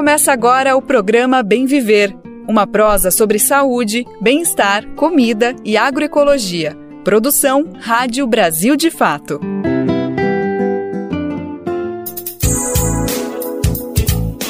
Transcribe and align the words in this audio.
Começa 0.00 0.32
agora 0.32 0.74
o 0.74 0.80
programa 0.80 1.42
Bem 1.42 1.66
Viver, 1.66 2.16
uma 2.48 2.66
prosa 2.66 3.10
sobre 3.10 3.38
saúde, 3.38 4.06
bem-estar, 4.18 4.86
comida 4.96 5.54
e 5.62 5.76
agroecologia. 5.76 6.74
Produção 7.04 7.68
Rádio 7.78 8.26
Brasil 8.26 8.76
de 8.76 8.90
Fato. 8.90 9.38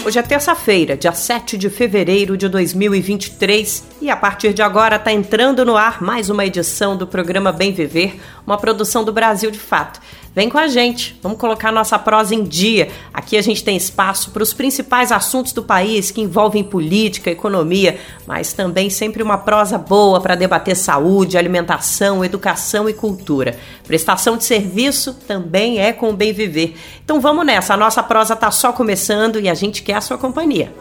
Hoje 0.06 0.18
é 0.20 0.22
terça-feira, 0.22 0.96
dia 0.96 1.12
7 1.12 1.58
de 1.58 1.68
fevereiro 1.68 2.36
de 2.36 2.48
2023, 2.48 3.84
e 4.00 4.08
a 4.08 4.16
partir 4.16 4.54
de 4.54 4.62
agora 4.62 4.96
está 4.96 5.12
entrando 5.12 5.64
no 5.64 5.76
ar 5.76 6.00
mais 6.00 6.30
uma 6.30 6.46
edição 6.46 6.96
do 6.96 7.08
programa 7.08 7.50
Bem 7.50 7.72
Viver, 7.72 8.20
uma 8.46 8.56
produção 8.56 9.02
do 9.02 9.12
Brasil 9.12 9.50
de 9.50 9.58
Fato. 9.58 10.00
Vem 10.32 10.48
com 10.48 10.58
a 10.58 10.68
gente, 10.68 11.18
vamos 11.20 11.38
colocar 11.38 11.72
nossa 11.72 11.98
prosa 11.98 12.36
em 12.36 12.44
dia. 12.44 12.88
Aqui 13.12 13.36
a 13.36 13.42
gente 13.42 13.64
tem 13.64 13.76
espaço 13.76 14.30
para 14.30 14.44
os 14.44 14.54
principais 14.54 15.10
assuntos 15.10 15.52
do 15.52 15.60
país 15.60 16.12
que 16.12 16.20
envolvem 16.20 16.62
política, 16.62 17.30
economia, 17.30 17.98
mas 18.28 18.52
também 18.52 18.88
sempre 18.88 19.24
uma 19.24 19.38
prosa 19.38 19.76
boa 19.76 20.20
para 20.20 20.36
debater 20.36 20.76
saúde, 20.76 21.36
alimentação, 21.36 22.24
educação 22.24 22.88
e 22.88 22.94
cultura. 22.94 23.58
Prestação 23.84 24.36
de 24.36 24.44
serviço 24.44 25.14
também 25.26 25.80
é 25.80 25.92
com 25.92 26.10
o 26.10 26.16
bem 26.16 26.32
viver. 26.32 26.76
Então 27.04 27.20
vamos 27.20 27.44
nessa, 27.44 27.74
a 27.74 27.76
nossa 27.76 28.02
prosa 28.02 28.34
está 28.34 28.52
só 28.52 28.72
começando 28.72 29.40
e 29.40 29.48
a 29.48 29.54
gente 29.54 29.82
quer 29.82 29.94
a 29.94 30.00
sua 30.00 30.16
companhia. 30.16 30.72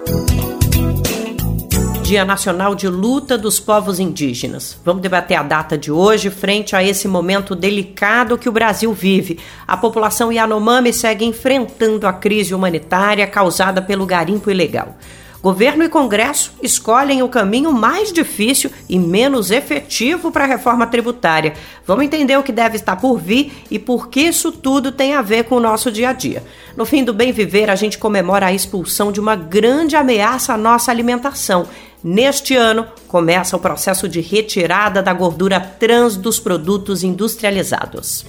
Dia 2.09 2.26
Nacional 2.26 2.73
de 2.73 2.88
Luta 2.88 3.38
dos 3.38 3.59
Povos 3.59 3.99
Indígenas. 3.99 4.76
Vamos 4.84 5.04
debater 5.04 5.38
a 5.38 5.44
data 5.44 5.77
de 5.77 5.91
hoje 5.91 6.31
frente 6.31 6.76
a 6.76 6.84
esse 6.84 7.08
momento 7.08 7.55
delicado 7.55 8.36
que 8.36 8.50
o 8.50 8.52
Brasil 8.52 8.91
vive. 8.91 9.38
A 9.67 9.77
população 9.77 10.31
Yanomami 10.31 10.91
segue 10.91 11.23
enfrentando 11.23 12.08
a 12.08 12.14
crise 12.14 12.55
humanitária 12.55 13.27
causada 13.27 13.80
pelo 13.80 14.08
garimpo 14.08 14.50
ilegal. 14.50 14.98
Governo 15.41 15.86
e 15.86 15.89
Congresso 15.89 16.52
escolhem 16.61 17.22
o 17.23 17.30
caminho 17.30 17.72
mais 17.72 18.11
difícil 18.11 18.72
e 18.89 19.00
menos 19.00 19.52
efetivo 19.52 20.31
para 20.31 20.44
a 20.44 20.48
reforma 20.48 20.86
tributária. 20.86 21.53
Vamos 21.86 22.03
entender 22.03 22.36
o 22.38 22.44
que 22.44 22.52
deve 22.52 22.76
estar 22.76 22.98
por 22.98 23.17
vir 23.17 23.53
e 23.72 23.80
por 23.80 24.09
que 24.09 24.20
isso 24.20 24.52
tudo 24.52 24.92
tem 24.92 25.14
a 25.14 25.22
ver 25.22 25.45
com 25.45 25.55
o 25.55 25.61
nosso 25.61 25.89
dia 25.89 26.09
a 26.09 26.14
dia. 26.14 26.44
No 26.76 26.86
fim 26.86 27.05
do 27.05 27.14
Bem 27.14 27.31
Viver, 27.31 27.70
a 27.70 27.76
gente 27.76 27.98
comemora 27.98 28.48
a 28.48 28.53
expulsão 28.53 29.14
de 29.14 29.20
uma 29.22 29.36
grande 29.36 29.95
ameaça 29.95 30.53
à 30.53 30.58
nossa 30.58 30.92
alimentação. 30.92 31.67
Neste 32.03 32.55
ano, 32.55 32.88
começa 33.09 33.58
o 33.58 33.59
processo 33.59 34.08
de 34.08 34.22
retirada 34.22 35.03
da 35.03 35.14
gordura 35.14 35.59
trans 35.59 36.16
dos 36.16 36.39
produtos 36.39 37.03
industrializados. 37.03 38.25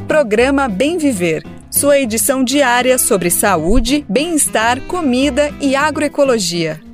Programa 0.08 0.68
Bem 0.68 0.98
Viver 0.98 1.57
sua 1.70 2.00
edição 2.00 2.44
diária 2.44 2.98
sobre 2.98 3.30
saúde, 3.30 4.06
bem-estar, 4.08 4.82
comida 4.82 5.54
e 5.62 5.76
agroecologia. 5.76 6.87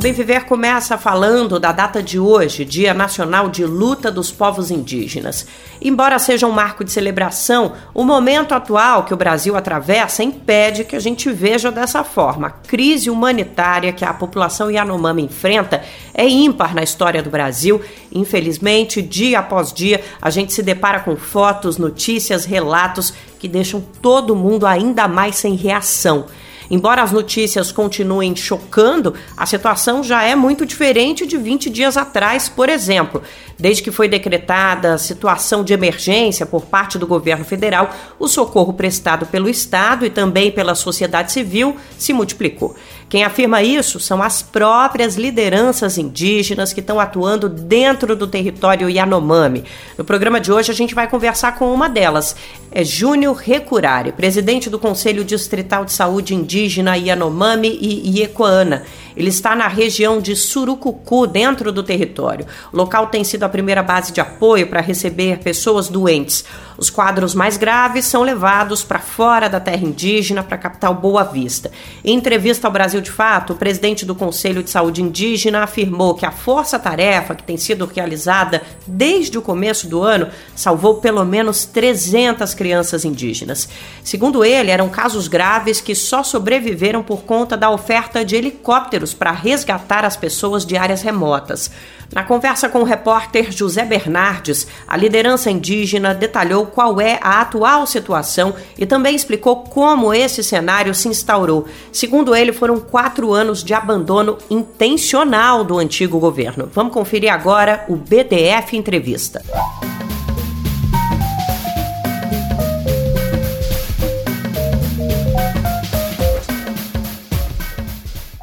Bem 0.00 0.12
Viver 0.12 0.44
começa 0.44 0.96
falando 0.96 1.58
da 1.58 1.72
data 1.72 2.00
de 2.00 2.20
hoje, 2.20 2.64
Dia 2.64 2.94
Nacional 2.94 3.48
de 3.48 3.64
Luta 3.64 4.12
dos 4.12 4.30
Povos 4.30 4.70
Indígenas. 4.70 5.44
Embora 5.82 6.20
seja 6.20 6.46
um 6.46 6.52
marco 6.52 6.84
de 6.84 6.92
celebração, 6.92 7.72
o 7.92 8.04
momento 8.04 8.54
atual 8.54 9.02
que 9.02 9.12
o 9.12 9.16
Brasil 9.16 9.56
atravessa 9.56 10.22
impede 10.22 10.84
que 10.84 10.94
a 10.94 11.00
gente 11.00 11.28
veja 11.32 11.72
dessa 11.72 12.04
forma. 12.04 12.46
A 12.46 12.50
crise 12.50 13.10
humanitária 13.10 13.92
que 13.92 14.04
a 14.04 14.14
população 14.14 14.70
Yanomami 14.70 15.22
enfrenta 15.22 15.82
é 16.14 16.28
ímpar 16.28 16.76
na 16.76 16.84
história 16.84 17.20
do 17.20 17.28
Brasil. 17.28 17.82
Infelizmente, 18.12 19.02
dia 19.02 19.40
após 19.40 19.72
dia, 19.72 20.00
a 20.22 20.30
gente 20.30 20.52
se 20.52 20.62
depara 20.62 21.00
com 21.00 21.16
fotos, 21.16 21.76
notícias, 21.76 22.44
relatos 22.44 23.12
que 23.40 23.48
deixam 23.48 23.80
todo 24.00 24.36
mundo 24.36 24.64
ainda 24.64 25.08
mais 25.08 25.34
sem 25.34 25.56
reação. 25.56 26.26
Embora 26.70 27.02
as 27.02 27.12
notícias 27.12 27.72
continuem 27.72 28.36
chocando, 28.36 29.14
a 29.36 29.46
situação 29.46 30.02
já 30.02 30.22
é 30.22 30.34
muito 30.34 30.66
diferente 30.66 31.26
de 31.26 31.36
20 31.36 31.70
dias 31.70 31.96
atrás, 31.96 32.48
por 32.48 32.68
exemplo. 32.68 33.22
Desde 33.58 33.82
que 33.82 33.90
foi 33.90 34.08
decretada 34.08 34.94
a 34.94 34.98
situação 34.98 35.64
de 35.64 35.72
emergência 35.72 36.46
por 36.46 36.66
parte 36.66 36.98
do 36.98 37.06
governo 37.06 37.44
federal, 37.44 37.90
o 38.18 38.28
socorro 38.28 38.72
prestado 38.72 39.26
pelo 39.26 39.48
Estado 39.48 40.04
e 40.04 40.10
também 40.10 40.50
pela 40.50 40.74
sociedade 40.74 41.32
civil 41.32 41.76
se 41.96 42.12
multiplicou. 42.12 42.76
Quem 43.08 43.24
afirma 43.24 43.62
isso 43.62 43.98
são 43.98 44.22
as 44.22 44.42
próprias 44.42 45.16
lideranças 45.16 45.96
indígenas 45.96 46.74
que 46.74 46.80
estão 46.80 47.00
atuando 47.00 47.48
dentro 47.48 48.14
do 48.14 48.26
território 48.26 48.90
Yanomami. 48.90 49.64
No 49.96 50.04
programa 50.04 50.38
de 50.38 50.52
hoje 50.52 50.70
a 50.70 50.74
gente 50.74 50.94
vai 50.94 51.08
conversar 51.08 51.56
com 51.56 51.72
uma 51.72 51.88
delas. 51.88 52.36
É 52.70 52.84
Júnior 52.84 53.34
Recurari, 53.36 54.12
presidente 54.12 54.68
do 54.68 54.78
Conselho 54.78 55.24
Distrital 55.24 55.86
de 55.86 55.92
Saúde 55.92 56.34
Indígena 56.34 56.98
Yanomami 56.98 57.78
e 57.80 58.20
Iecoana. 58.20 58.82
Ele 59.16 59.30
está 59.30 59.56
na 59.56 59.66
região 59.66 60.20
de 60.20 60.36
Surucucu, 60.36 61.26
dentro 61.26 61.72
do 61.72 61.82
território. 61.82 62.46
O 62.72 62.76
local 62.76 63.08
tem 63.08 63.24
sido 63.24 63.42
a 63.42 63.48
primeira 63.48 63.82
base 63.82 64.12
de 64.12 64.20
apoio 64.20 64.68
para 64.68 64.80
receber 64.80 65.38
pessoas 65.38 65.88
doentes. 65.88 66.44
Os 66.76 66.88
quadros 66.90 67.34
mais 67.34 67.56
graves 67.56 68.04
são 68.04 68.22
levados 68.22 68.84
para 68.84 69.00
fora 69.00 69.48
da 69.48 69.58
terra 69.58 69.84
indígena, 69.84 70.44
para 70.44 70.54
a 70.54 70.58
capital 70.58 70.94
Boa 70.94 71.24
Vista. 71.24 71.72
Em 72.04 72.14
entrevista 72.14 72.68
ao 72.68 72.72
Brasil 72.72 73.00
de 73.00 73.10
Fato, 73.10 73.54
o 73.54 73.56
presidente 73.56 74.06
do 74.06 74.14
Conselho 74.14 74.62
de 74.62 74.70
Saúde 74.70 75.02
Indígena 75.02 75.64
afirmou 75.64 76.14
que 76.14 76.24
a 76.24 76.30
força-tarefa 76.30 77.34
que 77.34 77.42
tem 77.42 77.56
sido 77.56 77.90
realizada 77.92 78.62
desde 78.86 79.36
o 79.36 79.42
começo 79.42 79.88
do 79.88 80.00
ano 80.00 80.28
salvou 80.54 80.98
pelo 80.98 81.24
menos 81.24 81.64
300 81.64 82.54
crianças 82.58 83.04
indígenas. 83.04 83.68
Segundo 84.02 84.44
ele, 84.44 84.72
eram 84.72 84.88
casos 84.88 85.28
graves 85.28 85.80
que 85.80 85.94
só 85.94 86.24
sobreviveram 86.24 87.04
por 87.04 87.22
conta 87.22 87.56
da 87.56 87.70
oferta 87.70 88.24
de 88.24 88.34
helicópteros 88.34 89.14
para 89.14 89.30
resgatar 89.30 90.04
as 90.04 90.16
pessoas 90.16 90.66
de 90.66 90.76
áreas 90.76 91.00
remotas. 91.00 91.70
Na 92.12 92.24
conversa 92.24 92.68
com 92.68 92.80
o 92.80 92.84
repórter 92.84 93.52
José 93.52 93.84
Bernardes, 93.84 94.66
a 94.86 94.96
liderança 94.96 95.50
indígena 95.50 96.14
detalhou 96.14 96.66
qual 96.66 97.00
é 97.00 97.18
a 97.22 97.40
atual 97.42 97.86
situação 97.86 98.54
e 98.78 98.86
também 98.86 99.14
explicou 99.14 99.64
como 99.64 100.12
esse 100.12 100.42
cenário 100.42 100.94
se 100.94 101.06
instaurou. 101.06 101.66
Segundo 101.92 102.34
ele, 102.34 102.52
foram 102.52 102.80
quatro 102.80 103.32
anos 103.32 103.62
de 103.62 103.74
abandono 103.74 104.38
intencional 104.50 105.62
do 105.62 105.78
antigo 105.78 106.18
governo. 106.18 106.68
Vamos 106.72 106.94
conferir 106.94 107.32
agora 107.32 107.84
o 107.88 107.94
BDF 107.94 108.74
Entrevista. 108.74 109.42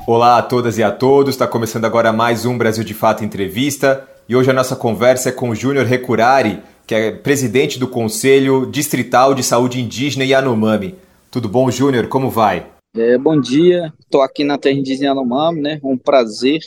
Olá 0.07 0.37
a 0.37 0.41
todas 0.43 0.77
e 0.77 0.83
a 0.83 0.91
todos, 0.91 1.33
está 1.33 1.47
começando 1.47 1.85
agora 1.85 2.13
mais 2.13 2.45
um 2.45 2.55
Brasil 2.55 2.83
de 2.83 2.93
Fato 2.93 3.25
Entrevista 3.25 4.07
e 4.29 4.35
hoje 4.35 4.51
a 4.51 4.53
nossa 4.53 4.75
conversa 4.75 5.29
é 5.29 5.31
com 5.31 5.49
o 5.49 5.55
Júnior 5.55 5.87
Recurari, 5.87 6.61
que 6.85 6.93
é 6.93 7.11
presidente 7.11 7.79
do 7.79 7.87
Conselho 7.87 8.67
Distrital 8.67 9.33
de 9.33 9.41
Saúde 9.41 9.81
Indígena 9.81 10.23
Yanomami. 10.23 10.93
Tudo 11.31 11.49
bom, 11.49 11.71
Júnior? 11.71 12.07
Como 12.07 12.29
vai? 12.29 12.67
É, 12.95 13.17
bom 13.17 13.41
dia, 13.41 13.91
estou 13.99 14.21
aqui 14.21 14.43
na 14.43 14.59
terra 14.59 14.77
indígena 14.77 15.07
Yanomami, 15.07 15.61
né? 15.61 15.79
Um 15.83 15.97
prazer 15.97 16.59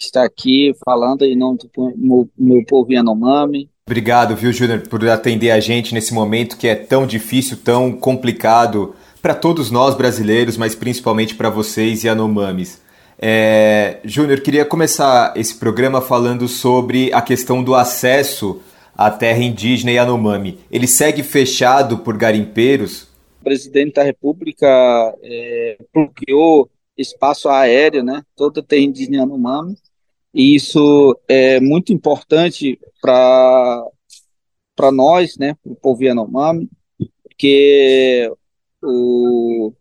estar 0.00 0.24
aqui 0.24 0.74
falando 0.84 1.22
em 1.22 1.36
nome 1.36 1.58
do 1.58 1.70
meu, 1.96 2.28
meu 2.36 2.64
povo 2.66 2.92
Yanomami. 2.92 3.70
Obrigado, 3.86 4.34
viu, 4.34 4.50
Júnior, 4.50 4.80
por 4.88 5.08
atender 5.08 5.52
a 5.52 5.60
gente 5.60 5.94
nesse 5.94 6.12
momento 6.12 6.56
que 6.56 6.66
é 6.66 6.74
tão 6.74 7.06
difícil, 7.06 7.56
tão 7.56 7.92
complicado 7.92 8.96
para 9.24 9.34
todos 9.34 9.70
nós 9.70 9.94
brasileiros, 9.94 10.58
mas 10.58 10.74
principalmente 10.74 11.34
para 11.34 11.48
vocês 11.48 12.04
Yanomamis. 12.04 12.82
É, 13.18 13.98
Júnior, 14.04 14.42
queria 14.42 14.66
começar 14.66 15.32
esse 15.34 15.54
programa 15.54 16.02
falando 16.02 16.46
sobre 16.46 17.10
a 17.10 17.22
questão 17.22 17.64
do 17.64 17.74
acesso 17.74 18.60
à 18.94 19.10
terra 19.10 19.42
indígena 19.42 19.92
Yanomami. 19.92 20.58
Ele 20.70 20.86
segue 20.86 21.22
fechado 21.22 22.00
por 22.00 22.18
garimpeiros? 22.18 23.04
O 23.40 23.44
presidente 23.44 23.94
da 23.94 24.02
República 24.02 24.68
é, 25.22 25.78
bloqueou 25.94 26.68
espaço 26.94 27.48
aéreo, 27.48 28.04
né, 28.04 28.22
toda 28.36 28.62
terra 28.62 28.82
indígena 28.82 29.16
Yanomami, 29.16 29.74
e 30.34 30.54
isso 30.54 31.18
é 31.26 31.58
muito 31.60 31.94
importante 31.94 32.78
para 33.00 33.86
para 34.76 34.92
nós, 34.92 35.38
né, 35.38 35.56
para 35.62 35.72
o 35.72 35.76
povo 35.76 36.04
Yanomami, 36.04 36.68
porque 37.22 38.30
o, 38.84 39.72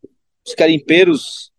os 0.46 0.56
carimpeiros 0.56 1.52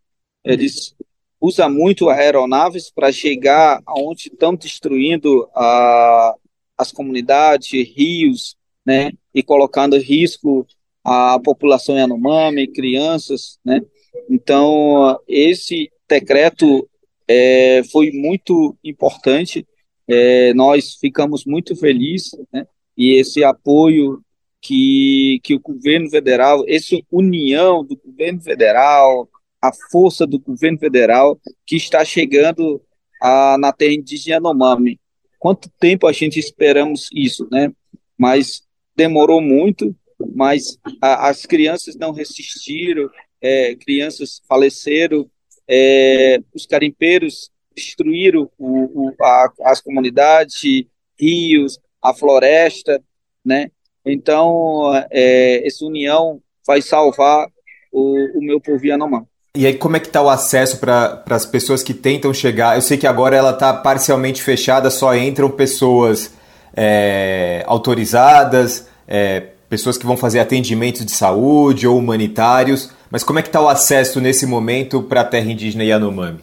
eles 0.45 0.95
usam 1.41 1.71
muito 1.71 2.09
aeronaves 2.09 2.91
para 2.91 3.13
chegar 3.13 3.81
aonde 3.87 4.29
estão 4.29 4.55
destruindo 4.55 5.49
a, 5.55 6.35
as 6.77 6.91
comunidades, 6.91 7.71
rios, 7.95 8.57
né, 8.85 9.13
e 9.35 9.43
colocando 9.43 9.97
em 9.97 10.01
risco 10.01 10.67
a 11.03 11.39
população 11.39 11.97
Yanomami, 11.97 12.67
crianças, 12.67 13.59
né. 13.65 13.81
Então 14.29 15.19
esse 15.29 15.91
decreto 16.09 16.89
é, 17.29 17.83
foi 17.91 18.11
muito 18.11 18.77
importante. 18.83 19.67
É, 20.07 20.53
nós 20.55 20.95
ficamos 20.95 21.45
muito 21.45 21.75
felizes, 21.75 22.33
né? 22.53 22.67
E 22.97 23.15
esse 23.15 23.43
apoio 23.43 24.23
que, 24.65 25.41
que 25.43 25.55
o 25.55 25.61
governo 25.61 26.09
federal, 26.09 26.65
essa 26.67 26.97
união 27.13 27.85
do 27.85 27.95
governo 28.03 28.41
federal, 28.41 29.29
a 29.61 29.71
força 29.91 30.27
do 30.27 30.39
governo 30.39 30.79
federal 30.79 31.39
que 31.67 31.77
está 31.77 32.03
chegando 32.03 32.81
a, 33.21 33.59
na 33.59 33.75
terra 33.75 33.93
indígena 33.93 34.37
Yanomami. 34.37 34.99
Quanto 35.39 35.71
tempo 35.79 36.07
a 36.07 36.13
gente 36.13 36.39
esperamos 36.39 37.11
isso, 37.13 37.47
né? 37.53 37.71
Mas 38.17 38.63
demorou 38.97 39.43
muito, 39.43 39.95
mas 40.35 40.79
a, 40.99 41.29
as 41.29 41.45
crianças 41.45 41.95
não 41.95 42.13
resistiram, 42.13 43.11
é, 43.43 43.75
crianças 43.75 44.41
faleceram, 44.49 45.31
é, 45.69 46.39
os 46.55 46.65
carimpeiros 46.65 47.51
destruíram 47.77 48.51
o, 48.57 49.09
o, 49.09 49.15
a, 49.21 49.53
as 49.65 49.83
comunidades, 49.83 50.87
rios, 51.21 51.79
a 52.01 52.15
floresta, 52.15 53.03
né? 53.45 53.71
Então, 54.05 54.93
é, 55.11 55.67
essa 55.67 55.85
união 55.85 56.41
vai 56.67 56.83
salvar 56.83 57.47
o, 57.93 58.39
o 58.39 58.43
meu 58.43 58.61
povo 58.61 58.85
Yanomami. 58.85 59.27
E 59.57 59.67
aí, 59.67 59.75
como 59.75 59.97
é 59.97 60.01
que 60.01 60.09
está 60.09 60.21
o 60.21 60.29
acesso 60.29 60.79
para 60.79 61.23
as 61.31 61.47
pessoas 61.47 61.83
que 61.83 61.95
tentam 61.95 62.35
chegar? 62.35 62.77
Eu 62.77 62.83
sei 62.83 62.99
que 62.99 63.07
agora 63.07 63.37
ela 63.37 63.53
está 63.53 63.73
parcialmente 63.73 64.43
fechada, 64.43 64.91
só 64.91 65.17
entram 65.17 65.49
pessoas 65.49 66.35
é, 66.77 67.63
autorizadas, 67.67 68.89
é, 69.07 69.41
pessoas 69.69 69.97
que 69.97 70.05
vão 70.05 70.17
fazer 70.17 70.41
atendimentos 70.41 71.07
de 71.07 71.13
saúde 71.13 71.87
ou 71.87 71.97
humanitários, 71.97 72.91
mas 73.11 73.23
como 73.23 73.39
é 73.39 73.43
que 73.43 73.49
está 73.49 73.61
o 73.61 73.69
acesso 73.69 74.21
nesse 74.21 74.45
momento 74.45 75.03
para 75.05 75.21
a 75.21 75.25
terra 75.25 75.51
indígena 75.51 75.85
Yanomami? 75.85 76.41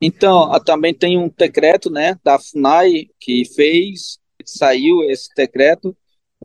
Então, 0.00 0.50
também 0.64 0.92
tem 0.92 1.16
um 1.16 1.30
decreto 1.34 1.88
né, 1.88 2.18
da 2.22 2.38
FUNAI 2.38 3.06
que 3.18 3.44
fez, 3.54 4.18
saiu 4.44 5.02
esse 5.04 5.28
decreto, 5.34 5.96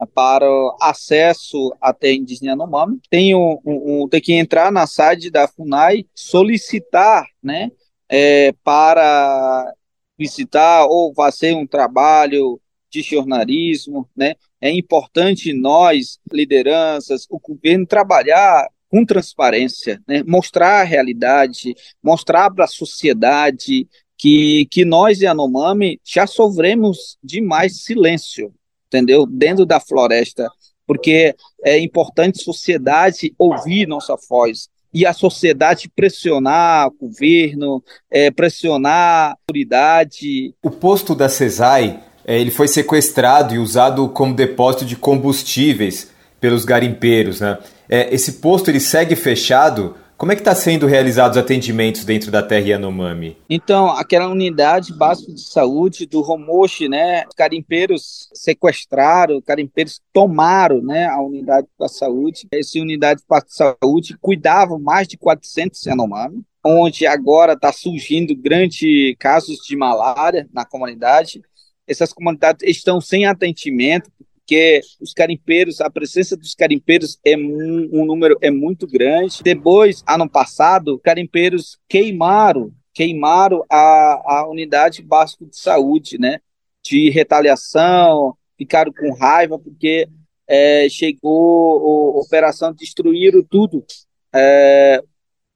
para 0.06 0.46
acesso 0.82 1.74
terra 2.00 2.14
indígena 2.14 2.52
Yanomami. 2.52 3.00
Tem, 3.10 3.34
um, 3.34 3.60
um, 3.66 4.08
tem 4.10 4.22
que 4.22 4.34
entrar 4.34 4.72
na 4.72 4.86
sede 4.86 5.30
da 5.30 5.48
FUNAI, 5.48 6.06
solicitar 6.14 7.26
né, 7.42 7.72
é, 8.10 8.54
para 8.64 9.74
visitar 10.18 10.86
ou 10.86 11.14
fazer 11.14 11.54
um 11.54 11.66
trabalho 11.66 12.60
de 12.90 13.02
jornalismo. 13.02 14.08
Né? 14.16 14.36
É 14.62 14.72
importante 14.72 15.54
nós, 15.54 16.20
lideranças, 16.32 17.26
o 17.30 17.40
governo, 17.40 17.86
trabalhar 17.86 18.68
com 18.90 19.06
transparência, 19.06 20.02
né? 20.08 20.24
mostrar 20.26 20.82
a 20.82 20.84
realidade, 20.84 21.76
mostrar 22.02 22.50
para 22.50 22.66
a 22.66 22.70
sociedade 22.70 23.88
que, 24.18 24.66
que 24.72 24.86
nós, 24.86 25.20
Yanomami, 25.20 26.00
já 26.04 26.26
sofremos 26.26 27.18
demais 27.22 27.84
silêncio 27.84 28.54
entendeu? 28.88 29.26
Dentro 29.26 29.66
da 29.66 29.80
floresta, 29.80 30.50
porque 30.86 31.36
é 31.64 31.80
importante 31.80 32.40
a 32.42 32.44
sociedade 32.44 33.34
ouvir 33.38 33.88
nossa 33.88 34.16
voz 34.30 34.70
e 34.94 35.06
a 35.06 35.14
sociedade 35.14 35.90
pressionar 35.94 36.88
o 36.88 37.08
governo, 37.08 37.84
é, 38.10 38.32
pressionar 38.32 39.32
a 39.32 39.36
autoridade. 39.48 40.54
O 40.64 40.72
posto 40.72 41.14
da 41.14 41.30
CESAI 41.30 42.02
é, 42.26 42.40
ele 42.40 42.52
foi 42.52 42.68
sequestrado 42.68 43.56
e 43.56 43.58
usado 43.58 44.10
como 44.10 44.34
depósito 44.34 44.86
de 44.86 44.98
combustíveis 44.98 46.12
pelos 46.42 46.66
garimpeiros. 46.66 47.40
Né? 47.40 47.58
É, 47.88 48.14
esse 48.14 48.34
posto 48.34 48.70
ele 48.70 48.82
segue 48.82 49.16
fechado 49.16 49.96
como 50.18 50.32
é 50.32 50.36
que 50.36 50.42
está 50.42 50.56
sendo 50.56 50.88
realizados 50.88 51.38
atendimentos 51.38 52.04
dentro 52.04 52.32
da 52.32 52.42
terra 52.42 52.66
Yanomami? 52.66 53.38
Então, 53.48 53.92
aquela 53.92 54.28
unidade 54.28 54.92
básica 54.92 55.32
de 55.32 55.42
saúde 55.42 56.08
do 56.08 56.22
Romoshi, 56.22 56.90
né, 56.90 57.24
carimpeiros 57.36 58.28
sequestraram, 58.34 59.40
carimpeiros 59.40 60.02
tomaram, 60.12 60.82
né, 60.82 61.06
a 61.06 61.22
unidade 61.22 61.68
da 61.80 61.88
saúde. 61.88 62.48
Essa 62.52 62.80
unidade 62.80 63.22
de 63.22 63.54
saúde 63.54 64.18
cuidava 64.20 64.80
mais 64.80 65.08
de 65.08 65.18
400 65.18 65.86
Yanomami, 65.86 66.42
onde 66.66 67.06
agora 67.06 67.54
está 67.54 67.72
surgindo 67.72 68.36
grandes 68.36 69.16
casos 69.20 69.60
de 69.68 69.78
malária 69.78 70.50
na 70.52 70.66
comunidade. 70.66 71.42
Essas 71.88 72.12
comunidades 72.12 72.68
estão 72.68 73.00
sem 73.00 73.28
atendimento, 73.28 74.12
porque 74.48 74.80
os 75.02 75.12
carimpeiros, 75.12 75.82
a 75.82 75.90
presença 75.90 76.38
dos 76.38 76.56
carimpeiros 76.56 77.20
é 77.26 77.36
um, 77.36 77.90
um 77.92 78.06
número 78.06 78.38
é 78.42 78.50
muito 78.50 78.88
grande. 78.88 79.44
Depois, 79.44 80.02
ano 80.08 80.30
passado, 80.30 80.98
carimpeiros 81.00 81.78
queimaram 81.90 82.72
queimaram 82.94 83.64
a, 83.70 84.24
a 84.26 84.48
unidade 84.50 85.04
básica 85.04 85.46
de 85.46 85.60
saúde, 85.60 86.18
né? 86.18 86.40
De 86.84 87.12
retaliação, 87.12 88.36
ficaram 88.58 88.92
com 88.92 89.14
raiva 89.14 89.60
porque 89.60 90.08
é, 90.48 90.90
chegou 90.90 92.16
a 92.16 92.20
operação, 92.22 92.74
destruíram 92.74 93.44
tudo. 93.44 93.86
É, 94.34 95.00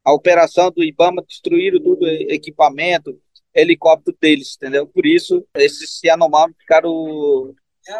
a 0.05 0.13
operação 0.13 0.69
do 0.69 0.83
IBAMA 0.83 1.23
destruíram 1.27 1.81
tudo, 1.81 2.05
equipamento, 2.07 3.17
helicóptero 3.55 4.15
deles, 4.21 4.55
entendeu? 4.55 4.85
Por 4.85 5.07
isso, 5.07 5.43
esses 5.55 5.99
Yanomami 6.03 6.53
ficaram 6.59 7.55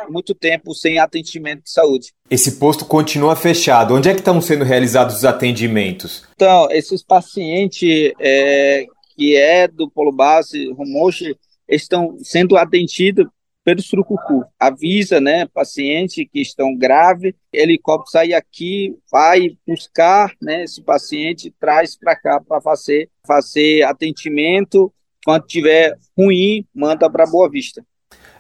muito 0.10 0.34
tempo 0.34 0.74
sem 0.74 1.00
atendimento 1.00 1.64
de 1.64 1.72
saúde. 1.72 2.14
Esse 2.30 2.54
posto 2.54 2.86
continua 2.86 3.36
fechado. 3.36 3.96
Onde 3.96 4.10
é 4.10 4.14
que 4.14 4.20
estão 4.20 4.40
sendo 4.42 4.64
realizados 4.64 5.18
os 5.18 5.26
atendimentos? 5.26 6.24
Então, 6.36 6.68
esses 6.72 7.04
pacientes 7.04 8.12
é, 8.20 8.86
que 9.16 9.36
é 9.36 9.68
do 9.68 9.90
polo 9.90 10.12
base 10.12 10.72
Rumoche 10.72 11.36
estão 11.68 12.18
sendo 12.22 12.58
atendidos 12.58 13.28
pelo 13.64 13.82
surucucu. 13.82 14.44
Avisa, 14.60 15.22
né, 15.22 15.46
paciente 15.48 16.28
que 16.32 16.42
estão 16.42 16.76
grave, 16.76 17.36
helicóptero 17.54 18.12
sai 18.12 18.34
aqui, 18.34 18.96
vai 19.12 19.56
buscar, 19.68 20.34
né, 20.42 20.64
esse 20.64 20.82
paciente, 20.82 21.54
traz 21.60 21.96
para 21.96 22.16
cá 22.16 22.42
para 22.42 22.60
fazer 22.60 23.10
fazer 23.26 23.84
atendimento. 23.84 24.92
Quando 25.24 25.46
tiver 25.46 25.96
ruim, 26.18 26.66
manda 26.74 27.08
para 27.10 27.28
Boa 27.28 27.50
Vista. 27.50 27.86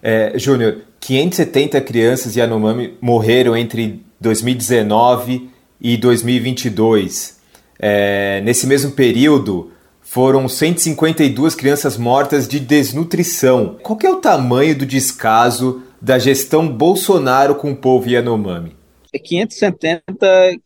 É, 0.01 0.37
Júnior, 0.39 0.81
570 1.01 1.81
crianças 1.81 2.35
Yanomami 2.35 2.95
morreram 3.01 3.57
entre 3.57 4.05
2019 4.19 5.49
e 5.81 5.97
2022. 5.97 7.41
É, 7.79 8.39
nesse 8.41 8.67
mesmo 8.67 8.91
período, 8.91 9.71
foram 9.99 10.47
152 10.47 11.55
crianças 11.55 11.97
mortas 11.97 12.47
de 12.47 12.59
desnutrição. 12.59 13.77
Qual 13.81 13.97
é 14.03 14.09
o 14.09 14.17
tamanho 14.17 14.77
do 14.77 14.85
descaso 14.85 15.81
da 15.99 16.19
gestão 16.19 16.67
Bolsonaro 16.67 17.55
com 17.55 17.71
o 17.71 17.75
povo 17.75 18.07
Yanomami? 18.07 18.75
É 19.11 19.17
570 19.17 20.03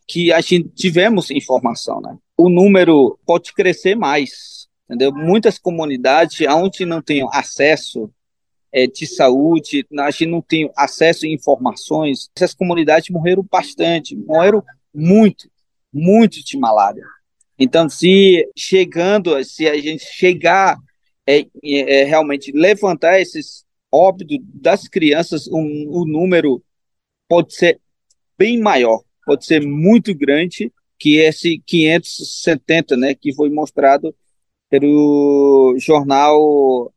que 0.06 0.30
a 0.32 0.40
gente 0.42 0.68
tivemos 0.68 1.30
informação, 1.30 2.00
né? 2.00 2.14
O 2.36 2.50
número 2.50 3.18
pode 3.26 3.54
crescer 3.54 3.96
mais, 3.96 4.68
entendeu? 4.84 5.12
Muitas 5.12 5.58
comunidades 5.58 6.46
onde 6.46 6.84
não 6.84 7.00
têm 7.00 7.26
acesso 7.32 8.10
é, 8.76 8.86
de 8.86 9.06
saúde, 9.06 9.86
a 9.98 10.10
gente 10.10 10.26
não 10.26 10.42
tem 10.42 10.70
acesso 10.76 11.24
a 11.24 11.28
informações. 11.30 12.30
Essas 12.36 12.52
comunidades 12.52 13.08
morreram 13.08 13.42
bastante, 13.50 14.14
morreram 14.14 14.62
muito, 14.94 15.50
muito 15.90 16.44
de 16.44 16.58
malária. 16.58 17.02
Então, 17.58 17.88
se 17.88 18.46
chegando, 18.54 19.42
se 19.42 19.66
a 19.66 19.80
gente 19.80 20.04
chegar 20.04 20.76
é, 21.26 21.46
é, 21.64 22.04
realmente 22.04 22.52
levantar 22.52 23.18
esses 23.18 23.64
óbitos 23.90 24.36
das 24.52 24.86
crianças, 24.86 25.46
o 25.46 25.56
um, 25.56 26.02
um 26.02 26.04
número 26.04 26.62
pode 27.26 27.54
ser 27.54 27.80
bem 28.36 28.60
maior, 28.60 29.02
pode 29.24 29.46
ser 29.46 29.66
muito 29.66 30.14
grande 30.14 30.70
que 30.98 31.16
esse 31.16 31.62
570, 31.66 32.94
né, 32.94 33.14
que 33.14 33.34
foi 33.34 33.48
mostrado 33.48 34.14
pelo 34.68 35.74
jornal 35.78 36.92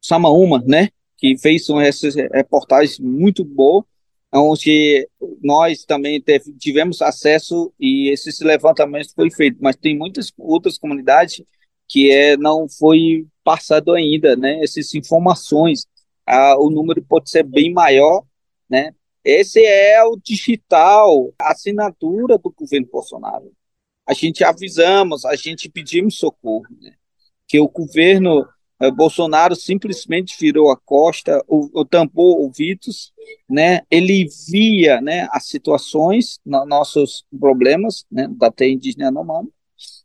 Samaúma, 0.00 0.62
né? 0.64 0.90
Que 1.16 1.36
fez 1.38 1.68
essas 1.68 2.14
reportagens 2.14 2.98
muito 2.98 3.44
boas, 3.44 3.84
onde 4.32 5.08
nós 5.42 5.84
também 5.84 6.22
tivemos 6.58 7.00
acesso 7.00 7.72
e 7.78 8.10
esses 8.10 8.40
levantamentos 8.40 9.12
foi 9.14 9.30
feito, 9.30 9.58
mas 9.60 9.76
tem 9.76 9.96
muitas 9.96 10.32
outras 10.36 10.76
comunidades 10.76 11.42
que 11.88 12.10
é, 12.10 12.36
não 12.36 12.68
foi 12.68 13.26
passado 13.44 13.92
ainda, 13.92 14.34
né? 14.34 14.62
Essas 14.62 14.94
informações, 14.94 15.86
ah, 16.26 16.56
o 16.58 16.70
número 16.70 17.02
pode 17.04 17.30
ser 17.30 17.44
bem 17.44 17.72
maior, 17.72 18.24
né? 18.68 18.92
Esse 19.24 19.64
é 19.64 20.02
o 20.04 20.16
digital, 20.16 21.32
a 21.38 21.52
assinatura 21.52 22.36
do 22.36 22.50
governo 22.50 22.88
Bolsonaro. 22.90 23.52
A 24.06 24.12
gente 24.12 24.44
avisamos, 24.44 25.24
a 25.24 25.34
gente 25.34 25.70
pedimos 25.70 26.18
socorro, 26.18 26.66
né? 26.80 26.94
que 27.48 27.58
o 27.58 27.68
governo 27.68 28.46
Bolsonaro 28.90 29.54
simplesmente 29.54 30.36
virou 30.38 30.70
a 30.70 30.76
costa, 30.76 31.42
o, 31.46 31.80
o 31.80 31.84
tampou 31.84 32.40
ouvidos, 32.40 33.12
né? 33.48 33.82
Ele 33.90 34.26
via, 34.48 35.00
né, 35.00 35.28
as 35.30 35.46
situações, 35.46 36.40
no, 36.44 36.66
nossos 36.66 37.24
problemas, 37.38 38.04
né, 38.10 38.28
da 38.36 38.50
terra 38.50 38.72
indígena 38.72 39.04
Yanomami, 39.04 39.48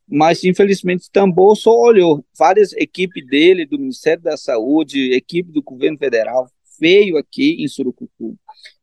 mas 0.08 0.44
infelizmente 0.44 1.10
tampou, 1.12 1.56
só 1.56 1.72
olhou. 1.72 2.24
Várias 2.38 2.74
equipes 2.74 3.26
dele, 3.28 3.66
do 3.66 3.80
Ministério 3.80 4.24
da 4.24 4.38
Saúde, 4.38 5.14
equipe 5.14 5.52
do 5.52 5.62
governo 5.62 5.98
federal, 5.98 6.48
veio 6.80 7.18
aqui 7.18 7.58
em 7.60 7.68
Surucucu 7.68 8.38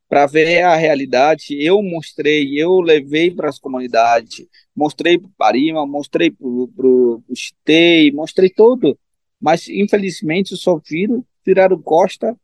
para 0.08 0.26
ver 0.26 0.62
a 0.62 0.76
realidade. 0.76 1.56
Eu 1.60 1.82
mostrei, 1.82 2.60
eu 2.60 2.80
levei 2.80 3.30
para 3.30 3.48
as 3.48 3.58
comunidades, 3.58 4.46
mostrei 4.74 5.18
para 5.18 5.28
o 5.28 5.34
Parima, 5.36 5.86
mostrei 5.86 6.30
para 6.30 6.46
o 6.46 7.22
Chitei, 7.34 8.12
mostrei 8.12 8.50
tudo. 8.50 8.96
Mas, 9.40 9.68
infelizmente, 9.68 10.56
só 10.56 10.80
viram, 10.84 11.24
tiraram 11.44 11.80
costa 11.80 12.36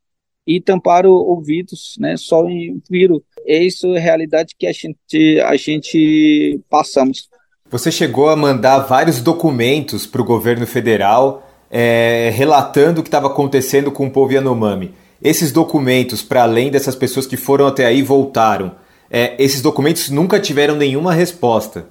e 0.47 0.61
tamparam 0.61 1.11
ouvidos, 1.11 1.97
né? 1.99 2.17
Só 2.17 2.45
viram. 2.91 3.23
Isso 3.47 3.95
é 3.95 3.99
a 3.99 4.03
realidade 4.03 4.55
que 4.59 4.67
a 4.67 4.73
gente, 4.73 5.41
a 5.41 5.57
gente 5.57 6.61
passamos. 6.69 7.29
Você 7.71 7.91
chegou 7.91 8.29
a 8.29 8.37
mandar 8.37 8.81
vários 8.81 9.21
documentos 9.21 10.07
para 10.07 10.21
o 10.21 10.25
governo 10.25 10.67
federal 10.67 11.49
é, 11.71 12.31
relatando 12.35 13.01
o 13.01 13.03
que 13.03 13.09
estava 13.09 13.29
acontecendo 13.29 13.91
com 13.91 14.07
o 14.07 14.11
povo 14.11 14.33
Yanomami. 14.33 14.95
Esses 15.23 15.51
documentos, 15.51 16.23
para 16.23 16.43
além 16.43 16.71
dessas 16.71 16.95
pessoas 16.95 17.27
que 17.27 17.37
foram 17.37 17.67
até 17.67 17.87
aí 17.87 18.01
e 18.01 18.03
voltaram, 18.03 18.77
é, 19.11 19.35
esses 19.43 19.63
documentos 19.63 20.11
nunca 20.11 20.39
tiveram 20.39 20.77
nenhuma 20.77 21.15
resposta. 21.15 21.87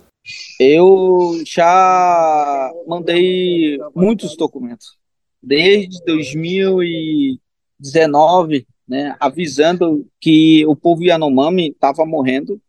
Eu 0.60 1.42
já 1.46 2.72
mandei 2.88 3.78
muitos 3.96 4.36
documentos, 4.38 4.98
desde 5.42 6.04
2019, 6.06 8.68
né, 8.88 9.16
avisando 9.20 10.08
que 10.20 10.64
o 10.68 10.76
povo 10.76 11.04
Yanomami 11.04 11.70
estava 11.70 12.06
morrendo, 12.06 12.62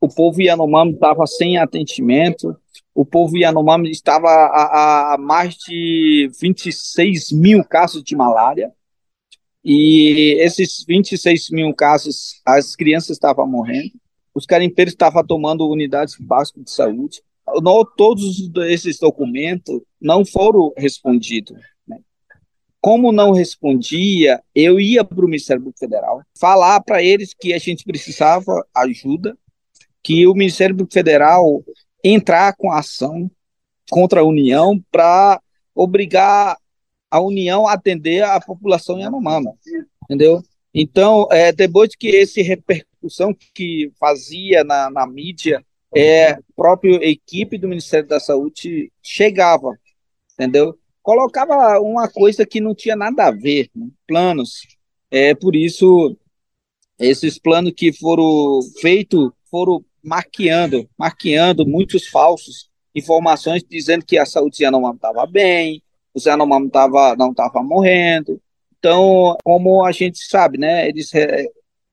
o 0.00 0.08
povo 0.08 0.42
Yanomami 0.42 0.92
estava 0.92 1.26
sem 1.26 1.56
atendimento, 1.56 2.54
o 2.94 3.04
povo 3.04 3.38
Yanomami 3.38 3.90
estava 3.90 4.28
a, 4.28 5.14
a 5.14 5.18
mais 5.18 5.54
de 5.54 6.30
26 6.40 7.32
mil 7.32 7.64
casos 7.64 8.02
de 8.02 8.14
malária, 8.14 8.70
e 9.64 10.36
esses 10.40 10.84
26 10.86 11.50
mil 11.50 11.74
casos, 11.74 12.40
as 12.44 12.76
crianças 12.76 13.10
estavam 13.10 13.46
morrendo, 13.46 13.92
os 14.38 14.46
carimpeiros 14.46 14.94
estavam 14.94 15.26
tomando 15.26 15.68
unidades 15.68 16.16
básicas 16.18 16.64
de 16.64 16.70
saúde. 16.70 17.22
Não, 17.60 17.84
todos 17.84 18.50
esses 18.68 18.98
documentos 18.98 19.80
não 20.00 20.24
foram 20.24 20.72
respondidos. 20.76 21.58
Né? 21.86 21.98
Como 22.80 23.10
não 23.10 23.32
respondia, 23.32 24.40
eu 24.54 24.78
ia 24.78 25.02
para 25.02 25.24
o 25.24 25.28
Ministério 25.28 25.62
Público 25.62 25.80
Federal 25.80 26.22
falar 26.38 26.80
para 26.82 27.02
eles 27.02 27.34
que 27.34 27.52
a 27.52 27.58
gente 27.58 27.84
precisava 27.84 28.64
ajuda, 28.74 29.36
que 30.02 30.26
o 30.26 30.34
Ministério 30.34 30.76
Público 30.76 30.94
Federal 30.94 31.64
entrar 32.04 32.54
com 32.56 32.70
ação 32.70 33.28
contra 33.90 34.20
a 34.20 34.24
União 34.24 34.80
para 34.90 35.40
obrigar 35.74 36.56
a 37.10 37.20
União 37.20 37.66
atender 37.66 38.22
a 38.22 38.38
população 38.40 39.00
Yanomama, 39.00 39.52
entendeu? 40.04 40.42
Então, 40.80 41.26
é, 41.32 41.50
depois 41.50 41.90
que 41.96 42.06
esse 42.06 42.40
repercussão 42.40 43.34
que 43.52 43.90
fazia 43.98 44.62
na, 44.62 44.88
na 44.88 45.08
mídia, 45.08 45.60
é, 45.92 46.38
própria 46.54 47.04
equipe 47.04 47.58
do 47.58 47.66
Ministério 47.66 48.06
da 48.06 48.20
Saúde 48.20 48.92
chegava, 49.02 49.76
entendeu? 50.34 50.78
Colocava 51.02 51.80
uma 51.80 52.08
coisa 52.08 52.46
que 52.46 52.60
não 52.60 52.76
tinha 52.76 52.94
nada 52.94 53.26
a 53.26 53.32
ver, 53.32 53.68
né? 53.74 53.88
planos. 54.06 54.68
É 55.10 55.34
por 55.34 55.56
isso 55.56 56.16
esses 56.96 57.40
planos 57.40 57.72
que 57.76 57.92
foram 57.92 58.60
feitos 58.80 59.30
foram 59.50 59.84
marqueando, 60.00 60.88
marqueando 60.96 61.66
muitos 61.66 62.06
falsos 62.06 62.70
informações 62.94 63.64
dizendo 63.68 64.04
que 64.04 64.16
a 64.16 64.24
saúde 64.24 64.62
não 64.70 64.92
estava 64.92 65.26
bem, 65.26 65.82
o 66.14 66.20
Zé 66.20 66.30
Yanomami 66.30 66.70
tava, 66.70 67.16
não 67.16 67.30
estava 67.30 67.64
morrendo. 67.64 68.40
Então, 68.78 69.36
como 69.42 69.84
a 69.84 69.92
gente 69.92 70.18
sabe, 70.18 70.56
né, 70.56 70.88
eles 70.88 71.10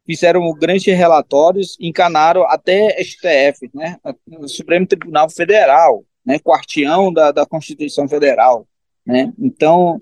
fizeram 0.06 0.54
grandes 0.54 0.86
relatórios, 0.86 1.76
encanaram 1.80 2.44
até 2.44 3.02
STF, 3.04 3.70
né, 3.74 3.98
o 4.28 4.48
Supremo 4.48 4.86
Tribunal 4.86 5.30
Federal, 5.30 6.06
né, 6.24 6.38
quartião 6.40 7.12
da, 7.12 7.32
da 7.32 7.46
Constituição 7.46 8.08
Federal, 8.08 8.68
né. 9.06 9.34
Então, 9.40 9.98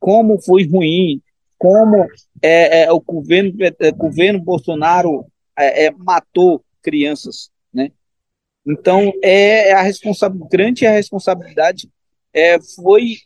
como 0.00 0.40
foi 0.40 0.66
ruim, 0.66 1.20
como 1.58 2.06
é, 2.42 2.84
é 2.84 2.92
o 2.92 3.00
governo, 3.00 3.52
é, 3.62 3.92
governo 3.92 4.40
Bolsonaro 4.40 5.26
é, 5.56 5.86
é, 5.86 5.90
matou 5.90 6.64
crianças, 6.82 7.50
né. 7.72 7.90
Então, 8.66 9.12
é, 9.22 9.68
é 9.68 9.72
a 9.72 9.82
responsabilidade, 9.82 10.50
grande 10.50 10.86
a 10.86 10.92
responsabilidade 10.92 11.90
é, 12.32 12.58
foi 12.60 13.18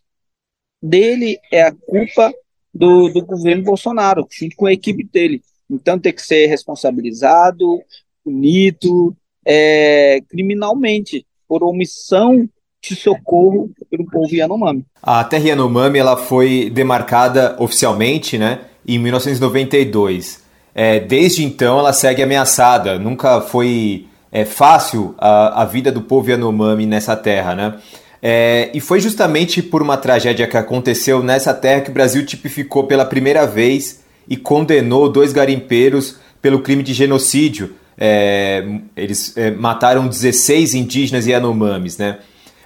dele 0.82 1.38
é 1.52 1.62
a 1.62 1.72
culpa 1.72 2.32
do, 2.74 3.08
do 3.08 3.24
governo 3.24 3.64
Bolsonaro, 3.64 4.26
junto 4.30 4.56
com 4.56 4.66
a 4.66 4.72
equipe 4.72 5.04
dele. 5.04 5.42
Então 5.70 5.98
tem 5.98 6.12
que 6.12 6.22
ser 6.22 6.46
responsabilizado, 6.46 7.80
punido 8.24 9.16
é, 9.44 10.20
criminalmente 10.28 11.26
por 11.48 11.62
omissão 11.62 12.48
de 12.82 12.94
socorro 12.94 13.70
pelo 13.90 14.06
povo 14.06 14.34
Yanomami. 14.34 14.84
A 15.02 15.24
terra 15.24 15.48
Yanomami 15.48 15.98
ela 15.98 16.16
foi 16.16 16.70
demarcada 16.70 17.56
oficialmente 17.58 18.38
né, 18.38 18.60
em 18.86 18.98
1992. 18.98 20.42
É, 20.74 21.00
desde 21.00 21.44
então 21.44 21.78
ela 21.78 21.92
segue 21.92 22.22
ameaçada. 22.22 22.98
Nunca 22.98 23.40
foi 23.40 24.06
é, 24.30 24.44
fácil 24.44 25.14
a, 25.18 25.62
a 25.62 25.64
vida 25.64 25.90
do 25.90 26.02
povo 26.02 26.30
Yanomami 26.30 26.86
nessa 26.86 27.16
terra. 27.16 27.54
Né? 27.54 27.78
É, 28.20 28.70
e 28.74 28.80
foi 28.80 29.00
justamente 29.00 29.62
por 29.62 29.80
uma 29.80 29.96
tragédia 29.96 30.46
que 30.46 30.56
aconteceu 30.56 31.22
nessa 31.22 31.54
terra 31.54 31.82
que 31.82 31.90
o 31.90 31.94
Brasil 31.94 32.24
tipificou 32.26 32.84
pela 32.84 33.04
primeira 33.04 33.46
vez 33.46 34.02
e 34.28 34.36
condenou 34.36 35.08
dois 35.08 35.32
garimpeiros 35.32 36.18
pelo 36.42 36.60
crime 36.60 36.82
de 36.82 36.92
genocídio. 36.92 37.74
É, 37.96 38.64
eles 38.96 39.36
é, 39.36 39.50
mataram 39.50 40.06
16 40.06 40.74
indígenas 40.74 41.26
Yanomamis, 41.26 41.98
né? 41.98 42.18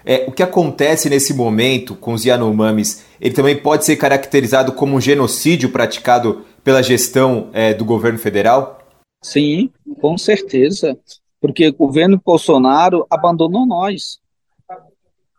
É, 0.04 0.24
o 0.26 0.32
que 0.32 0.42
acontece 0.42 1.08
nesse 1.08 1.32
momento 1.32 1.94
com 1.94 2.12
os 2.12 2.24
Yanomamis, 2.24 3.04
ele 3.20 3.34
também 3.34 3.56
pode 3.56 3.84
ser 3.84 3.96
caracterizado 3.96 4.72
como 4.72 4.96
um 4.96 5.00
genocídio 5.00 5.70
praticado 5.70 6.44
pela 6.64 6.82
gestão 6.82 7.48
é, 7.52 7.72
do 7.72 7.84
governo 7.84 8.18
federal? 8.18 8.80
Sim, 9.22 9.70
com 10.00 10.18
certeza, 10.18 10.98
porque 11.40 11.68
o 11.68 11.74
governo 11.74 12.20
Bolsonaro 12.24 13.06
abandonou 13.08 13.64
nós 13.64 14.18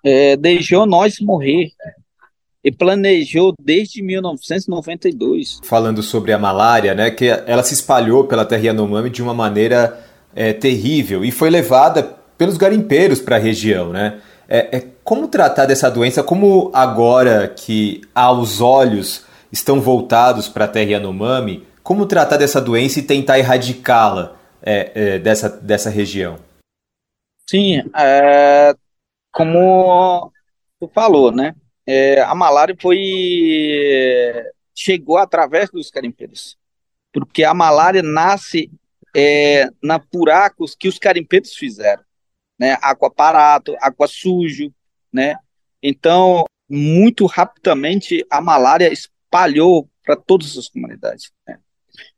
é, 0.04 0.36
deixou 0.36 0.86
nós 0.86 1.20
morrer 1.20 1.72
e 2.64 2.72
planejou 2.72 3.54
desde 3.60 4.02
1992. 4.02 5.60
Falando 5.64 6.02
sobre 6.02 6.32
a 6.32 6.40
malária, 6.40 6.94
né, 6.94 7.12
que 7.12 7.28
ela 7.28 7.64
se 7.64 7.74
espalhou 7.74 8.26
pela 8.26 8.46
terra 8.46 8.68
Yanomami 8.68 9.10
de 9.10 9.22
uma 9.22 9.34
maneira 9.34 10.00
é, 10.36 10.54
terrível 10.54 11.24
e 11.26 11.32
foi 11.32 11.50
levada 11.50 12.04
pelos 12.38 12.58
garimpeiros 12.58 13.20
para 13.20 13.36
a 13.36 13.40
região, 13.40 13.90
né? 13.90 14.20
É, 14.48 14.78
é, 14.78 14.84
como 15.04 15.28
tratar 15.28 15.66
dessa 15.66 15.90
doença? 15.90 16.24
Como 16.24 16.70
agora 16.74 17.48
que 17.48 18.02
aos 18.14 18.62
olhos 18.62 19.26
estão 19.52 19.80
voltados 19.80 20.48
para 20.48 20.66
a 20.66 20.68
terra 20.68 20.92
Yanomami, 20.92 21.66
como 21.82 22.06
tratar 22.06 22.38
dessa 22.38 22.60
doença 22.60 23.00
e 23.00 23.04
tentar 23.04 23.40
erradicá-la 23.40 24.36
é, 24.62 24.92
é, 24.96 25.20
dessa, 25.20 25.50
dessa 25.50 25.90
região? 25.90 26.38
Sim, 27.50 27.84
é, 27.96 28.74
como 29.34 30.32
tu 30.80 30.88
falou, 30.94 31.32
né? 31.32 31.56
É, 31.86 32.22
a 32.22 32.34
malária 32.34 32.76
foi 32.80 32.98
chegou 34.74 35.18
através 35.18 35.70
dos 35.70 35.90
carimpeiros, 35.90 36.58
porque 37.12 37.44
a 37.44 37.54
malária 37.54 38.02
nasce 38.02 38.72
é, 39.16 39.70
na 39.82 40.00
buracos 40.00 40.76
que 40.76 40.88
os 40.88 40.98
carimpeiros 40.98 41.54
fizeram, 41.54 42.04
né? 42.58 42.78
Água 42.82 43.12
parado, 43.12 43.76
água 43.82 44.08
sujo, 44.08 44.74
né? 45.12 45.36
Então 45.82 46.46
muito 46.70 47.26
rapidamente 47.26 48.26
a 48.30 48.40
malária 48.40 48.92
espalhou 48.92 49.90
para 50.04 50.16
todas 50.16 50.58
as 50.58 50.70
comunidades. 50.70 51.32
Né? 51.48 51.60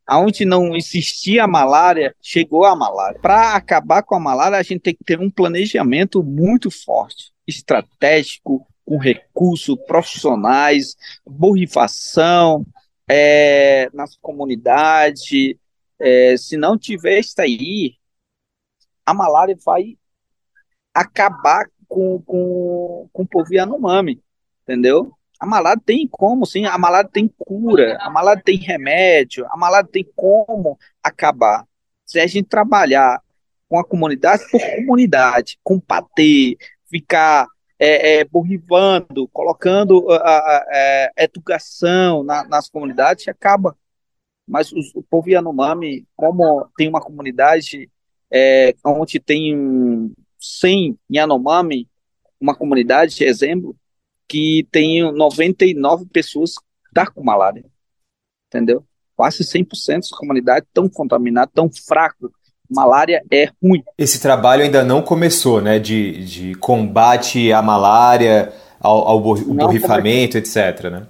Onde 0.10 0.46
não 0.46 0.76
existia 0.76 1.44
a 1.44 1.48
malária, 1.48 2.16
chegou 2.22 2.64
a 2.64 2.76
malária. 2.76 3.20
Para 3.20 3.56
acabar 3.56 4.04
com 4.04 4.16
a 4.16 4.20
malária, 4.20 4.58
a 4.58 4.64
gente 4.64 4.82
tem 4.82 4.96
que 4.96 5.04
ter 5.04 5.20
um 5.20 5.32
planejamento 5.32 6.24
muito 6.24 6.70
forte, 6.70 7.32
estratégico, 7.48 8.68
com 8.86 8.98
recursos 8.98 9.76
profissionais, 9.88 10.96
borrifação 11.26 12.66
é, 13.08 13.90
nas 13.94 14.16
comunidades. 14.18 15.56
É, 16.00 16.38
se 16.38 16.56
não 16.56 16.78
tiver 16.78 17.20
isso 17.20 17.42
aí, 17.42 17.96
a 19.06 19.14
malária 19.14 19.58
vai 19.66 19.98
acabar 20.94 21.68
com, 21.88 22.22
com, 22.22 23.10
com 23.12 23.24
o 23.24 23.28
povo 23.28 23.54
Yanomami, 23.54 24.22
entendeu? 24.64 25.15
A 25.40 25.46
malária 25.46 25.82
tem 25.84 26.08
como, 26.10 26.46
sim, 26.46 26.66
a 26.66 26.78
malária 26.78 27.10
tem 27.12 27.28
cura, 27.38 27.98
a 28.02 28.10
malária 28.10 28.42
tem 28.44 28.58
remédio, 28.58 29.46
a 29.50 29.58
malária 29.58 29.88
tem 29.90 30.06
como 30.16 30.78
acabar. 31.04 31.66
Se 32.06 32.20
a 32.20 32.28
gente 32.28 32.48
trabalhar 32.48 33.22
com 33.68 33.80
a 33.80 33.84
comunidade 33.84 34.44
por 34.50 34.62
comunidade, 34.76 35.60
com 35.64 35.80
patê, 35.80 36.58
ficar 36.90 37.48
é, 37.78 38.22
é, 38.22 38.26
colocando 39.34 40.10
a, 40.12 40.16
a, 40.16 40.58
a 40.58 40.66
é, 40.72 41.12
educação 41.18 42.24
na, 42.24 42.48
nas 42.48 42.70
comunidades, 42.70 43.28
acaba. 43.28 43.76
Mas 44.48 44.72
o, 44.72 44.80
o 44.96 45.04
povo 45.04 45.30
Yanomami, 45.30 46.08
como 46.16 46.70
tem 46.78 46.88
uma 46.88 47.02
comunidade 47.02 47.90
é, 48.32 48.76
onde 48.86 49.20
tem 49.20 50.14
100 50.40 50.98
Yanomami, 51.12 51.90
uma 52.40 52.56
comunidade, 52.56 53.24
exemplo, 53.24 53.76
que 54.28 54.68
tem 54.72 55.12
99 55.12 56.06
pessoas 56.06 56.56
que 56.58 56.94
tá 56.94 57.06
com 57.06 57.24
malária, 57.24 57.64
entendeu? 58.48 58.84
Quase 59.16 59.44
100% 59.44 60.10
da 60.12 60.18
comunidade 60.18 60.66
tão 60.74 60.90
contaminada, 60.90 61.52
tão 61.54 61.70
fraco. 61.70 62.32
Malária 62.70 63.24
é 63.32 63.50
ruim. 63.62 63.84
Esse 63.96 64.20
trabalho 64.20 64.64
ainda 64.64 64.84
não 64.84 65.02
começou, 65.02 65.62
né? 65.62 65.78
De, 65.78 66.26
de 66.26 66.56
combate 66.56 67.54
à 67.54 67.62
malária, 67.62 68.52
ao, 68.80 69.08
ao 69.08 69.20
borrifamento, 69.20 70.38
etc, 70.38 70.90
né? 70.92 71.08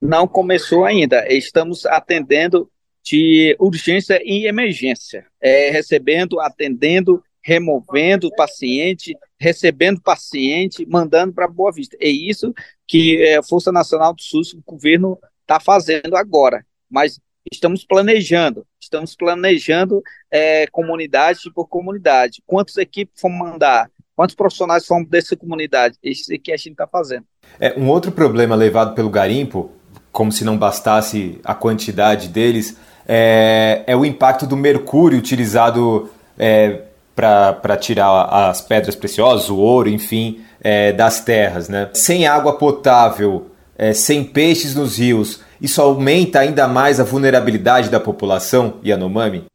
Não 0.00 0.28
começou 0.28 0.84
ainda. 0.84 1.26
Estamos 1.32 1.86
atendendo 1.86 2.70
de 3.02 3.56
urgência 3.58 4.20
e 4.24 4.46
emergência, 4.46 5.24
é, 5.40 5.70
recebendo, 5.70 6.40
atendendo 6.40 7.22
removendo 7.46 8.26
o 8.26 8.34
paciente, 8.34 9.16
recebendo 9.38 10.02
paciente, 10.02 10.84
mandando 10.84 11.32
para 11.32 11.46
Boa 11.46 11.70
Vista. 11.70 11.96
É 12.00 12.08
isso 12.08 12.52
que 12.88 13.22
é, 13.22 13.36
a 13.36 13.42
Força 13.42 13.70
Nacional 13.70 14.12
do 14.12 14.20
SUS, 14.20 14.52
o 14.52 14.62
governo, 14.66 15.16
está 15.42 15.60
fazendo 15.60 16.16
agora. 16.16 16.66
Mas 16.90 17.20
estamos 17.52 17.84
planejando, 17.84 18.66
estamos 18.82 19.14
planejando 19.14 20.02
é, 20.28 20.66
comunidade 20.72 21.38
por 21.54 21.68
comunidade. 21.68 22.42
Quantas 22.44 22.76
equipes 22.78 23.22
vamos 23.22 23.38
mandar? 23.38 23.88
Quantos 24.16 24.34
profissionais 24.34 24.84
fomos 24.84 25.08
dessa 25.08 25.36
comunidade? 25.36 25.96
Isso 26.02 26.34
é 26.34 26.38
que 26.38 26.50
a 26.50 26.56
gente 26.56 26.72
está 26.72 26.88
fazendo. 26.88 27.26
É, 27.60 27.78
um 27.78 27.88
outro 27.88 28.10
problema 28.10 28.56
levado 28.56 28.92
pelo 28.92 29.08
garimpo, 29.08 29.70
como 30.10 30.32
se 30.32 30.44
não 30.44 30.58
bastasse 30.58 31.38
a 31.44 31.54
quantidade 31.54 32.26
deles, 32.26 32.76
é, 33.06 33.84
é 33.86 33.94
o 33.94 34.04
impacto 34.04 34.48
do 34.48 34.56
mercúrio 34.56 35.16
utilizado 35.16 36.10
é, 36.36 36.85
para 37.16 37.76
tirar 37.78 38.50
as 38.50 38.60
pedras 38.60 38.94
preciosas, 38.94 39.48
o 39.48 39.56
ouro, 39.56 39.88
enfim, 39.88 40.44
é, 40.60 40.92
das 40.92 41.24
terras. 41.24 41.68
Né? 41.68 41.90
Sem 41.94 42.26
água 42.26 42.58
potável, 42.58 43.50
é, 43.76 43.94
sem 43.94 44.22
peixes 44.22 44.74
nos 44.74 44.98
rios, 44.98 45.40
isso 45.60 45.80
aumenta 45.80 46.40
ainda 46.40 46.68
mais 46.68 47.00
a 47.00 47.04
vulnerabilidade 47.04 47.88
da 47.88 47.98
população 47.98 48.78
Yanomami? 48.84 49.46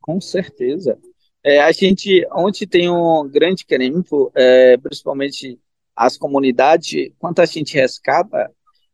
Com 0.00 0.18
certeza. 0.18 0.98
É, 1.44 1.60
a 1.60 1.70
gente, 1.70 2.26
onde 2.32 2.66
tem 2.66 2.88
um 2.88 3.28
grande 3.28 3.66
carimbo, 3.66 4.32
é, 4.34 4.78
principalmente 4.78 5.58
as 5.94 6.16
comunidades, 6.16 7.10
quando 7.18 7.40
a 7.40 7.46
gente 7.46 7.74
rescata, 7.74 8.50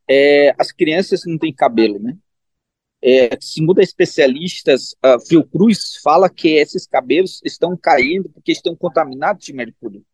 é, 0.08 0.52
as 0.58 0.72
crianças 0.72 1.22
não 1.24 1.38
têm 1.38 1.52
cabelo, 1.52 1.98
né? 2.00 2.16
É, 3.04 3.36
segundo 3.40 3.80
especialistas, 3.80 4.92
uh, 5.04 5.18
Fiocruz 5.26 5.96
fala 6.04 6.30
que 6.30 6.50
esses 6.50 6.86
cabelos 6.86 7.40
estão 7.44 7.76
caindo 7.76 8.28
porque 8.30 8.52
estão 8.52 8.76
contaminados 8.76 9.44
de 9.44 9.52
mercúrio, 9.52 10.04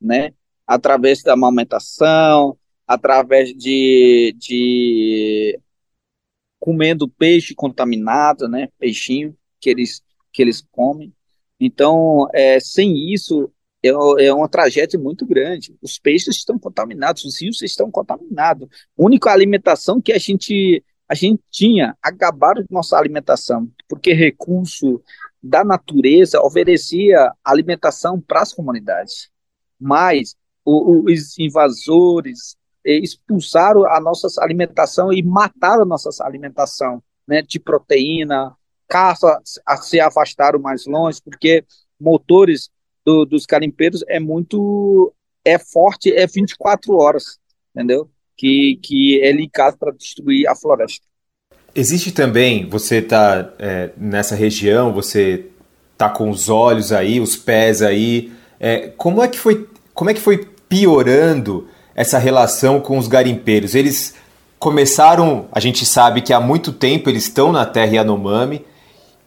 né? 0.00 0.32
Através 0.66 1.22
da 1.22 1.34
amamentação, 1.34 2.58
através 2.84 3.54
de, 3.54 4.34
de 4.36 5.60
comendo 6.58 7.08
peixe 7.08 7.54
contaminado, 7.54 8.48
né? 8.48 8.68
Peixinho 8.76 9.36
que 9.60 9.70
eles, 9.70 10.02
que 10.32 10.42
eles 10.42 10.60
comem. 10.72 11.12
Então, 11.60 12.28
é, 12.34 12.58
sem 12.58 13.12
isso, 13.12 13.52
é, 13.84 13.88
é 14.26 14.34
uma 14.34 14.48
tragédia 14.48 14.98
muito 14.98 15.24
grande. 15.24 15.76
Os 15.80 15.96
peixes 15.96 16.36
estão 16.36 16.58
contaminados, 16.58 17.24
os 17.24 17.40
rios 17.40 17.62
estão 17.62 17.88
contaminados. 17.88 18.68
A 18.98 19.04
única 19.04 19.30
alimentação 19.30 20.00
que 20.00 20.12
a 20.12 20.18
gente 20.18 20.84
a 21.08 21.14
gente 21.14 21.42
tinha 21.50 21.96
acabaram 22.02 22.62
de 22.62 22.68
nossa 22.70 22.98
alimentação, 22.98 23.70
porque 23.88 24.12
recurso 24.12 25.02
da 25.42 25.64
natureza 25.64 26.40
oferecia 26.40 27.32
alimentação 27.44 28.20
para 28.20 28.42
as 28.42 28.52
comunidades. 28.52 29.30
Mas 29.78 30.34
os 30.64 31.38
invasores 31.38 32.56
expulsaram 32.84 33.86
a 33.86 34.00
nossa 34.00 34.28
alimentação 34.42 35.12
e 35.12 35.22
mataram 35.22 35.82
a 35.82 35.86
nossa 35.86 36.10
alimentação 36.24 37.02
né, 37.26 37.42
de 37.42 37.58
proteína, 37.58 38.56
caça 38.88 39.40
se 39.82 40.00
afastaram 40.00 40.58
mais 40.58 40.86
longe, 40.86 41.20
porque 41.22 41.64
motores 42.00 42.70
do, 43.04 43.24
dos 43.24 43.46
carimpeiros 43.46 44.04
é 44.08 44.18
muito 44.18 45.12
é 45.44 45.58
forte, 45.58 46.12
é 46.12 46.26
24 46.26 46.94
horas, 46.96 47.38
entendeu? 47.74 48.10
Que, 48.36 48.78
que 48.82 49.20
é 49.22 49.32
ligado 49.32 49.76
para 49.78 49.92
destruir 49.92 50.48
a 50.48 50.54
floresta. 50.54 51.06
Existe 51.74 52.10
também, 52.12 52.68
você 52.68 52.96
está 52.96 53.52
é, 53.58 53.90
nessa 53.96 54.34
região, 54.34 54.92
você 54.92 55.46
está 55.92 56.08
com 56.08 56.30
os 56.30 56.48
olhos 56.48 56.92
aí, 56.92 57.20
os 57.20 57.36
pés 57.36 57.82
aí. 57.82 58.32
É, 58.58 58.88
como 58.96 59.22
é 59.22 59.28
que 59.28 59.38
foi, 59.38 59.68
como 59.92 60.10
é 60.10 60.14
que 60.14 60.20
foi 60.20 60.46
piorando 60.68 61.68
essa 61.94 62.18
relação 62.18 62.80
com 62.80 62.98
os 62.98 63.08
garimpeiros? 63.08 63.74
Eles 63.74 64.14
começaram, 64.58 65.48
a 65.52 65.60
gente 65.60 65.84
sabe 65.84 66.22
que 66.22 66.32
há 66.32 66.40
muito 66.40 66.72
tempo 66.72 67.10
eles 67.10 67.24
estão 67.24 67.52
na 67.52 67.66
terra 67.66 67.96
Yanomami, 67.96 68.64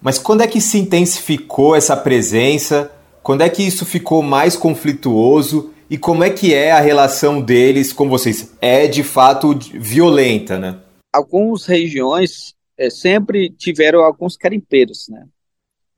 mas 0.02 0.18
quando 0.18 0.42
é 0.42 0.48
que 0.48 0.62
se 0.62 0.78
intensificou 0.78 1.76
essa 1.76 1.96
presença? 1.96 2.92
Quando 3.22 3.42
é 3.42 3.50
que 3.50 3.62
isso 3.62 3.86
ficou 3.86 4.24
mais 4.24 4.56
conflituoso 4.56 5.72
e 5.90 5.98
como 5.98 6.24
é 6.24 6.30
que 6.30 6.54
é 6.54 6.72
a 6.72 6.80
relação 6.80 7.42
deles 7.42 7.92
com 7.92 8.08
vocês? 8.08 8.56
É 8.62 8.88
de 8.88 9.04
fato 9.04 9.58
violenta, 9.74 10.60
né? 10.60 10.80
Algumas 11.12 11.66
regiões 11.66 12.54
é, 12.78 12.90
sempre 12.90 13.50
tiveram 13.50 14.02
alguns 14.02 14.38
carimpeiros, 14.38 15.08
né? 15.10 15.28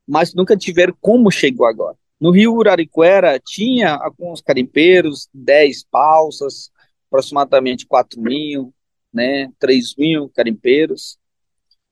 Mas 0.08 0.34
nunca 0.34 0.56
tiveram 0.56 0.96
como 1.02 1.30
chegou 1.30 1.66
agora. 1.66 1.98
No 2.20 2.32
Rio 2.32 2.54
Urariquera 2.54 3.40
tinha 3.44 3.96
alguns 3.96 4.42
carimpeiros, 4.42 5.28
10 5.34 5.86
balsas, 5.92 6.72
aproximadamente 7.08 7.86
4 7.86 8.22
mil, 8.22 8.74
né? 9.14 9.50
3 9.60 9.96
mil 9.98 10.30
carimpeiros. 10.30 11.18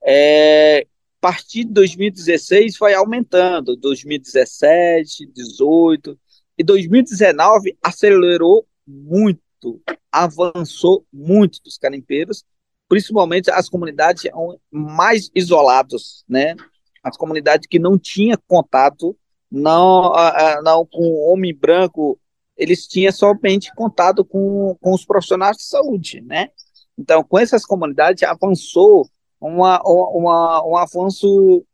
É, 0.02 0.82
a 0.82 1.20
partir 1.20 1.66
de 1.66 1.74
2016 1.74 2.78
foi 2.78 2.94
aumentando, 2.94 3.76
2017, 3.76 5.26
2018, 5.26 6.18
e 6.60 6.64
2019 6.64 7.78
acelerou 7.82 8.68
muito, 8.86 9.82
avançou 10.12 11.06
muito 11.12 11.62
dos 11.64 11.78
carimpeiros, 11.78 12.44
principalmente 12.90 13.50
as 13.50 13.70
comunidades 13.70 14.24
mais 14.70 15.32
isoladas, 15.34 16.26
né? 16.28 16.58
As 17.02 17.16
comunidades 17.16 17.66
que 17.66 17.80
não 17.80 17.98
tinham 17.98 18.38
contato, 18.46 19.16
não, 19.50 20.14
não 20.62 20.86
com 20.86 21.02
o 21.02 21.32
homem 21.32 21.56
branco, 21.56 22.20
eles 22.58 22.86
tinham 22.86 23.14
somente 23.14 23.74
contato 23.74 24.26
com, 24.26 24.76
com 24.82 24.94
os 24.94 25.06
profissionais 25.06 25.56
de 25.56 25.64
saúde, 25.64 26.20
né? 26.20 26.50
Então, 26.98 27.24
com 27.24 27.40
essas 27.40 27.66
comunidades 27.66 28.24
avançou 28.24 29.10
uma, 29.40 29.82
uma, 29.82 30.68
um 30.68 30.76
avanço 30.76 31.66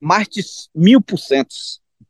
mais 0.00 0.26
de 0.26 0.42
mil 0.74 1.02
por 1.02 1.18
cento, 1.18 1.54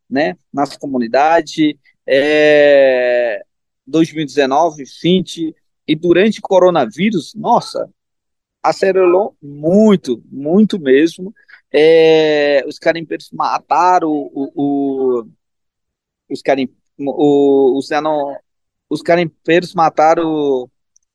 né? 0.08 0.36
Nas 0.52 0.76
comunidades, 0.76 1.74
é, 2.06 3.42
2019, 3.86 4.84
20, 5.02 5.54
e 5.86 5.96
durante 5.96 6.38
o 6.38 6.42
coronavírus, 6.42 7.34
nossa, 7.34 7.88
acelerou 8.62 9.36
muito, 9.42 10.22
muito 10.30 10.78
mesmo. 10.78 11.34
É, 11.72 12.64
os 12.66 12.78
carimpeiros 12.78 13.30
mataram 13.32 14.10
o, 14.10 14.52
o, 14.54 15.28
os, 16.28 16.42
carim, 16.42 16.68
o, 16.98 17.78
os, 17.78 17.88
não, 17.90 18.36
os 18.88 19.02
carimpeiros 19.02 19.74
mataram 19.74 20.68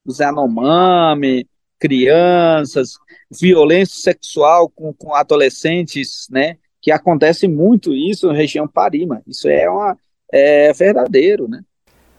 os 0.05 0.19
Yanomami, 0.19 1.47
crianças, 1.79 2.93
violência 3.29 3.95
sexual 4.01 4.69
com, 4.69 4.93
com 4.93 5.13
adolescentes, 5.13 6.27
né? 6.29 6.57
Que 6.81 6.91
acontece 6.91 7.47
muito 7.47 7.93
isso 7.93 8.27
na 8.27 8.33
região 8.33 8.67
Parima. 8.67 9.21
Isso 9.27 9.47
é, 9.47 9.69
uma, 9.69 9.97
é 10.35 10.73
verdadeiro, 10.73 11.47
né? 11.47 11.61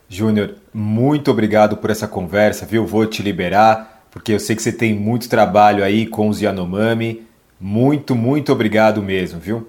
Júnior, 0.09 0.55
muito 0.73 1.31
obrigado 1.31 1.77
por 1.77 1.91
essa 1.91 2.09
conversa, 2.09 2.65
viu? 2.65 2.87
Vou 2.87 3.05
te 3.07 3.23
liberar, 3.23 4.07
porque 4.11 4.33
eu 4.33 4.41
sei 4.41 4.57
que 4.57 4.63
você 4.63 4.73
tem 4.73 4.95
muito 4.95 5.29
trabalho 5.29 5.85
aí 5.85 6.07
com 6.07 6.29
os 6.29 6.41
Yanomami. 6.41 7.27
Muito, 7.61 8.15
muito 8.15 8.53
obrigado 8.53 9.03
mesmo, 9.03 9.41
viu? 9.41 9.67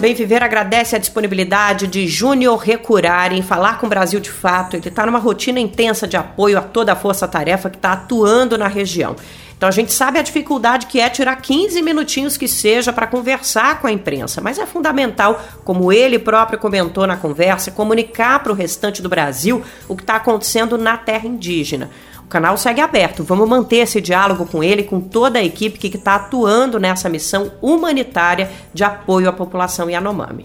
Bem 0.00 0.14
Viver 0.14 0.42
agradece 0.42 0.96
a 0.96 0.98
disponibilidade 0.98 1.86
de 1.86 2.08
Júnior 2.08 2.56
Recurar 2.56 3.34
em 3.34 3.42
falar 3.42 3.78
com 3.78 3.84
o 3.84 3.88
Brasil 3.90 4.18
de 4.18 4.30
fato. 4.30 4.74
Ele 4.74 4.88
está 4.88 5.04
numa 5.04 5.18
rotina 5.18 5.60
intensa 5.60 6.08
de 6.08 6.16
apoio 6.16 6.56
a 6.56 6.62
toda 6.62 6.90
a 6.90 6.96
força-tarefa 6.96 7.68
que 7.68 7.76
está 7.76 7.92
atuando 7.92 8.56
na 8.56 8.66
região. 8.66 9.14
Então 9.54 9.68
a 9.68 9.72
gente 9.72 9.92
sabe 9.92 10.18
a 10.18 10.22
dificuldade 10.22 10.86
que 10.86 10.98
é 10.98 11.10
tirar 11.10 11.36
15 11.36 11.82
minutinhos 11.82 12.38
que 12.38 12.48
seja 12.48 12.94
para 12.94 13.06
conversar 13.06 13.78
com 13.78 13.86
a 13.86 13.92
imprensa, 13.92 14.40
mas 14.40 14.58
é 14.58 14.64
fundamental, 14.64 15.38
como 15.66 15.92
ele 15.92 16.18
próprio 16.18 16.58
comentou 16.58 17.06
na 17.06 17.18
conversa, 17.18 17.70
comunicar 17.70 18.42
para 18.42 18.52
o 18.52 18.54
restante 18.54 19.02
do 19.02 19.08
Brasil 19.10 19.62
o 19.86 19.94
que 19.94 20.02
está 20.02 20.16
acontecendo 20.16 20.78
na 20.78 20.96
terra 20.96 21.26
indígena. 21.26 21.90
O 22.30 22.32
canal 22.32 22.56
segue 22.56 22.80
aberto. 22.80 23.24
Vamos 23.24 23.48
manter 23.48 23.78
esse 23.78 24.00
diálogo 24.00 24.46
com 24.46 24.62
ele, 24.62 24.84
com 24.84 25.00
toda 25.00 25.40
a 25.40 25.44
equipe 25.44 25.80
que 25.80 25.88
está 25.96 26.14
atuando 26.14 26.78
nessa 26.78 27.08
missão 27.08 27.50
humanitária 27.60 28.48
de 28.72 28.84
apoio 28.84 29.28
à 29.28 29.32
população 29.32 29.90
Yanomami. 29.90 30.44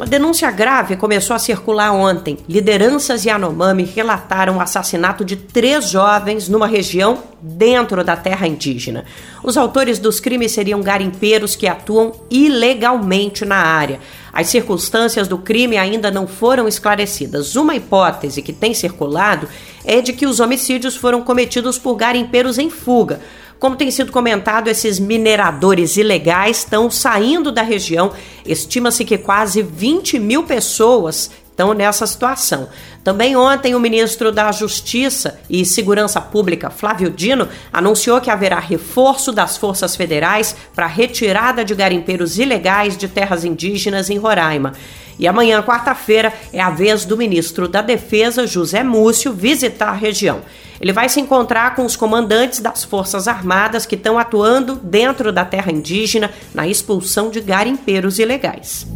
Uma 0.00 0.06
denúncia 0.06 0.50
grave 0.50 0.96
começou 0.96 1.36
a 1.36 1.38
circular 1.38 1.92
ontem. 1.92 2.38
Lideranças 2.48 3.26
Yanomami 3.26 3.84
relataram 3.84 4.56
o 4.56 4.60
assassinato 4.62 5.22
de 5.22 5.36
três 5.36 5.90
jovens 5.90 6.48
numa 6.48 6.66
região 6.66 7.18
dentro 7.38 8.02
da 8.02 8.16
terra 8.16 8.48
indígena. 8.48 9.04
Os 9.44 9.58
autores 9.58 9.98
dos 9.98 10.18
crimes 10.18 10.52
seriam 10.52 10.80
garimpeiros 10.80 11.54
que 11.54 11.68
atuam 11.68 12.14
ilegalmente 12.30 13.44
na 13.44 13.56
área. 13.56 14.00
As 14.32 14.46
circunstâncias 14.46 15.28
do 15.28 15.36
crime 15.36 15.76
ainda 15.76 16.10
não 16.10 16.26
foram 16.26 16.66
esclarecidas. 16.66 17.54
Uma 17.54 17.76
hipótese 17.76 18.40
que 18.40 18.54
tem 18.54 18.72
circulado 18.72 19.46
é 19.84 20.00
de 20.00 20.14
que 20.14 20.24
os 20.24 20.40
homicídios 20.40 20.96
foram 20.96 21.20
cometidos 21.20 21.78
por 21.78 21.94
garimpeiros 21.94 22.56
em 22.56 22.70
fuga. 22.70 23.20
Como 23.60 23.76
tem 23.76 23.90
sido 23.90 24.10
comentado, 24.10 24.68
esses 24.68 24.98
mineradores 24.98 25.98
ilegais 25.98 26.60
estão 26.60 26.90
saindo 26.90 27.52
da 27.52 27.60
região. 27.60 28.10
Estima-se 28.44 29.04
que 29.04 29.18
quase 29.18 29.62
20 29.62 30.18
mil 30.18 30.44
pessoas 30.44 31.30
estão 31.50 31.74
nessa 31.74 32.06
situação. 32.06 32.70
Também 33.04 33.36
ontem, 33.36 33.74
o 33.74 33.80
ministro 33.80 34.32
da 34.32 34.50
Justiça 34.50 35.38
e 35.48 35.62
Segurança 35.66 36.22
Pública, 36.22 36.70
Flávio 36.70 37.10
Dino, 37.10 37.48
anunciou 37.70 38.18
que 38.18 38.30
haverá 38.30 38.58
reforço 38.58 39.30
das 39.30 39.58
forças 39.58 39.94
federais 39.94 40.56
para 40.74 40.86
retirada 40.86 41.62
de 41.62 41.74
garimpeiros 41.74 42.38
ilegais 42.38 42.96
de 42.96 43.08
terras 43.08 43.44
indígenas 43.44 44.08
em 44.08 44.16
Roraima. 44.16 44.72
E 45.20 45.28
amanhã, 45.28 45.62
quarta-feira, 45.62 46.32
é 46.50 46.62
a 46.62 46.70
vez 46.70 47.04
do 47.04 47.14
ministro 47.14 47.68
da 47.68 47.82
Defesa, 47.82 48.46
José 48.46 48.82
Múcio, 48.82 49.34
visitar 49.34 49.90
a 49.90 49.92
região. 49.92 50.40
Ele 50.80 50.94
vai 50.94 51.10
se 51.10 51.20
encontrar 51.20 51.74
com 51.74 51.84
os 51.84 51.94
comandantes 51.94 52.58
das 52.58 52.84
Forças 52.84 53.28
Armadas 53.28 53.84
que 53.84 53.96
estão 53.96 54.18
atuando 54.18 54.76
dentro 54.76 55.30
da 55.30 55.44
terra 55.44 55.70
indígena 55.70 56.30
na 56.54 56.66
expulsão 56.66 57.28
de 57.28 57.42
garimpeiros 57.42 58.18
ilegais. 58.18 58.86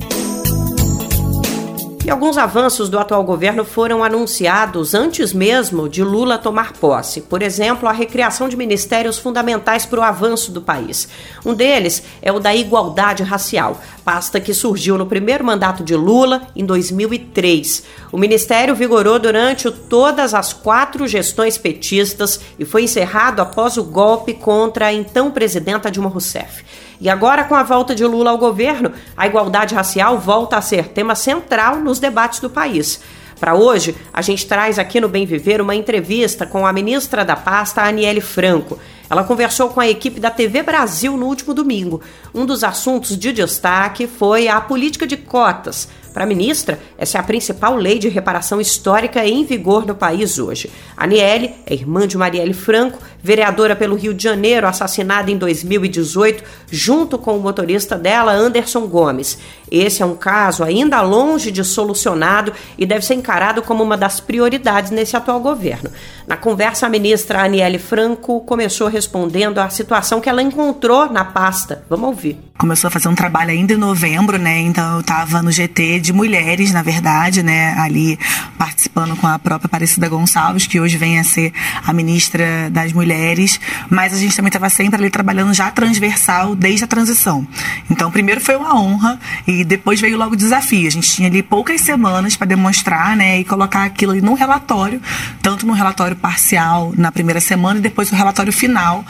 E 2.04 2.10
alguns 2.10 2.36
avanços 2.36 2.90
do 2.90 2.98
atual 2.98 3.24
governo 3.24 3.64
foram 3.64 4.04
anunciados 4.04 4.92
antes 4.92 5.32
mesmo 5.32 5.88
de 5.88 6.04
Lula 6.04 6.36
tomar 6.36 6.74
posse. 6.74 7.22
Por 7.22 7.40
exemplo, 7.40 7.88
a 7.88 7.92
recriação 7.92 8.46
de 8.46 8.58
ministérios 8.58 9.18
fundamentais 9.18 9.86
para 9.86 10.00
o 10.00 10.02
avanço 10.02 10.52
do 10.52 10.60
país. 10.60 11.08
Um 11.46 11.54
deles 11.54 12.02
é 12.20 12.30
o 12.30 12.38
da 12.38 12.54
igualdade 12.54 13.22
racial, 13.22 13.80
pasta 14.04 14.38
que 14.38 14.52
surgiu 14.52 14.98
no 14.98 15.06
primeiro 15.06 15.42
mandato 15.46 15.82
de 15.82 15.96
Lula, 15.96 16.42
em 16.54 16.66
2003. 16.66 17.84
O 18.12 18.18
ministério 18.18 18.74
vigorou 18.74 19.18
durante 19.18 19.70
todas 19.70 20.34
as 20.34 20.52
quatro 20.52 21.08
gestões 21.08 21.56
petistas 21.56 22.38
e 22.58 22.66
foi 22.66 22.82
encerrado 22.82 23.40
após 23.40 23.78
o 23.78 23.82
golpe 23.82 24.34
contra 24.34 24.88
a 24.88 24.92
então 24.92 25.30
presidenta 25.30 25.90
Dilma 25.90 26.10
Rousseff. 26.10 26.64
E 27.00 27.08
agora, 27.08 27.44
com 27.44 27.54
a 27.54 27.62
volta 27.62 27.94
de 27.94 28.04
Lula 28.04 28.30
ao 28.30 28.38
governo, 28.38 28.92
a 29.16 29.26
igualdade 29.26 29.74
racial 29.74 30.18
volta 30.18 30.56
a 30.56 30.62
ser 30.62 30.88
tema 30.88 31.14
central 31.14 31.76
nos 31.76 31.98
debates 31.98 32.40
do 32.40 32.48
país. 32.48 33.00
Para 33.38 33.54
hoje, 33.54 33.94
a 34.12 34.22
gente 34.22 34.46
traz 34.46 34.78
aqui 34.78 35.00
no 35.00 35.08
Bem 35.08 35.26
Viver 35.26 35.60
uma 35.60 35.74
entrevista 35.74 36.46
com 36.46 36.66
a 36.66 36.72
ministra 36.72 37.24
da 37.24 37.36
pasta, 37.36 37.82
Aniele 37.82 38.20
Franco. 38.20 38.78
Ela 39.10 39.24
conversou 39.24 39.68
com 39.68 39.80
a 39.80 39.88
equipe 39.88 40.18
da 40.18 40.30
TV 40.30 40.62
Brasil 40.62 41.16
no 41.16 41.26
último 41.26 41.52
domingo. 41.52 42.00
Um 42.34 42.46
dos 42.46 42.64
assuntos 42.64 43.18
de 43.18 43.32
destaque 43.32 44.06
foi 44.06 44.48
a 44.48 44.60
política 44.60 45.06
de 45.06 45.16
cotas 45.16 45.88
para 46.14 46.22
a 46.22 46.26
ministra, 46.28 46.78
essa 46.96 47.18
é 47.18 47.20
a 47.20 47.24
principal 47.24 47.74
lei 47.74 47.98
de 47.98 48.08
reparação 48.08 48.60
histórica 48.60 49.26
em 49.26 49.44
vigor 49.44 49.84
no 49.84 49.96
país 49.96 50.38
hoje. 50.38 50.70
Aniele 50.96 51.52
é 51.66 51.74
irmã 51.74 52.06
de 52.06 52.16
Marielle 52.16 52.54
Franco, 52.54 53.00
vereadora 53.20 53.74
pelo 53.74 53.96
Rio 53.96 54.14
de 54.14 54.22
Janeiro, 54.22 54.68
assassinada 54.68 55.28
em 55.28 55.36
2018, 55.36 56.44
junto 56.70 57.18
com 57.18 57.36
o 57.36 57.40
motorista 57.40 57.98
dela, 57.98 58.32
Anderson 58.32 58.86
Gomes. 58.86 59.38
Esse 59.68 60.02
é 60.02 60.06
um 60.06 60.14
caso 60.14 60.62
ainda 60.62 61.00
longe 61.00 61.50
de 61.50 61.64
solucionado 61.64 62.52
e 62.78 62.86
deve 62.86 63.04
ser 63.04 63.14
encarado 63.14 63.60
como 63.60 63.82
uma 63.82 63.96
das 63.96 64.20
prioridades 64.20 64.92
nesse 64.92 65.16
atual 65.16 65.40
governo. 65.40 65.90
Na 66.28 66.36
conversa, 66.36 66.86
a 66.86 66.88
ministra 66.88 67.42
Aniele 67.42 67.78
Franco 67.78 68.40
começou 68.42 68.86
respondendo 68.86 69.58
à 69.58 69.68
situação 69.68 70.20
que 70.20 70.28
ela 70.28 70.42
encontrou 70.42 71.10
na 71.10 71.24
pasta. 71.24 71.82
Vamos 71.90 72.06
ouvir. 72.06 72.38
Começou 72.56 72.88
a 72.88 72.90
fazer 72.90 73.08
um 73.08 73.14
trabalho 73.14 73.50
ainda 73.50 73.72
em 73.72 73.76
novembro, 73.76 74.38
né? 74.38 74.60
Então 74.60 74.94
eu 74.94 75.00
estava 75.00 75.42
no 75.42 75.50
GT 75.50 76.00
de 76.04 76.12
mulheres, 76.12 76.70
na 76.70 76.82
verdade, 76.82 77.42
né? 77.42 77.74
Ali 77.78 78.18
participando 78.58 79.16
com 79.16 79.26
a 79.26 79.38
própria 79.38 79.66
Aparecida 79.66 80.06
Gonçalves, 80.08 80.66
que 80.66 80.78
hoje 80.78 80.98
vem 80.98 81.18
a 81.18 81.24
ser 81.24 81.52
a 81.84 81.92
ministra 81.92 82.68
das 82.70 82.92
Mulheres. 82.92 83.58
Mas 83.88 84.12
a 84.12 84.18
gente 84.18 84.36
também 84.36 84.48
estava 84.48 84.68
sempre 84.68 85.00
ali 85.00 85.10
trabalhando 85.10 85.54
já 85.54 85.70
transversal 85.70 86.54
desde 86.54 86.84
a 86.84 86.86
transição. 86.86 87.46
Então, 87.90 88.10
primeiro 88.10 88.40
foi 88.40 88.54
uma 88.54 88.78
honra 88.78 89.18
e 89.46 89.64
depois 89.64 90.00
veio 90.00 90.18
logo 90.18 90.34
o 90.34 90.36
desafio. 90.36 90.86
A 90.86 90.90
gente 90.90 91.10
tinha 91.10 91.28
ali 91.28 91.42
poucas 91.42 91.80
semanas 91.80 92.36
para 92.36 92.46
demonstrar, 92.46 93.16
né? 93.16 93.40
E 93.40 93.44
colocar 93.44 93.84
aquilo 93.84 94.12
ali 94.12 94.20
num 94.20 94.34
relatório, 94.34 95.00
tanto 95.40 95.66
no 95.66 95.72
relatório 95.72 96.16
parcial 96.16 96.92
na 96.98 97.10
primeira 97.10 97.40
semana 97.40 97.78
e 97.78 97.82
depois 97.82 98.12
o 98.12 98.14
relatório 98.14 98.52
final, 98.52 99.04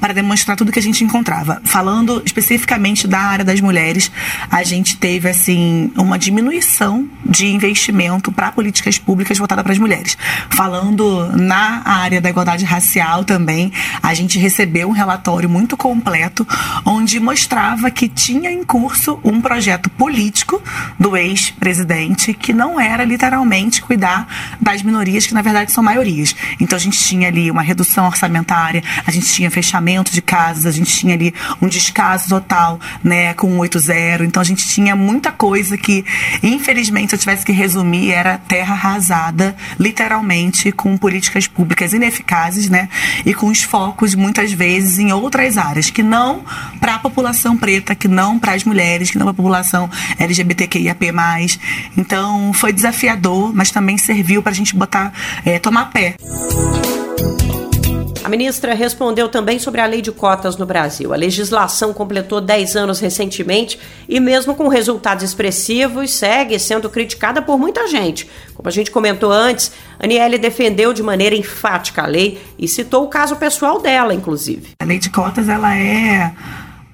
para 0.00 0.12
demonstrar 0.12 0.56
tudo 0.56 0.72
que 0.72 0.80
a 0.80 0.82
gente 0.82 1.04
encontrava. 1.04 1.62
Falando 1.64 2.20
especificamente 2.26 3.06
da 3.06 3.20
área 3.20 3.44
das 3.44 3.60
mulheres, 3.60 4.10
a 4.50 4.64
gente 4.64 4.96
teve, 4.96 5.28
assim, 5.28 5.92
uma 5.96 6.18
diminuição 6.18 6.39
diminuição 6.40 7.06
de 7.24 7.46
investimento 7.46 8.32
para 8.32 8.50
políticas 8.50 8.98
públicas 8.98 9.36
voltadas 9.36 9.62
para 9.62 9.72
as 9.72 9.78
mulheres. 9.78 10.16
Falando 10.48 11.30
na 11.36 11.82
área 11.84 12.20
da 12.20 12.30
igualdade 12.30 12.64
racial 12.64 13.24
também, 13.24 13.70
a 14.02 14.14
gente 14.14 14.38
recebeu 14.38 14.88
um 14.88 14.92
relatório 14.92 15.48
muito 15.48 15.76
completo 15.76 16.46
onde 16.84 17.20
mostrava 17.20 17.90
que 17.90 18.08
tinha 18.08 18.50
em 18.50 18.64
curso 18.64 19.20
um 19.22 19.40
projeto 19.40 19.90
político 19.90 20.62
do 20.98 21.14
ex-presidente 21.16 22.32
que 22.32 22.52
não 22.52 22.80
era 22.80 23.04
literalmente 23.04 23.82
cuidar 23.82 24.26
das 24.60 24.82
minorias, 24.82 25.26
que 25.26 25.34
na 25.34 25.42
verdade 25.42 25.72
são 25.72 25.84
maiorias. 25.84 26.34
Então 26.58 26.76
a 26.76 26.80
gente 26.80 26.98
tinha 26.98 27.28
ali 27.28 27.50
uma 27.50 27.62
redução 27.62 28.06
orçamentária, 28.06 28.82
a 29.06 29.10
gente 29.10 29.26
tinha 29.26 29.50
fechamento 29.50 30.10
de 30.10 30.22
casas, 30.22 30.64
a 30.64 30.70
gente 30.70 30.90
tinha 30.90 31.14
ali 31.14 31.34
um 31.60 31.68
descaso 31.68 32.28
total, 32.30 32.80
né, 33.04 33.34
com 33.34 33.58
8.0. 33.58 34.24
Então 34.24 34.40
a 34.40 34.44
gente 34.44 34.66
tinha 34.68 34.96
muita 34.96 35.30
coisa 35.30 35.76
que 35.76 36.04
Infelizmente, 36.42 37.10
se 37.10 37.14
eu 37.16 37.18
tivesse 37.18 37.44
que 37.44 37.52
resumir, 37.52 38.10
era 38.12 38.38
terra 38.38 38.74
arrasada, 38.74 39.56
literalmente, 39.78 40.72
com 40.72 40.96
políticas 40.96 41.46
públicas 41.46 41.92
ineficazes, 41.92 42.68
né? 42.68 42.88
E 43.24 43.34
com 43.34 43.46
os 43.48 43.62
focos, 43.62 44.14
muitas 44.14 44.52
vezes, 44.52 44.98
em 44.98 45.12
outras 45.12 45.58
áreas, 45.58 45.90
que 45.90 46.02
não 46.02 46.44
para 46.80 46.94
a 46.94 46.98
população 46.98 47.56
preta, 47.56 47.94
que 47.94 48.08
não 48.08 48.38
para 48.38 48.52
as 48.52 48.64
mulheres, 48.64 49.10
que 49.10 49.18
não 49.18 49.26
para 49.26 49.32
a 49.32 49.34
população 49.34 49.90
LGBTQIAP+. 50.18 51.06
Então, 51.96 52.52
foi 52.52 52.72
desafiador, 52.72 53.52
mas 53.54 53.70
também 53.70 53.98
serviu 53.98 54.42
para 54.42 54.52
a 54.52 54.54
gente 54.54 54.74
botar, 54.74 55.12
é, 55.44 55.58
tomar 55.58 55.90
pé. 55.90 56.16
A 58.22 58.28
ministra 58.28 58.74
respondeu 58.74 59.30
também 59.30 59.58
sobre 59.58 59.80
a 59.80 59.86
lei 59.86 60.02
de 60.02 60.12
cotas 60.12 60.58
no 60.58 60.66
Brasil. 60.66 61.12
A 61.12 61.16
legislação 61.16 61.94
completou 61.94 62.38
10 62.38 62.76
anos 62.76 63.00
recentemente 63.00 63.80
e, 64.06 64.20
mesmo 64.20 64.54
com 64.54 64.68
resultados 64.68 65.24
expressivos, 65.24 66.10
segue 66.10 66.58
sendo 66.58 66.90
criticada 66.90 67.40
por 67.40 67.58
muita 67.58 67.88
gente. 67.88 68.28
Como 68.54 68.68
a 68.68 68.72
gente 68.72 68.90
comentou 68.90 69.32
antes, 69.32 69.72
Aniele 69.98 70.36
defendeu 70.36 70.92
de 70.92 71.02
maneira 71.02 71.34
enfática 71.34 72.02
a 72.02 72.06
lei 72.06 72.38
e 72.58 72.68
citou 72.68 73.04
o 73.04 73.08
caso 73.08 73.36
pessoal 73.36 73.80
dela, 73.80 74.12
inclusive. 74.12 74.72
A 74.78 74.84
lei 74.84 74.98
de 74.98 75.08
cotas 75.08 75.48
ela 75.48 75.74
é 75.74 76.34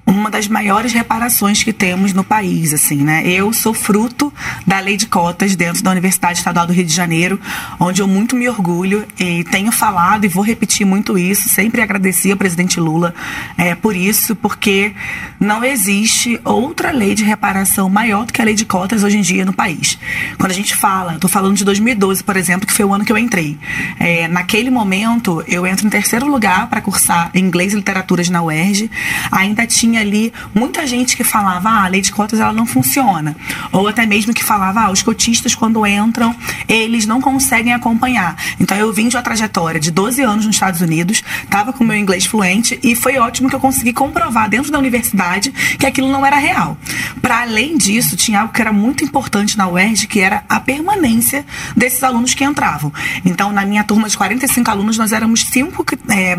uma 0.07 0.31
das 0.31 0.47
maiores 0.47 0.93
reparações 0.93 1.61
que 1.61 1.73
temos 1.73 2.13
no 2.13 2.23
país, 2.23 2.73
assim, 2.73 3.03
né? 3.03 3.27
Eu 3.27 3.51
sou 3.51 3.73
fruto 3.73 4.33
da 4.65 4.79
lei 4.79 4.95
de 4.95 5.05
cotas 5.05 5.53
dentro 5.53 5.83
da 5.83 5.91
Universidade 5.91 6.39
Estadual 6.39 6.65
do 6.65 6.71
Rio 6.71 6.85
de 6.85 6.93
Janeiro, 6.93 7.37
onde 7.77 8.01
eu 8.01 8.07
muito 8.07 8.33
me 8.33 8.47
orgulho 8.47 9.05
e 9.19 9.43
tenho 9.43 9.69
falado 9.69 10.23
e 10.23 10.29
vou 10.29 10.43
repetir 10.43 10.87
muito 10.87 11.17
isso. 11.17 11.49
Sempre 11.49 11.81
agradeci 11.81 12.31
ao 12.31 12.37
presidente 12.37 12.79
Lula 12.79 13.13
é, 13.57 13.75
por 13.75 13.97
isso, 13.97 14.33
porque 14.33 14.93
não 15.41 15.61
existe 15.61 16.39
outra 16.45 16.91
lei 16.91 17.13
de 17.13 17.25
reparação 17.25 17.89
maior 17.89 18.25
do 18.25 18.31
que 18.31 18.41
a 18.41 18.45
lei 18.45 18.55
de 18.55 18.63
cotas 18.63 19.03
hoje 19.03 19.17
em 19.17 19.21
dia 19.21 19.43
no 19.43 19.51
país. 19.51 19.99
Quando 20.37 20.51
a 20.51 20.55
gente 20.55 20.73
fala, 20.73 21.15
estou 21.15 21.29
falando 21.29 21.57
de 21.57 21.65
2012, 21.65 22.23
por 22.23 22.37
exemplo, 22.37 22.65
que 22.65 22.73
foi 22.73 22.85
o 22.85 22.93
ano 22.93 23.03
que 23.03 23.11
eu 23.11 23.17
entrei. 23.17 23.57
É, 23.99 24.27
naquele 24.29 24.69
momento, 24.69 25.43
eu 25.47 25.67
entro 25.67 25.85
em 25.85 25.89
terceiro 25.89 26.27
lugar 26.27 26.67
para 26.69 26.79
cursar 26.79 27.29
inglês 27.35 27.73
e 27.73 27.75
literaturas 27.75 28.29
na 28.29 28.41
UERJ. 28.41 28.89
Ainda 29.31 29.67
tinha 29.67 29.96
tinha 29.97 30.01
ali 30.01 30.33
muita 30.53 30.85
gente 30.85 31.17
que 31.17 31.23
falava, 31.23 31.69
ah, 31.69 31.85
a 31.85 31.87
lei 31.87 32.01
de 32.01 32.11
cotas 32.11 32.39
ela 32.39 32.53
não 32.53 32.65
funciona. 32.65 33.35
Ou 33.71 33.87
até 33.87 34.05
mesmo 34.05 34.33
que 34.33 34.43
falava, 34.43 34.81
ah, 34.81 34.91
os 34.91 35.01
cotistas 35.01 35.55
quando 35.55 35.85
entram, 35.85 36.35
eles 36.67 37.05
não 37.05 37.19
conseguem 37.19 37.73
acompanhar. 37.73 38.35
Então 38.59 38.77
eu 38.77 38.93
vim 38.93 39.07
de 39.07 39.15
uma 39.15 39.21
trajetória 39.21 39.79
de 39.79 39.89
12 39.91 40.21
anos 40.21 40.45
nos 40.45 40.55
Estados 40.55 40.81
Unidos, 40.81 41.23
estava 41.43 41.73
com 41.73 41.83
meu 41.83 41.97
inglês 41.97 42.25
fluente 42.25 42.79
e 42.83 42.95
foi 42.95 43.17
ótimo 43.17 43.49
que 43.49 43.55
eu 43.55 43.59
consegui 43.59 43.93
comprovar 43.93 44.49
dentro 44.49 44.71
da 44.71 44.77
universidade 44.77 45.51
que 45.79 45.85
aquilo 45.85 46.11
não 46.11 46.25
era 46.25 46.37
real. 46.37 46.77
Para 47.21 47.41
além 47.41 47.77
disso, 47.77 48.15
tinha 48.15 48.41
algo 48.41 48.53
que 48.53 48.61
era 48.61 48.71
muito 48.71 49.03
importante 49.03 49.57
na 49.57 49.67
UERJ, 49.67 50.07
que 50.07 50.19
era 50.19 50.43
a 50.47 50.59
permanência 50.59 51.45
desses 51.75 52.03
alunos 52.03 52.33
que 52.33 52.43
entravam. 52.43 52.91
Então, 53.25 53.51
na 53.51 53.65
minha 53.65 53.83
turma 53.83 54.09
de 54.09 54.17
45 54.17 54.69
alunos, 54.69 54.97
nós 54.97 55.11
éramos 55.11 55.41
cinco 55.41 55.85
é, 56.09 56.35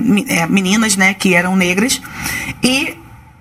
meninas, 0.47 0.97
né, 0.97 1.15
que 1.15 1.35
eram 1.35 1.57
negras 1.57 2.01
e 2.63 2.97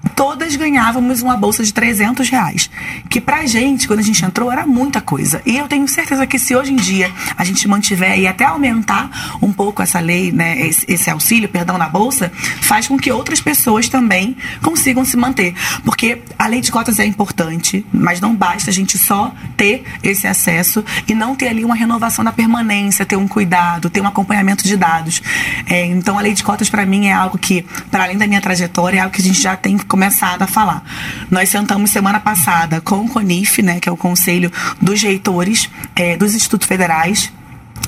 todas 0.07 0.55
ganhávamos 0.55 1.21
uma 1.21 1.37
bolsa 1.37 1.63
de 1.63 1.73
300 1.73 2.29
reais. 2.29 2.69
Que 3.09 3.19
pra 3.19 3.45
gente, 3.45 3.87
quando 3.87 3.99
a 3.99 4.03
gente 4.03 4.23
entrou, 4.23 4.51
era 4.51 4.65
muita 4.65 5.01
coisa. 5.01 5.41
E 5.45 5.57
eu 5.57 5.67
tenho 5.67 5.87
certeza 5.87 6.25
que 6.25 6.39
se 6.39 6.55
hoje 6.55 6.73
em 6.73 6.75
dia 6.75 7.11
a 7.35 7.43
gente 7.43 7.67
mantiver 7.67 8.17
e 8.19 8.27
até 8.27 8.45
aumentar 8.45 9.37
um 9.41 9.51
pouco 9.51 9.81
essa 9.81 9.99
lei, 9.99 10.31
né, 10.31 10.59
esse, 10.67 10.85
esse 10.87 11.09
auxílio, 11.09 11.49
perdão, 11.49 11.77
na 11.77 11.89
bolsa, 11.89 12.31
faz 12.61 12.87
com 12.87 12.97
que 12.97 13.11
outras 13.11 13.41
pessoas 13.41 13.89
também 13.89 14.35
consigam 14.61 15.03
se 15.05 15.17
manter. 15.17 15.53
Porque 15.83 16.21
a 16.37 16.47
lei 16.47 16.61
de 16.61 16.71
cotas 16.71 16.99
é 16.99 17.05
importante, 17.05 17.85
mas 17.91 18.19
não 18.19 18.35
basta 18.35 18.69
a 18.69 18.73
gente 18.73 18.97
só 18.97 19.33
ter 19.55 19.83
esse 20.03 20.27
acesso 20.27 20.83
e 21.07 21.13
não 21.13 21.35
ter 21.35 21.47
ali 21.47 21.63
uma 21.63 21.75
renovação 21.75 22.23
da 22.23 22.31
permanência, 22.31 23.05
ter 23.05 23.15
um 23.15 23.27
cuidado, 23.27 23.89
ter 23.89 24.01
um 24.01 24.07
acompanhamento 24.07 24.63
de 24.63 24.75
dados. 24.75 25.21
É, 25.65 25.85
então 25.85 26.17
a 26.17 26.21
lei 26.21 26.33
de 26.33 26.43
cotas 26.43 26.69
para 26.69 26.85
mim 26.85 27.07
é 27.07 27.13
algo 27.13 27.37
que, 27.37 27.65
para 27.89 28.03
além 28.03 28.17
da 28.17 28.27
minha 28.27 28.41
trajetória, 28.41 28.97
é 28.97 29.01
algo 29.01 29.13
que 29.13 29.21
a 29.21 29.25
gente 29.25 29.41
já 29.41 29.55
tem 29.55 29.77
começado 29.97 30.43
a 30.43 30.47
falar. 30.47 30.83
Nós 31.31 31.49
sentamos 31.49 31.89
semana 31.89 32.19
passada 32.19 32.79
com 32.79 32.97
o 32.97 33.09
CONIF, 33.09 33.63
né, 33.63 33.79
que 33.79 33.89
é 33.89 33.91
o 33.91 33.97
Conselho 33.97 34.51
dos 34.79 35.01
Reitores 35.01 35.71
é, 35.95 36.15
dos 36.15 36.35
Institutos 36.35 36.67
Federais, 36.67 37.33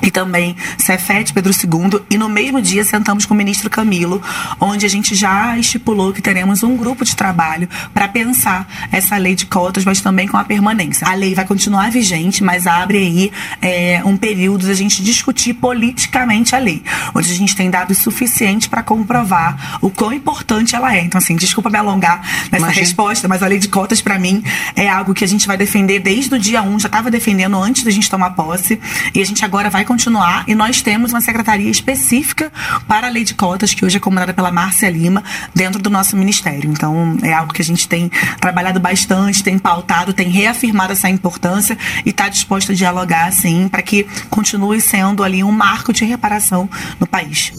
e 0.02 0.12
também 0.12 0.56
Cefete 0.78 1.34
Pedro 1.34 1.52
II, 1.52 2.02
e 2.10 2.18
no 2.18 2.30
mesmo 2.30 2.62
dia 2.62 2.84
sentamos 2.84 3.26
com 3.26 3.34
o 3.34 3.38
ministro 3.38 3.70
Camilo, 3.70 4.22
onde 4.60 4.86
a 4.86 4.90
gente 4.90 5.16
já 5.16 5.58
estipulou 5.58 6.14
que 6.14 6.22
teremos 6.22 6.64
um 6.64 6.76
grupo 6.76 7.04
de 7.04 7.16
trabalho 7.16 7.68
para 7.94 8.08
pensar 8.08 8.68
essa 8.92 9.18
lei 9.18 9.36
de 9.36 9.46
cotas, 9.46 9.84
mas 9.86 10.02
também 10.02 10.28
com 10.28 10.38
a 10.38 10.44
permanência. 10.44 11.08
A 11.08 11.14
lei 11.14 11.36
vai 11.36 11.46
continuar 11.46 11.92
vigente, 11.92 12.44
mas 12.44 12.68
abre 12.68 12.98
aí 12.98 13.32
é, 13.62 14.02
um 14.06 14.16
período 14.16 14.68
da 14.68 14.74
gente 14.74 15.04
discutir 15.04 15.54
politicamente 15.54 16.56
a 16.56 16.60
lei, 16.60 16.84
onde 17.14 17.32
a 17.32 17.36
gente 17.36 17.56
tem 17.56 17.70
dados 17.70 17.98
suficientes 17.98 18.68
para 18.68 18.82
comprovar 18.84 19.78
o 19.82 19.90
quão 19.90 20.14
importante 20.14 20.76
ela 20.76 20.96
é. 20.96 21.02
Então, 21.02 21.20
assim, 21.20 21.36
desculpa 21.36 21.70
me 21.70 21.78
alongar 21.78 22.22
nessa 22.52 22.66
Imagina. 22.66 22.82
resposta, 22.82 23.28
mas 23.28 23.44
a 23.44 23.48
lei 23.48 23.60
de 23.60 23.68
cotas, 23.68 24.02
para 24.02 24.18
mim, 24.18 24.44
é 24.76 24.88
algo 24.88 25.14
que 25.14 25.24
a 25.24 25.28
gente 25.28 25.48
vai 25.48 25.58
defender 25.58 26.00
desde 26.00 26.34
o 26.34 26.40
dia 26.40 26.62
1, 26.62 26.80
já 26.80 26.88
estava 26.88 27.12
defendendo 27.12 27.58
antes 27.62 27.84
da 27.84 27.92
gente 27.92 28.10
tomar 28.10 28.32
posse, 28.32 28.80
e 29.14 29.22
a 29.22 29.26
gente 29.26 29.44
agora 29.44 29.70
vai 29.70 29.79
continuar 29.86 30.44
e 30.48 30.56
nós 30.56 30.82
temos 30.82 31.12
uma 31.12 31.22
secretaria 31.22 31.70
específica 31.70 32.52
para 32.88 33.08
a 33.08 33.10
lei 33.10 33.24
de 33.24 33.34
cotas, 33.34 33.74
que 33.74 33.86
hoje 33.86 33.98
é 33.98 34.00
comandada 34.00 34.34
pela 34.34 34.52
Márcia 34.52 34.90
Lima, 34.90 35.24
dentro 35.54 35.82
do 35.82 35.90
nosso 35.90 36.16
ministério. 36.16 36.70
Então, 36.70 37.18
é 37.24 37.34
algo 37.34 37.54
que 37.54 37.62
a 37.62 37.66
gente 37.66 37.88
tem 37.88 38.10
trabalhado 38.40 38.80
bastante, 38.80 39.44
tem 39.44 39.58
pautado, 39.58 40.14
tem 40.14 40.30
reafirmado 40.30 40.94
essa 40.94 41.10
importância 41.10 41.78
e 42.06 42.10
está 42.10 42.30
disposto 42.30 42.72
a 42.72 42.76
dialogar, 42.76 43.32
sim, 43.32 43.68
para 43.68 43.82
que 43.82 44.06
continue 44.30 44.82
sendo 44.82 45.24
ali 45.24 45.44
um 45.44 45.52
marco 45.52 45.94
de 45.94 46.06
reparação 46.06 46.70
no 47.00 47.08
país. 47.08 47.52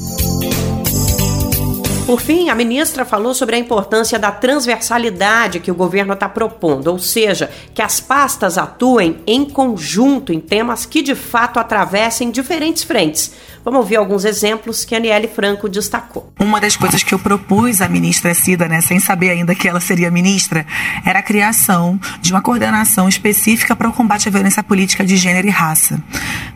Por 2.06 2.20
fim, 2.20 2.48
a 2.48 2.54
ministra 2.54 3.04
falou 3.04 3.34
sobre 3.34 3.54
a 3.54 3.58
importância 3.58 4.18
da 4.18 4.32
transversalidade 4.32 5.60
que 5.60 5.70
o 5.70 5.74
governo 5.74 6.14
está 6.14 6.28
propondo, 6.28 6.88
ou 6.88 6.98
seja, 6.98 7.50
que 7.72 7.80
as 7.80 8.00
pastas 8.00 8.58
atuem 8.58 9.20
em 9.26 9.44
conjunto 9.44 10.32
em 10.32 10.40
temas 10.40 10.84
que 10.84 11.02
de 11.02 11.14
fato 11.14 11.60
atravessem 11.60 12.30
diferentes 12.30 12.82
frentes. 12.82 13.32
Vamos 13.62 13.80
ouvir 13.80 13.96
alguns 13.96 14.24
exemplos 14.24 14.84
que 14.86 14.94
a 14.94 14.98
Aniele 14.98 15.28
Franco 15.28 15.68
destacou. 15.68 16.32
Uma 16.40 16.58
das 16.60 16.76
coisas 16.76 17.02
que 17.02 17.12
eu 17.12 17.18
propus 17.18 17.82
à 17.82 17.88
ministra 17.88 18.32
Cida, 18.32 18.66
né, 18.66 18.80
sem 18.80 18.98
saber 18.98 19.30
ainda 19.30 19.54
que 19.54 19.68
ela 19.68 19.80
seria 19.80 20.10
ministra, 20.10 20.66
era 21.04 21.18
a 21.18 21.22
criação 21.22 22.00
de 22.22 22.32
uma 22.32 22.40
coordenação 22.40 23.06
específica 23.06 23.76
para 23.76 23.88
o 23.88 23.92
combate 23.92 24.28
à 24.28 24.30
violência 24.30 24.62
política 24.62 25.04
de 25.04 25.16
gênero 25.16 25.46
e 25.46 25.50
raça. 25.50 26.02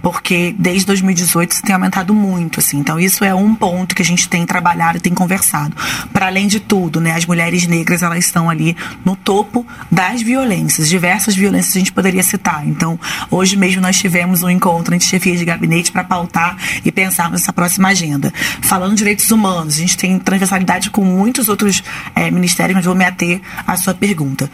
Porque 0.00 0.54
desde 0.58 0.86
2018 0.86 1.52
isso 1.52 1.62
tem 1.62 1.74
aumentado 1.74 2.14
muito, 2.14 2.60
assim. 2.60 2.78
Então 2.78 2.98
isso 2.98 3.22
é 3.22 3.34
um 3.34 3.54
ponto 3.54 3.94
que 3.94 4.00
a 4.00 4.04
gente 4.04 4.26
tem 4.26 4.46
trabalhado 4.46 4.96
e 4.96 5.00
tem 5.00 5.12
conversado. 5.12 5.76
Para 6.10 6.26
além 6.26 6.46
de 6.46 6.58
tudo, 6.58 7.02
né, 7.02 7.12
as 7.12 7.26
mulheres 7.26 7.66
negras 7.66 8.02
elas 8.02 8.24
estão 8.24 8.48
ali 8.48 8.74
no 9.04 9.14
topo 9.14 9.66
das 9.90 10.22
violências, 10.22 10.88
diversas 10.88 11.36
violências 11.36 11.76
a 11.76 11.78
gente 11.80 11.92
poderia 11.92 12.22
citar. 12.22 12.66
Então, 12.66 12.98
hoje 13.30 13.56
mesmo 13.56 13.82
nós 13.82 13.98
tivemos 13.98 14.42
um 14.42 14.48
encontro 14.48 14.94
entre 14.94 15.06
chefia 15.06 15.36
de 15.36 15.44
gabinete 15.44 15.92
para 15.92 16.02
pautar 16.02 16.56
e 16.82 16.93
pensar 16.94 17.30
nessa 17.30 17.52
próxima 17.52 17.88
agenda. 17.88 18.32
Falando 18.62 18.92
de 18.92 18.98
direitos 18.98 19.30
humanos, 19.30 19.74
a 19.74 19.78
gente 19.78 19.96
tem 19.96 20.18
transversalidade 20.18 20.90
com 20.90 21.04
muitos 21.04 21.48
outros 21.48 21.82
é, 22.14 22.30
ministérios, 22.30 22.76
mas 22.76 22.84
vou 22.84 22.94
me 22.94 23.04
ater 23.04 23.40
à 23.66 23.76
sua 23.76 23.92
pergunta. 23.92 24.50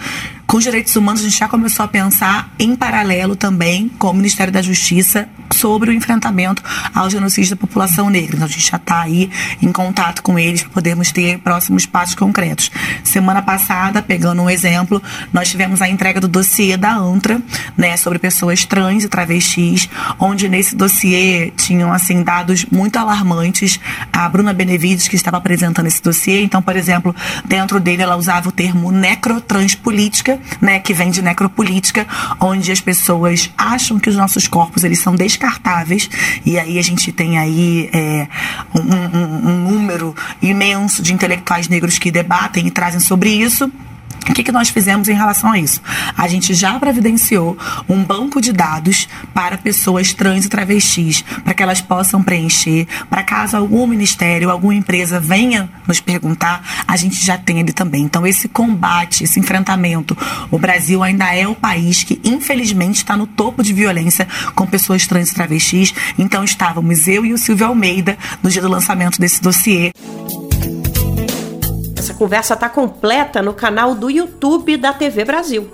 Com 0.51 0.57
os 0.57 0.65
direitos 0.65 0.97
humanos, 0.97 1.21
a 1.21 1.25
gente 1.29 1.39
já 1.39 1.47
começou 1.47 1.85
a 1.85 1.89
pensar 1.89 2.53
em 2.59 2.75
paralelo 2.75 3.37
também 3.37 3.89
com 4.01 4.11
o 4.11 4.13
Ministério 4.13 4.53
da 4.53 4.61
Justiça 4.61 5.29
sobre 5.55 5.91
o 5.91 5.93
enfrentamento 5.93 6.63
ao 6.95 7.09
genocídio 7.09 7.51
da 7.51 7.61
população 7.61 8.09
negra. 8.09 8.35
Então, 8.35 8.47
a 8.47 8.51
gente 8.51 8.69
já 8.69 8.77
está 8.77 9.03
aí 9.03 9.31
em 9.61 9.71
contato 9.71 10.23
com 10.23 10.39
eles 10.39 10.63
para 10.63 10.73
podermos 10.73 11.13
ter 11.13 11.39
próximos 11.39 11.87
passos 11.87 12.15
concretos. 12.15 12.71
Semana 13.05 13.43
passada, 13.43 14.03
pegando 14.03 14.43
um 14.43 14.51
exemplo, 14.51 15.03
nós 15.33 15.51
tivemos 15.51 15.81
a 15.83 15.89
entrega 15.89 16.21
do 16.21 16.27
dossiê 16.27 16.77
da 16.77 16.97
ANTRA, 16.97 17.41
né, 17.77 17.97
sobre 17.97 18.19
pessoas 18.19 18.65
trans 18.65 19.05
e 19.05 19.09
travestis, 19.09 19.89
onde 20.19 20.49
nesse 20.49 20.75
dossiê 20.75 21.53
tinham, 21.57 21.93
assim, 21.93 22.23
dados 22.23 22.65
muito 22.71 22.97
alarmantes. 22.97 23.79
A 24.13 24.29
Bruna 24.29 24.53
Benevides, 24.53 25.09
que 25.09 25.17
estava 25.17 25.37
apresentando 25.37 25.87
esse 25.87 26.03
dossiê, 26.03 26.43
então, 26.43 26.63
por 26.63 26.77
exemplo, 26.77 27.15
dentro 27.45 27.79
dele 27.79 28.03
ela 28.03 28.17
usava 28.17 28.49
o 28.49 28.53
termo 28.53 28.91
necrotranspolítica, 28.91 30.40
né, 30.61 30.79
que 30.81 30.93
vem 30.93 31.11
de 31.11 31.23
necropolítica, 31.23 32.07
onde 32.41 32.71
as 32.71 32.81
pessoas 32.81 33.51
acham 33.57 33.99
que 33.99 34.09
os 34.09 34.17
nossos 34.17 34.47
corpos 34.47 34.85
eles 34.85 35.01
são 35.01 35.15
descartáveis 35.15 36.09
e 36.45 36.59
aí 36.59 36.79
a 36.79 36.83
gente 36.83 37.13
tem 37.13 37.39
aí 37.39 37.91
é, 37.93 38.29
um, 38.75 38.81
um, 38.81 39.51
um 39.51 39.71
número 39.71 40.15
imenso 40.41 41.03
de 41.03 41.13
intelectuais 41.13 41.69
negros 41.69 41.99
que 41.99 42.11
debatem 42.11 42.67
e 42.67 42.71
trazem 42.71 43.01
sobre 43.01 43.31
isso. 43.31 43.71
O 44.29 44.33
que, 44.35 44.45
que 44.45 44.53
nós 44.53 44.69
fizemos 44.69 45.09
em 45.09 45.15
relação 45.15 45.53
a 45.53 45.59
isso? 45.59 45.81
A 46.17 46.29
gente 46.29 46.55
já 46.55 46.79
providenciou 46.79 47.57
um 47.89 48.03
banco 48.05 48.41
de 48.41 48.53
dados 48.53 49.09
para 49.35 49.59
pessoas 49.59 50.13
trans 50.13 50.45
e 50.45 50.49
travestis, 50.49 51.23
para 51.43 51.55
que 51.55 51.63
elas 51.63 51.81
possam 51.81 52.23
preencher, 52.23 52.87
para 53.09 53.23
caso 53.23 53.57
algum 53.57 53.87
ministério, 53.87 54.51
alguma 54.51 54.75
empresa 54.75 55.19
venha 55.19 55.69
nos 55.87 56.01
perguntar, 56.01 56.85
a 56.87 56.97
gente 56.97 57.25
já 57.25 57.37
tem 57.37 57.61
ele 57.61 57.73
também. 57.73 58.03
Então, 58.03 58.27
esse 58.27 58.49
combate, 58.49 59.25
esse 59.25 59.41
enfrentamento, 59.41 60.17
o 60.51 60.59
Brasil 60.59 61.03
ainda 61.03 61.35
é 61.35 61.49
o 61.49 61.55
país 61.55 62.05
que, 62.05 62.21
infelizmente, 62.23 62.97
está 62.97 63.17
no 63.17 63.27
topo 63.27 63.63
de 63.63 63.73
violência 63.73 64.29
com 64.55 64.67
pessoas 64.67 65.07
trans 65.07 65.31
e 65.31 65.35
travestis. 65.35 65.95
Então, 66.19 66.45
estávamos 66.45 67.09
eu 67.09 67.25
e 67.25 67.33
o 67.33 67.39
Silvio 67.39 67.67
Almeida 67.67 68.17
no 68.43 68.51
dia 68.51 68.63
do 68.63 68.69
lançamento 68.69 69.19
desse 69.19 69.43
dossiê. 69.43 69.93
Essa 72.11 72.19
conversa 72.19 72.55
está 72.55 72.69
completa 72.69 73.41
no 73.41 73.55
canal 73.55 73.95
do 73.95 74.11
YouTube 74.11 74.77
da 74.77 74.93
TV 74.93 75.25
Brasil 75.25 75.71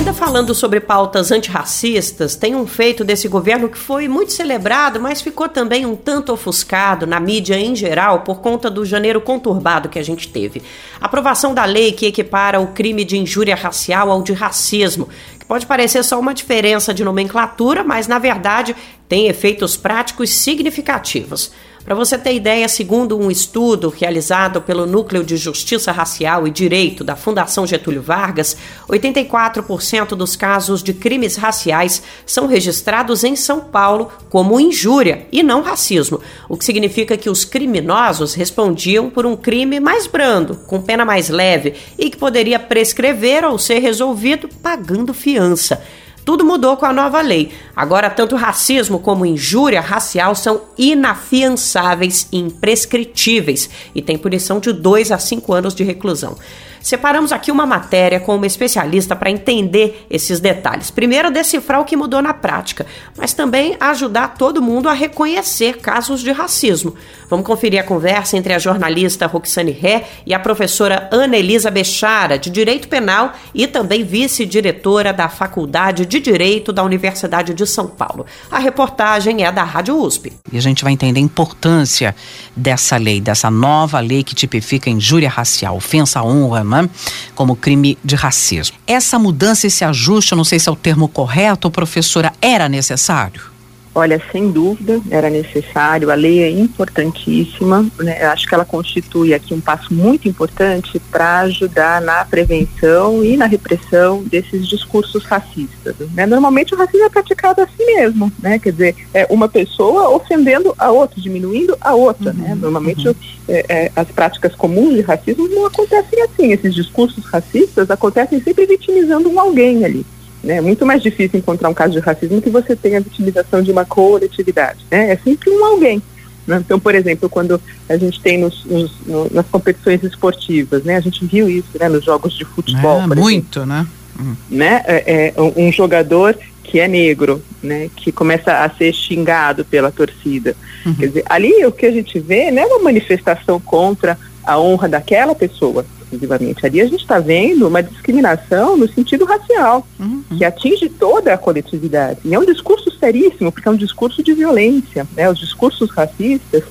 Ainda 0.00 0.14
falando 0.14 0.54
sobre 0.54 0.80
pautas 0.80 1.30
antirracistas, 1.30 2.34
tem 2.34 2.56
um 2.56 2.66
feito 2.66 3.04
desse 3.04 3.28
governo 3.28 3.68
que 3.68 3.78
foi 3.78 4.08
muito 4.08 4.32
celebrado, 4.32 4.98
mas 4.98 5.20
ficou 5.20 5.48
também 5.48 5.84
um 5.84 5.94
tanto 5.94 6.32
ofuscado 6.32 7.06
na 7.06 7.20
mídia 7.20 7.56
em 7.56 7.76
geral 7.76 8.20
por 8.20 8.40
conta 8.40 8.70
do 8.70 8.84
janeiro 8.84 9.20
conturbado 9.20 9.88
que 9.88 9.98
a 9.98 10.02
gente 10.02 10.26
teve. 10.28 10.62
A 11.00 11.06
aprovação 11.06 11.52
da 11.52 11.64
lei 11.64 11.92
que 11.92 12.06
equipara 12.06 12.58
o 12.58 12.68
crime 12.68 13.04
de 13.04 13.18
injúria 13.18 13.54
racial 13.54 14.10
ao 14.10 14.22
de 14.22 14.32
racismo, 14.32 15.08
que 15.38 15.44
pode 15.44 15.66
parecer 15.66 16.02
só 16.02 16.18
uma 16.18 16.34
diferença 16.34 16.94
de 16.94 17.04
nomenclatura, 17.04 17.84
mas 17.84 18.08
na 18.08 18.18
verdade 18.18 18.74
tem 19.06 19.28
efeitos 19.28 19.76
práticos 19.76 20.30
significativos. 20.30 21.52
Para 21.84 21.94
você 21.94 22.18
ter 22.18 22.34
ideia, 22.34 22.68
segundo 22.68 23.18
um 23.18 23.30
estudo 23.30 23.88
realizado 23.88 24.60
pelo 24.60 24.86
Núcleo 24.86 25.24
de 25.24 25.36
Justiça 25.38 25.90
Racial 25.90 26.46
e 26.46 26.50
Direito 26.50 27.02
da 27.02 27.16
Fundação 27.16 27.66
Getúlio 27.66 28.02
Vargas, 28.02 28.56
84% 28.88 30.08
dos 30.08 30.36
casos 30.36 30.82
de 30.82 30.92
crimes 30.92 31.36
raciais 31.36 32.02
são 32.26 32.46
registrados 32.46 33.24
em 33.24 33.34
São 33.34 33.60
Paulo 33.60 34.12
como 34.28 34.60
injúria 34.60 35.26
e 35.32 35.42
não 35.42 35.62
racismo, 35.62 36.20
o 36.48 36.56
que 36.56 36.66
significa 36.66 37.16
que 37.16 37.30
os 37.30 37.46
criminosos 37.46 38.34
respondiam 38.34 39.08
por 39.08 39.24
um 39.24 39.34
crime 39.34 39.80
mais 39.80 40.06
brando, 40.06 40.56
com 40.66 40.82
pena 40.82 41.04
mais 41.04 41.30
leve 41.30 41.74
e 41.98 42.10
que 42.10 42.16
poderia 42.16 42.58
prescrever 42.58 43.42
ou 43.42 43.58
ser 43.58 43.78
resolvido 43.78 44.48
pagando 44.62 45.14
fiança. 45.14 45.82
Tudo 46.30 46.44
mudou 46.44 46.76
com 46.76 46.86
a 46.86 46.92
nova 46.92 47.20
lei. 47.20 47.50
Agora, 47.74 48.08
tanto 48.08 48.36
racismo 48.36 49.00
como 49.00 49.26
injúria 49.26 49.80
racial 49.80 50.36
são 50.36 50.60
inafiançáveis 50.78 52.28
e 52.30 52.38
imprescritíveis 52.38 53.68
e 53.92 54.00
têm 54.00 54.16
punição 54.16 54.60
de 54.60 54.72
2 54.72 55.10
a 55.10 55.18
5 55.18 55.52
anos 55.52 55.74
de 55.74 55.82
reclusão. 55.82 56.36
Separamos 56.80 57.30
aqui 57.32 57.50
uma 57.52 57.66
matéria 57.66 58.18
com 58.18 58.34
uma 58.36 58.46
especialista 58.46 59.14
para 59.14 59.30
entender 59.30 60.06
esses 60.10 60.40
detalhes. 60.40 60.90
Primeiro, 60.90 61.30
decifrar 61.30 61.80
o 61.80 61.84
que 61.84 61.96
mudou 61.96 62.22
na 62.22 62.32
prática, 62.32 62.86
mas 63.16 63.32
também 63.32 63.76
ajudar 63.78 64.34
todo 64.34 64.62
mundo 64.62 64.88
a 64.88 64.92
reconhecer 64.92 65.78
casos 65.78 66.20
de 66.20 66.32
racismo. 66.32 66.94
Vamos 67.28 67.46
conferir 67.46 67.80
a 67.80 67.84
conversa 67.84 68.36
entre 68.36 68.52
a 68.52 68.58
jornalista 68.58 69.26
Roxane 69.26 69.70
Ré 69.70 70.04
e 70.26 70.34
a 70.34 70.38
professora 70.38 71.08
Ana 71.12 71.36
Elisa 71.36 71.70
Bechara, 71.70 72.38
de 72.38 72.50
Direito 72.50 72.88
Penal 72.88 73.32
e 73.54 73.66
também 73.66 74.02
vice-diretora 74.02 75.12
da 75.12 75.28
Faculdade 75.28 76.06
de 76.06 76.18
Direito 76.18 76.72
da 76.72 76.82
Universidade 76.82 77.54
de 77.54 77.66
São 77.66 77.86
Paulo. 77.86 78.26
A 78.50 78.58
reportagem 78.58 79.44
é 79.44 79.52
da 79.52 79.62
Rádio 79.62 79.96
USP. 79.96 80.32
E 80.52 80.58
a 80.58 80.60
gente 80.60 80.82
vai 80.82 80.92
entender 80.92 81.20
a 81.20 81.22
importância 81.22 82.14
dessa 82.56 82.96
lei, 82.96 83.20
dessa 83.20 83.50
nova 83.50 84.00
lei 84.00 84.24
que 84.24 84.34
tipifica 84.34 84.90
injúria 84.90 85.28
racial, 85.28 85.76
ofensa 85.76 86.20
à 86.20 86.24
honra, 86.24 86.64
né, 86.70 86.88
como 87.34 87.56
crime 87.56 87.98
de 88.02 88.14
racismo. 88.14 88.76
Essa 88.86 89.18
mudança, 89.18 89.66
esse 89.66 89.84
ajuste, 89.84 90.32
eu 90.32 90.36
não 90.36 90.44
sei 90.44 90.58
se 90.58 90.68
é 90.68 90.72
o 90.72 90.76
termo 90.76 91.08
correto, 91.08 91.70
professora, 91.70 92.32
era 92.40 92.68
necessário? 92.68 93.49
Olha, 93.92 94.22
sem 94.30 94.50
dúvida 94.52 95.00
era 95.10 95.28
necessário, 95.28 96.10
a 96.10 96.14
lei 96.14 96.42
é 96.44 96.50
importantíssima, 96.50 97.84
né? 97.98 98.24
acho 98.26 98.48
que 98.48 98.54
ela 98.54 98.64
constitui 98.64 99.34
aqui 99.34 99.52
um 99.52 99.60
passo 99.60 99.92
muito 99.92 100.28
importante 100.28 101.00
para 101.10 101.40
ajudar 101.40 102.00
na 102.00 102.24
prevenção 102.24 103.24
e 103.24 103.36
na 103.36 103.46
repressão 103.46 104.22
desses 104.22 104.68
discursos 104.68 105.24
racistas. 105.24 105.96
Né? 106.14 106.24
Normalmente 106.24 106.72
o 106.72 106.78
racismo 106.78 107.04
é 107.06 107.08
praticado 107.08 107.62
assim 107.62 107.84
mesmo, 107.84 108.32
né? 108.38 108.60
quer 108.60 108.70
dizer, 108.70 108.96
é 109.12 109.26
uma 109.28 109.48
pessoa 109.48 110.08
ofendendo 110.10 110.72
a 110.78 110.92
outra, 110.92 111.20
diminuindo 111.20 111.76
a 111.80 111.92
outra. 111.92 112.32
Né? 112.32 112.50
Uhum? 112.50 112.56
Normalmente 112.56 113.08
uhum. 113.08 113.14
é, 113.48 113.66
é, 113.68 113.92
as 113.96 114.06
práticas 114.08 114.54
comuns 114.54 114.94
de 114.94 115.00
racismo 115.00 115.48
não 115.48 115.66
acontecem 115.66 116.22
assim, 116.22 116.52
esses 116.52 116.74
discursos 116.74 117.24
racistas 117.24 117.90
acontecem 117.90 118.40
sempre 118.40 118.66
vitimizando 118.66 119.28
um 119.28 119.40
alguém 119.40 119.84
ali. 119.84 120.06
Né? 120.42 120.56
É 120.56 120.60
muito 120.60 120.86
mais 120.86 121.02
difícil 121.02 121.38
encontrar 121.38 121.68
um 121.68 121.74
caso 121.74 121.92
de 121.92 122.00
racismo 122.00 122.40
que 122.40 122.50
você 122.50 122.74
tenha 122.74 122.98
a 122.98 123.02
vitimização 123.02 123.62
de 123.62 123.70
uma 123.70 123.84
coletividade. 123.84 124.84
Né? 124.90 125.12
É 125.12 125.16
sempre 125.16 125.50
um 125.50 125.64
alguém. 125.64 126.02
Né? 126.46 126.62
Então, 126.64 126.80
por 126.80 126.94
exemplo, 126.94 127.28
quando 127.28 127.60
a 127.88 127.96
gente 127.96 128.20
tem 128.20 128.38
nos, 128.38 128.64
nos, 128.64 128.92
no, 129.06 129.28
nas 129.30 129.46
competições 129.46 130.02
esportivas, 130.02 130.84
né? 130.84 130.96
a 130.96 131.00
gente 131.00 131.24
viu 131.24 131.48
isso 131.48 131.68
né? 131.78 131.88
nos 131.88 132.04
jogos 132.04 132.34
de 132.34 132.44
futebol. 132.44 133.00
É, 133.02 133.06
muito, 133.06 133.66
né? 133.66 133.86
Uhum. 134.18 134.36
né? 134.50 134.82
É, 134.86 135.32
é, 135.36 135.40
um 135.56 135.70
jogador 135.72 136.36
que 136.70 136.78
é 136.78 136.86
negro, 136.86 137.42
né, 137.60 137.90
que 137.96 138.12
começa 138.12 138.62
a 138.62 138.70
ser 138.70 138.92
xingado 138.92 139.64
pela 139.64 139.90
torcida. 139.90 140.54
Uhum. 140.86 140.94
Quer 140.94 141.06
dizer, 141.08 141.24
ali 141.28 141.66
o 141.66 141.72
que 141.72 141.84
a 141.84 141.90
gente 141.90 142.20
vê 142.20 142.50
não 142.52 142.62
é 142.62 142.66
uma 142.66 142.84
manifestação 142.84 143.58
contra 143.58 144.16
a 144.44 144.58
honra 144.58 144.88
daquela 144.88 145.34
pessoa, 145.34 145.84
exclusivamente. 146.10 146.66
Ali 146.66 146.80
a 146.80 146.86
gente 146.86 147.00
está 147.00 147.18
vendo 147.20 147.68
uma 147.68 147.82
discriminação 147.82 148.76
no 148.76 148.88
sentido 148.88 149.24
racial, 149.24 149.86
uhum. 149.98 150.22
que 150.36 150.44
atinge 150.44 150.88
toda 150.88 151.32
a 151.32 151.38
coletividade. 151.38 152.20
E 152.24 152.34
é 152.34 152.38
um 152.38 152.44
discurso 152.44 152.90
seríssimo, 152.98 153.52
porque 153.52 153.68
é 153.68 153.70
um 153.70 153.76
discurso 153.76 154.22
de 154.22 154.34
violência. 154.34 155.06
Né? 155.16 155.30
Os 155.30 155.38
discursos 155.38 155.90
racistas, 155.90 156.64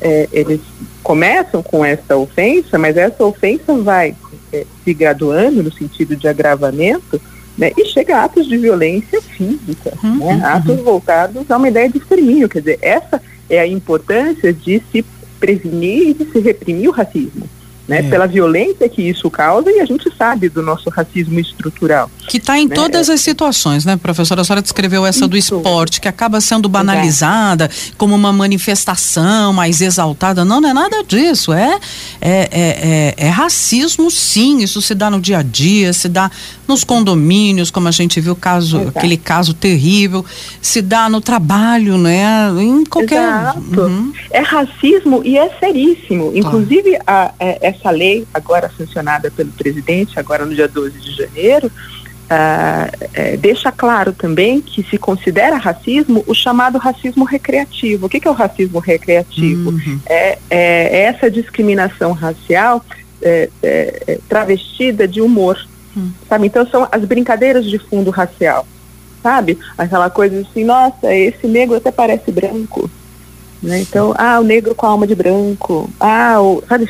é, 0.00 0.28
eles 0.32 0.60
começam 1.02 1.62
com 1.62 1.84
essa 1.84 2.16
ofensa, 2.16 2.78
mas 2.78 2.96
essa 2.96 3.24
ofensa 3.24 3.74
vai 3.78 4.14
é, 4.52 4.64
se 4.84 4.94
graduando 4.94 5.62
no 5.62 5.72
sentido 5.72 6.16
de 6.16 6.28
agravamento 6.28 7.20
né, 7.58 7.72
e 7.76 7.84
chega 7.86 8.16
a 8.16 8.24
atos 8.24 8.46
de 8.46 8.56
violência 8.56 9.20
física, 9.20 9.92
uhum, 10.02 10.16
né, 10.16 10.34
uhum. 10.34 10.46
atos 10.46 10.80
voltados 10.80 11.50
a 11.50 11.56
uma 11.56 11.68
ideia 11.68 11.88
de 11.88 11.98
extermínio. 11.98 12.48
Quer 12.48 12.60
dizer, 12.60 12.78
essa 12.82 13.22
é 13.48 13.60
a 13.60 13.66
importância 13.66 14.52
de 14.52 14.82
se 14.90 15.04
prevenir 15.38 16.08
e 16.08 16.14
de 16.14 16.32
se 16.32 16.40
reprimir 16.40 16.88
o 16.88 16.92
racismo 16.92 17.48
né, 17.86 17.98
é. 17.98 18.02
pela 18.02 18.26
violência 18.26 18.88
que 18.88 19.02
isso 19.02 19.30
causa 19.30 19.70
e 19.70 19.80
a 19.80 19.84
gente 19.84 20.10
sabe 20.16 20.48
do 20.48 20.62
nosso 20.62 20.88
racismo 20.90 21.38
estrutural. 21.38 22.10
Que 22.28 22.38
está 22.38 22.58
em 22.58 22.66
né? 22.66 22.74
todas 22.74 23.10
as 23.10 23.20
situações, 23.20 23.84
né, 23.84 23.96
professora? 23.96 24.40
A 24.40 24.44
senhora 24.44 24.62
descreveu 24.62 25.04
essa 25.04 25.20
isso. 25.20 25.28
do 25.28 25.36
esporte, 25.36 26.00
que 26.00 26.08
acaba 26.08 26.40
sendo 26.40 26.68
banalizada 26.68 27.64
Exato. 27.66 27.96
como 27.96 28.14
uma 28.14 28.32
manifestação 28.32 29.52
mais 29.52 29.80
exaltada. 29.80 30.44
Não, 30.44 30.60
não 30.60 30.70
é 30.70 30.72
nada 30.72 31.02
disso. 31.04 31.52
É, 31.52 31.78
é, 32.20 32.48
é, 32.50 33.14
é, 33.18 33.26
é 33.26 33.28
racismo, 33.28 34.10
sim. 34.10 34.62
Isso 34.62 34.80
se 34.80 34.94
dá 34.94 35.10
no 35.10 35.20
dia 35.20 35.38
a 35.38 35.42
dia, 35.42 35.92
se 35.92 36.08
dá 36.08 36.30
nos 36.66 36.84
condomínios, 36.84 37.70
como 37.70 37.88
a 37.88 37.90
gente 37.90 38.20
viu 38.20 38.34
caso, 38.34 38.80
Exato. 38.80 38.98
aquele 38.98 39.16
caso 39.16 39.54
terrível, 39.54 40.24
se 40.60 40.80
dá 40.80 41.08
no 41.08 41.20
trabalho, 41.20 41.98
né? 41.98 42.50
Em 42.58 42.84
qualquer. 42.84 43.22
Exato. 43.22 43.80
Uhum. 43.80 44.12
É 44.30 44.40
racismo 44.40 45.22
e 45.24 45.36
é 45.38 45.50
seríssimo. 45.58 46.32
Inclusive, 46.34 46.96
a, 47.06 47.26
a, 47.26 47.32
é, 47.38 47.58
essa 47.60 47.90
lei, 47.90 48.26
agora 48.32 48.70
sancionada 48.76 49.30
pelo 49.30 49.50
presidente, 49.52 50.18
agora 50.18 50.44
no 50.44 50.54
dia 50.54 50.68
12 50.68 50.98
de 50.98 51.16
janeiro, 51.16 51.70
uh, 52.24 53.08
é, 53.12 53.36
deixa 53.36 53.70
claro 53.70 54.12
também 54.12 54.60
que 54.60 54.82
se 54.84 54.98
considera 54.98 55.56
racismo 55.56 56.24
o 56.26 56.34
chamado 56.34 56.78
racismo 56.78 57.24
recreativo. 57.24 58.06
O 58.06 58.08
que, 58.08 58.20
que 58.20 58.28
é 58.28 58.30
o 58.30 58.34
racismo 58.34 58.78
recreativo? 58.78 59.70
Uhum. 59.70 60.00
É, 60.06 60.38
é, 60.50 61.02
essa 61.04 61.30
discriminação 61.30 62.12
racial 62.12 62.84
é, 63.22 63.48
é, 63.62 64.02
é 64.06 64.18
travestida 64.28 65.06
de 65.06 65.20
humor. 65.20 65.58
Uhum. 65.96 66.10
Sabe? 66.28 66.46
Então 66.46 66.66
são 66.66 66.88
as 66.90 67.04
brincadeiras 67.04 67.64
de 67.64 67.78
fundo 67.78 68.10
racial. 68.10 68.66
Sabe? 69.22 69.58
Aquela 69.78 70.10
coisa 70.10 70.40
assim, 70.40 70.64
nossa, 70.64 71.14
esse 71.14 71.46
negro 71.46 71.76
até 71.76 71.90
parece 71.90 72.30
branco. 72.30 72.90
Né? 73.64 73.80
Então, 73.80 74.14
ah, 74.18 74.38
o 74.38 74.44
negro 74.44 74.74
com 74.74 74.84
a 74.84 74.90
alma 74.90 75.06
de 75.06 75.14
branco, 75.14 75.88
ah, 75.98 76.38
o, 76.38 76.62
sabe, 76.68 76.86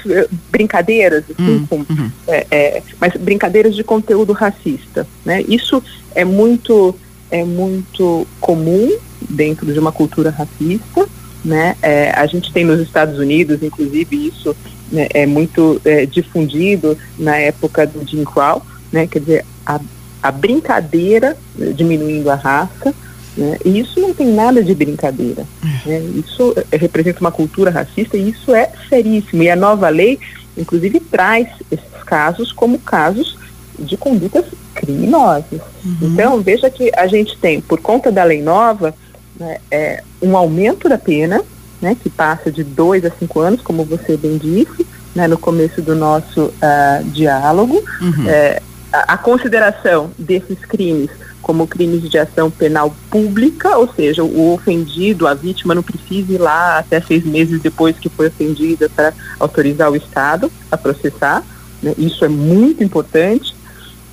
brincadeiras, 0.50 1.22
assim, 1.30 1.58
uhum, 1.58 1.66
com, 1.66 1.76
uhum. 1.76 2.10
É, 2.26 2.46
é, 2.50 2.82
mas 3.00 3.14
brincadeiras 3.16 3.76
de 3.76 3.84
conteúdo 3.84 4.32
racista. 4.32 5.06
Né? 5.24 5.44
Isso 5.46 5.80
é 6.16 6.24
muito, 6.24 6.96
é 7.30 7.44
muito 7.44 8.26
comum 8.40 8.90
dentro 9.30 9.72
de 9.72 9.78
uma 9.78 9.92
cultura 9.92 10.30
racista. 10.30 11.06
Né? 11.44 11.76
É, 11.80 12.10
a 12.10 12.26
gente 12.26 12.52
tem 12.52 12.64
nos 12.64 12.80
Estados 12.80 13.20
Unidos, 13.20 13.62
inclusive, 13.62 14.26
isso 14.26 14.56
né, 14.90 15.06
é 15.14 15.26
muito 15.26 15.80
é, 15.84 16.06
difundido 16.06 16.98
na 17.16 17.36
época 17.36 17.86
do 17.86 18.04
Jim 18.04 18.24
Crow, 18.24 18.62
né? 18.94 19.07
quer 19.07 19.18
dizer, 19.18 19.44
a, 19.66 19.80
a 20.22 20.30
brincadeira 20.30 21.37
diminuindo 21.74 22.30
a 22.30 22.35
raça, 22.35 22.94
né? 23.37 23.59
E 23.64 23.80
isso 23.80 24.00
não 24.00 24.14
tem 24.14 24.28
nada 24.28 24.62
de 24.62 24.74
brincadeira. 24.74 25.44
É. 25.85 25.88
Né? 25.88 26.00
Isso 26.24 26.54
é, 26.70 26.76
representa 26.76 27.20
uma 27.20 27.33
cultura 27.33 27.70
racista 27.70 28.16
e 28.16 28.30
isso 28.30 28.54
é 28.54 28.70
seríssimo. 28.88 29.42
E 29.42 29.50
a 29.50 29.57
nova 29.57 29.88
lei, 29.88 30.18
inclusive, 30.57 31.00
traz 31.00 31.48
esses 31.70 32.02
casos 32.07 32.52
como 32.52 32.78
casos 32.78 33.37
de 33.78 33.97
condutas 33.97 34.45
criminosas. 34.74 35.61
Uhum. 35.84 35.97
Então, 36.03 36.40
veja 36.40 36.70
que 36.70 36.92
a 36.97 37.07
gente 37.07 37.36
tem, 37.38 37.61
por 37.61 37.80
conta 37.80 38.12
da 38.12 38.22
lei 38.22 38.40
nova, 38.40 38.95
né, 39.38 39.59
é, 39.70 40.03
um 40.22 40.36
aumento 40.36 40.88
da 40.88 40.99
pena, 40.99 41.42
né, 41.82 41.97
que 42.01 42.09
passa 42.09 42.53
de 42.53 42.62
dois 42.62 43.05
a 43.05 43.11
cinco 43.11 43.40
anos, 43.40 43.61
como 43.62 43.84
você 43.84 44.16
bem 44.16 44.38
disse, 44.38 44.86
né, 45.14 45.26
no 45.26 45.38
começo 45.38 45.82
do 45.82 45.95
nosso 45.95 46.45
uh, 46.45 47.05
diálogo. 47.12 47.82
Uhum. 48.01 48.28
É, 48.28 48.62
a, 48.95 49.14
a 49.14 49.18
consideração 49.18 50.11
desses 50.18 50.59
crimes 50.61 51.11
como 51.45 51.66
crimes 51.66 52.09
de 52.09 52.18
ação 52.18 52.51
penal 52.51 52.95
pública, 53.11 53.76
ou 53.76 53.86
seja, 53.95 54.24
o 54.24 54.55
ofendido, 54.55 55.28
a 55.28 55.34
vítima, 55.34 55.74
não 55.74 55.82
precisa 55.82 56.32
ir 56.32 56.38
lá 56.38 56.78
até 56.78 57.03
seis 57.03 57.22
meses 57.22 57.61
depois 57.61 57.99
que 57.99 58.09
foi 58.09 58.28
ofendida 58.28 58.88
para 58.88 59.12
autorizar 59.38 59.92
o 59.92 59.97
Estado 59.97 60.51
a 60.70 60.76
processar. 60.78 61.45
Né? 61.82 61.95
Isso 61.99 62.24
é 62.24 62.28
muito 62.28 62.82
importante. 62.82 63.55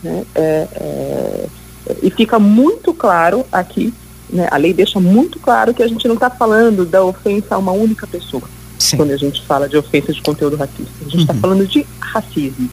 Né? 0.03 0.25
É, 0.35 0.67
é, 0.75 1.47
E 2.03 2.11
fica 2.11 2.37
muito 2.37 2.93
claro 2.93 3.45
aqui, 3.49 3.93
né, 4.29 4.49
a 4.51 4.57
lei 4.57 4.73
deixa 4.73 4.99
muito 4.99 5.39
claro 5.39 5.73
que 5.73 5.83
a 5.83 5.87
gente 5.87 6.07
não 6.07 6.15
está 6.15 6.29
falando 6.29 6.85
da 6.85 7.01
ofensa 7.01 7.55
a 7.55 7.57
uma 7.57 7.71
única 7.71 8.05
pessoa. 8.05 8.43
Sim. 8.77 8.97
Quando 8.97 9.11
a 9.11 9.17
gente 9.17 9.41
fala 9.45 9.69
de 9.69 9.77
ofensa 9.77 10.11
de 10.11 10.21
conteúdo 10.21 10.57
racista. 10.57 10.91
A 10.99 11.03
gente 11.03 11.21
está 11.21 11.33
uhum. 11.33 11.39
falando 11.39 11.67
de 11.67 11.85
racismo. 11.99 12.69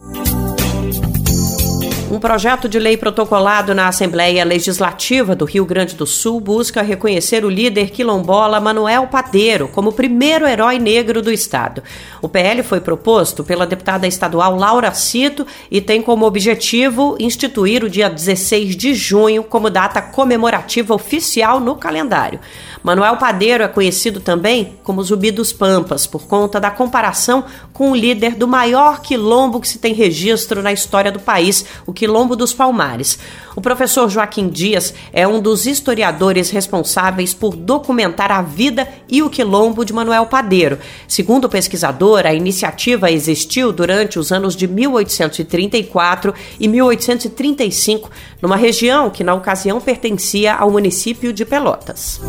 Um 2.10 2.18
projeto 2.18 2.70
de 2.70 2.78
lei 2.78 2.96
protocolado 2.96 3.74
na 3.74 3.86
Assembleia 3.86 4.42
Legislativa 4.42 5.36
do 5.36 5.44
Rio 5.44 5.66
Grande 5.66 5.94
do 5.94 6.06
Sul 6.06 6.40
busca 6.40 6.80
reconhecer 6.80 7.44
o 7.44 7.50
líder 7.50 7.90
quilombola 7.90 8.58
Manuel 8.58 9.08
Padeiro 9.08 9.68
como 9.68 9.92
primeiro 9.92 10.46
herói 10.46 10.78
negro 10.78 11.20
do 11.20 11.30
Estado. 11.30 11.82
O 12.22 12.28
PL 12.28 12.62
foi 12.62 12.80
proposto 12.80 13.44
pela 13.44 13.66
deputada 13.66 14.06
estadual 14.06 14.56
Laura 14.56 14.90
Cito 14.94 15.46
e 15.70 15.82
tem 15.82 16.00
como 16.00 16.24
objetivo 16.24 17.14
instituir 17.20 17.84
o 17.84 17.90
dia 17.90 18.08
16 18.08 18.74
de 18.74 18.94
junho 18.94 19.44
como 19.44 19.68
data 19.68 20.00
comemorativa 20.00 20.94
oficial 20.94 21.60
no 21.60 21.76
calendário. 21.76 22.40
Manuel 22.82 23.16
Padeiro 23.16 23.64
é 23.64 23.68
conhecido 23.68 24.18
também 24.18 24.78
como 24.82 25.02
Zumbi 25.02 25.30
dos 25.30 25.52
Pampas, 25.52 26.06
por 26.06 26.26
conta 26.26 26.58
da 26.58 26.70
comparação 26.70 27.44
com 27.72 27.90
o 27.90 27.94
líder 27.94 28.34
do 28.34 28.48
maior 28.48 29.02
quilombo 29.02 29.60
que 29.60 29.68
se 29.68 29.78
tem 29.78 29.92
registro 29.92 30.62
na 30.62 30.72
história 30.72 31.12
do 31.12 31.20
país, 31.20 31.66
o 31.84 31.92
Quilombo 31.98 32.36
dos 32.36 32.54
Palmares. 32.54 33.18
O 33.56 33.60
professor 33.60 34.08
Joaquim 34.08 34.48
Dias 34.48 34.94
é 35.12 35.26
um 35.26 35.40
dos 35.40 35.66
historiadores 35.66 36.48
responsáveis 36.48 37.34
por 37.34 37.56
documentar 37.56 38.30
a 38.30 38.40
vida 38.40 38.88
e 39.08 39.20
o 39.20 39.28
quilombo 39.28 39.84
de 39.84 39.92
Manuel 39.92 40.26
Padeiro. 40.26 40.78
Segundo 41.08 41.46
o 41.46 41.48
pesquisador, 41.48 42.24
a 42.24 42.32
iniciativa 42.32 43.10
existiu 43.10 43.72
durante 43.72 44.16
os 44.16 44.30
anos 44.30 44.54
de 44.54 44.68
1834 44.68 46.32
e 46.60 46.68
1835, 46.68 48.08
numa 48.40 48.54
região 48.54 49.10
que 49.10 49.24
na 49.24 49.34
ocasião 49.34 49.80
pertencia 49.80 50.54
ao 50.54 50.70
município 50.70 51.32
de 51.32 51.44
Pelotas. 51.44 52.20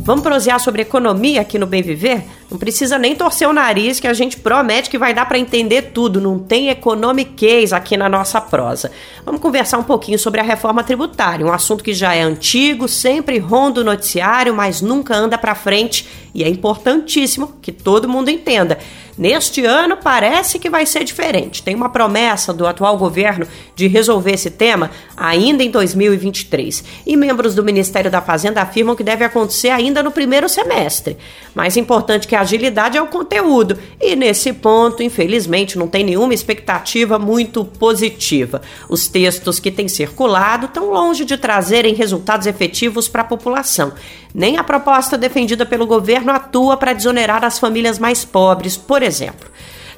Vamos 0.00 0.22
prosear 0.22 0.58
sobre 0.58 0.80
economia 0.80 1.42
aqui 1.42 1.58
no 1.58 1.66
Bem 1.66 1.82
Viver? 1.82 2.24
Não 2.50 2.56
precisa 2.56 2.98
nem 2.98 3.14
torcer 3.14 3.46
o 3.46 3.52
nariz 3.52 4.00
que 4.00 4.06
a 4.06 4.14
gente 4.14 4.38
promete 4.38 4.88
que 4.88 4.96
vai 4.96 5.12
dar 5.12 5.26
para 5.26 5.38
entender 5.38 5.90
tudo. 5.92 6.18
Não 6.18 6.38
tem 6.38 6.70
economiquez 6.70 7.74
aqui 7.74 7.94
na 7.94 8.08
nossa 8.08 8.40
prosa. 8.40 8.90
Vamos 9.22 9.42
conversar 9.42 9.76
um 9.76 9.82
pouquinho 9.82 10.18
sobre 10.18 10.40
a 10.40 10.44
reforma 10.44 10.82
tributária, 10.82 11.44
um 11.44 11.52
assunto 11.52 11.84
que 11.84 11.92
já 11.92 12.14
é 12.14 12.22
antigo, 12.22 12.88
sempre 12.88 13.38
ronda 13.38 13.82
o 13.82 13.84
noticiário, 13.84 14.54
mas 14.54 14.80
nunca 14.80 15.14
anda 15.14 15.36
para 15.36 15.54
frente 15.54 16.06
e 16.34 16.44
é 16.44 16.48
importantíssimo 16.48 17.54
que 17.60 17.72
todo 17.72 18.08
mundo 18.08 18.30
entenda. 18.30 18.78
Neste 19.18 19.64
ano 19.64 19.96
parece 19.96 20.60
que 20.60 20.70
vai 20.70 20.86
ser 20.86 21.02
diferente. 21.02 21.62
Tem 21.62 21.74
uma 21.74 21.88
promessa 21.88 22.52
do 22.54 22.64
atual 22.64 22.96
governo 22.96 23.48
de 23.74 23.88
resolver 23.88 24.30
esse 24.30 24.48
tema 24.48 24.92
ainda 25.16 25.64
em 25.64 25.70
2023. 25.70 26.84
E 27.04 27.16
membros 27.16 27.56
do 27.56 27.64
Ministério 27.64 28.08
da 28.08 28.22
Fazenda 28.22 28.62
afirmam 28.62 28.94
que 28.94 29.02
deve 29.02 29.24
acontecer 29.24 29.70
ainda 29.70 30.04
no 30.04 30.12
primeiro 30.12 30.48
semestre. 30.48 31.18
Mais 31.52 31.76
importante 31.76 32.28
que 32.28 32.36
agilidade 32.40 32.96
é 32.96 33.02
o 33.02 33.06
conteúdo. 33.06 33.78
E 34.00 34.14
nesse 34.16 34.52
ponto, 34.52 35.02
infelizmente, 35.02 35.78
não 35.78 35.88
tem 35.88 36.04
nenhuma 36.04 36.34
expectativa 36.34 37.18
muito 37.18 37.64
positiva. 37.64 38.62
Os 38.88 39.08
textos 39.08 39.58
que 39.60 39.70
têm 39.70 39.88
circulado 39.88 40.66
estão 40.66 40.90
longe 40.90 41.24
de 41.24 41.36
trazerem 41.36 41.94
resultados 41.94 42.46
efetivos 42.46 43.08
para 43.08 43.22
a 43.22 43.24
população. 43.24 43.92
Nem 44.34 44.56
a 44.56 44.64
proposta 44.64 45.16
defendida 45.16 45.64
pelo 45.64 45.86
governo 45.86 46.32
atua 46.32 46.76
para 46.76 46.92
desonerar 46.92 47.44
as 47.44 47.58
famílias 47.58 47.98
mais 47.98 48.24
pobres, 48.24 48.76
por 48.76 49.02
exemplo. 49.02 49.48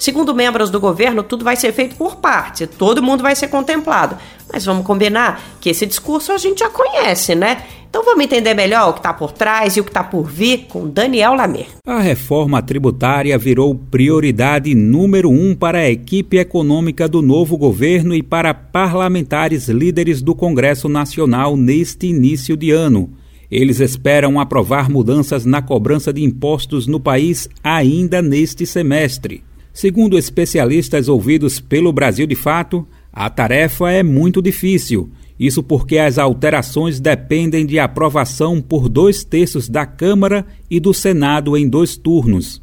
Segundo 0.00 0.34
membros 0.34 0.70
do 0.70 0.80
governo, 0.80 1.22
tudo 1.22 1.44
vai 1.44 1.56
ser 1.56 1.72
feito 1.72 1.94
por 1.94 2.16
parte, 2.16 2.66
todo 2.66 3.02
mundo 3.02 3.22
vai 3.22 3.36
ser 3.36 3.48
contemplado. 3.48 4.16
Mas 4.50 4.64
vamos 4.64 4.86
combinar 4.86 5.42
que 5.60 5.68
esse 5.68 5.84
discurso 5.84 6.32
a 6.32 6.38
gente 6.38 6.60
já 6.60 6.70
conhece, 6.70 7.34
né? 7.34 7.62
Então 7.90 8.04
vamos 8.04 8.24
entender 8.24 8.54
melhor 8.54 8.88
o 8.88 8.92
que 8.92 9.00
está 9.00 9.12
por 9.12 9.32
trás 9.32 9.76
e 9.76 9.80
o 9.80 9.84
que 9.84 9.90
está 9.90 10.04
por 10.04 10.22
vir 10.22 10.66
com 10.68 10.88
Daniel 10.88 11.34
Lamer. 11.34 11.66
A 11.84 11.98
reforma 11.98 12.62
tributária 12.62 13.36
virou 13.36 13.74
prioridade 13.74 14.72
número 14.76 15.28
um 15.28 15.56
para 15.56 15.78
a 15.78 15.90
equipe 15.90 16.38
econômica 16.38 17.08
do 17.08 17.20
novo 17.20 17.58
governo 17.58 18.14
e 18.14 18.22
para 18.22 18.54
parlamentares 18.54 19.68
líderes 19.68 20.22
do 20.22 20.36
Congresso 20.36 20.88
Nacional 20.88 21.56
neste 21.56 22.06
início 22.06 22.56
de 22.56 22.70
ano. 22.70 23.10
Eles 23.50 23.80
esperam 23.80 24.38
aprovar 24.38 24.88
mudanças 24.88 25.44
na 25.44 25.60
cobrança 25.60 26.12
de 26.12 26.22
impostos 26.22 26.86
no 26.86 27.00
país 27.00 27.48
ainda 27.64 28.22
neste 28.22 28.64
semestre. 28.66 29.42
Segundo 29.72 30.16
especialistas 30.16 31.08
ouvidos 31.08 31.58
pelo 31.58 31.92
Brasil 31.92 32.28
de 32.28 32.36
Fato, 32.36 32.86
a 33.12 33.28
tarefa 33.28 33.90
é 33.90 34.04
muito 34.04 34.40
difícil. 34.40 35.10
Isso 35.40 35.62
porque 35.62 35.96
as 35.96 36.18
alterações 36.18 37.00
dependem 37.00 37.64
de 37.64 37.78
aprovação 37.78 38.60
por 38.60 38.90
dois 38.90 39.24
terços 39.24 39.70
da 39.70 39.86
Câmara 39.86 40.46
e 40.70 40.78
do 40.78 40.92
Senado 40.92 41.56
em 41.56 41.66
dois 41.66 41.96
turnos. 41.96 42.60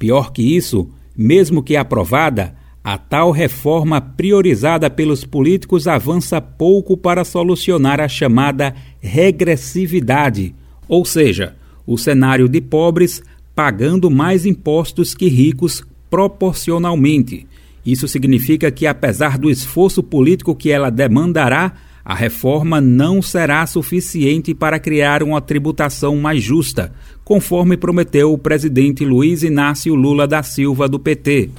Pior 0.00 0.32
que 0.32 0.42
isso, 0.42 0.88
mesmo 1.16 1.62
que 1.62 1.76
aprovada, 1.76 2.56
a 2.82 2.98
tal 2.98 3.30
reforma 3.30 4.00
priorizada 4.00 4.90
pelos 4.90 5.24
políticos 5.24 5.86
avança 5.86 6.40
pouco 6.40 6.96
para 6.96 7.24
solucionar 7.24 8.00
a 8.00 8.08
chamada 8.08 8.74
regressividade, 9.00 10.56
ou 10.88 11.04
seja, 11.04 11.54
o 11.86 11.96
cenário 11.96 12.48
de 12.48 12.60
pobres 12.60 13.22
pagando 13.54 14.10
mais 14.10 14.44
impostos 14.44 15.14
que 15.14 15.28
ricos 15.28 15.84
proporcionalmente. 16.10 17.46
Isso 17.86 18.08
significa 18.08 18.72
que, 18.72 18.88
apesar 18.88 19.38
do 19.38 19.48
esforço 19.48 20.02
político 20.02 20.54
que 20.54 20.70
ela 20.70 20.90
demandará, 20.90 21.74
a 22.08 22.14
reforma 22.14 22.80
não 22.80 23.20
será 23.20 23.66
suficiente 23.66 24.54
para 24.54 24.78
criar 24.78 25.22
uma 25.22 25.42
tributação 25.42 26.16
mais 26.16 26.42
justa, 26.42 26.90
conforme 27.22 27.76
prometeu 27.76 28.32
o 28.32 28.38
presidente 28.38 29.04
Luiz 29.04 29.42
Inácio 29.42 29.94
Lula 29.94 30.26
da 30.26 30.42
Silva 30.42 30.88
do 30.88 30.98
PT. 30.98 31.50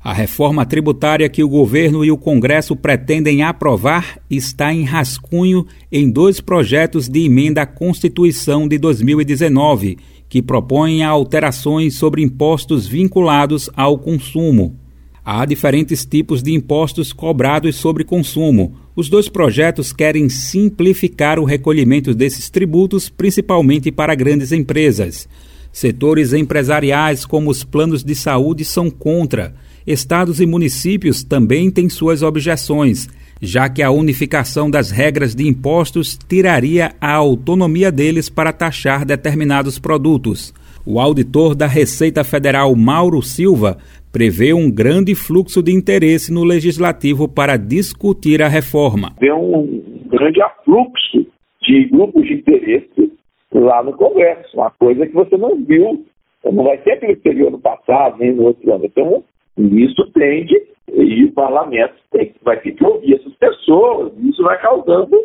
A 0.00 0.12
reforma 0.12 0.64
tributária 0.64 1.28
que 1.28 1.42
o 1.42 1.48
governo 1.48 2.04
e 2.04 2.12
o 2.12 2.16
Congresso 2.16 2.76
pretendem 2.76 3.42
aprovar 3.42 4.20
está 4.30 4.72
em 4.72 4.84
rascunho 4.84 5.66
em 5.90 6.08
dois 6.08 6.40
projetos 6.40 7.08
de 7.08 7.24
emenda 7.24 7.62
à 7.62 7.66
Constituição 7.66 8.68
de 8.68 8.78
2019, 8.78 9.98
que 10.28 10.40
propõem 10.40 11.02
alterações 11.02 11.96
sobre 11.96 12.22
impostos 12.22 12.86
vinculados 12.86 13.68
ao 13.74 13.98
consumo. 13.98 14.79
Há 15.24 15.44
diferentes 15.44 16.04
tipos 16.04 16.42
de 16.42 16.52
impostos 16.52 17.12
cobrados 17.12 17.76
sobre 17.76 18.04
consumo. 18.04 18.74
Os 18.96 19.08
dois 19.08 19.28
projetos 19.28 19.92
querem 19.92 20.28
simplificar 20.28 21.38
o 21.38 21.44
recolhimento 21.44 22.14
desses 22.14 22.48
tributos, 22.48 23.08
principalmente 23.08 23.92
para 23.92 24.14
grandes 24.14 24.50
empresas. 24.50 25.28
Setores 25.72 26.32
empresariais, 26.32 27.24
como 27.24 27.50
os 27.50 27.62
planos 27.62 28.02
de 28.02 28.14
saúde, 28.14 28.64
são 28.64 28.90
contra 28.90 29.54
estados 29.86 30.40
e 30.40 30.46
municípios 30.46 31.22
também 31.22 31.70
têm 31.70 31.88
suas 31.88 32.22
objeções, 32.22 33.08
já 33.40 33.68
que 33.68 33.82
a 33.82 33.90
unificação 33.90 34.70
das 34.70 34.90
regras 34.90 35.34
de 35.34 35.46
impostos 35.46 36.18
tiraria 36.28 36.94
a 37.00 37.12
autonomia 37.12 37.90
deles 37.90 38.28
para 38.28 38.52
taxar 38.52 39.04
determinados 39.04 39.78
produtos. 39.78 40.52
O 40.86 40.98
auditor 40.98 41.54
da 41.54 41.66
Receita 41.66 42.24
Federal, 42.24 42.74
Mauro 42.74 43.20
Silva, 43.20 43.76
prevê 44.10 44.54
um 44.54 44.70
grande 44.70 45.14
fluxo 45.14 45.62
de 45.62 45.72
interesse 45.72 46.32
no 46.32 46.42
legislativo 46.42 47.28
para 47.28 47.58
discutir 47.58 48.42
a 48.42 48.48
reforma. 48.48 49.12
Tem 49.18 49.32
um 49.32 49.82
grande 50.06 50.40
afluxo 50.40 51.26
de 51.62 51.84
grupos 51.84 52.26
de 52.26 52.34
interesse 52.34 53.12
lá 53.52 53.82
no 53.82 53.92
Congresso, 53.92 54.56
uma 54.56 54.70
coisa 54.70 55.06
que 55.06 55.12
você 55.12 55.36
não 55.36 55.62
viu, 55.64 56.04
não 56.44 56.64
vai 56.64 56.78
ser 56.82 56.92
aquele 56.92 57.16
período 57.16 57.58
passado, 57.58 58.16
nem 58.18 58.32
no 58.32 58.44
outro 58.44 58.72
ano. 58.72 58.86
Então, 58.86 59.22
isso 59.58 60.10
tende, 60.12 60.54
e 60.92 61.24
o 61.24 61.32
parlamento 61.32 61.94
tem, 62.10 62.32
vai 62.42 62.58
ter 62.60 62.72
que 62.72 62.84
ouvir 62.84 63.16
essas 63.16 63.34
pessoas, 63.34 64.12
isso 64.24 64.42
vai 64.42 64.58
causando 64.60 65.16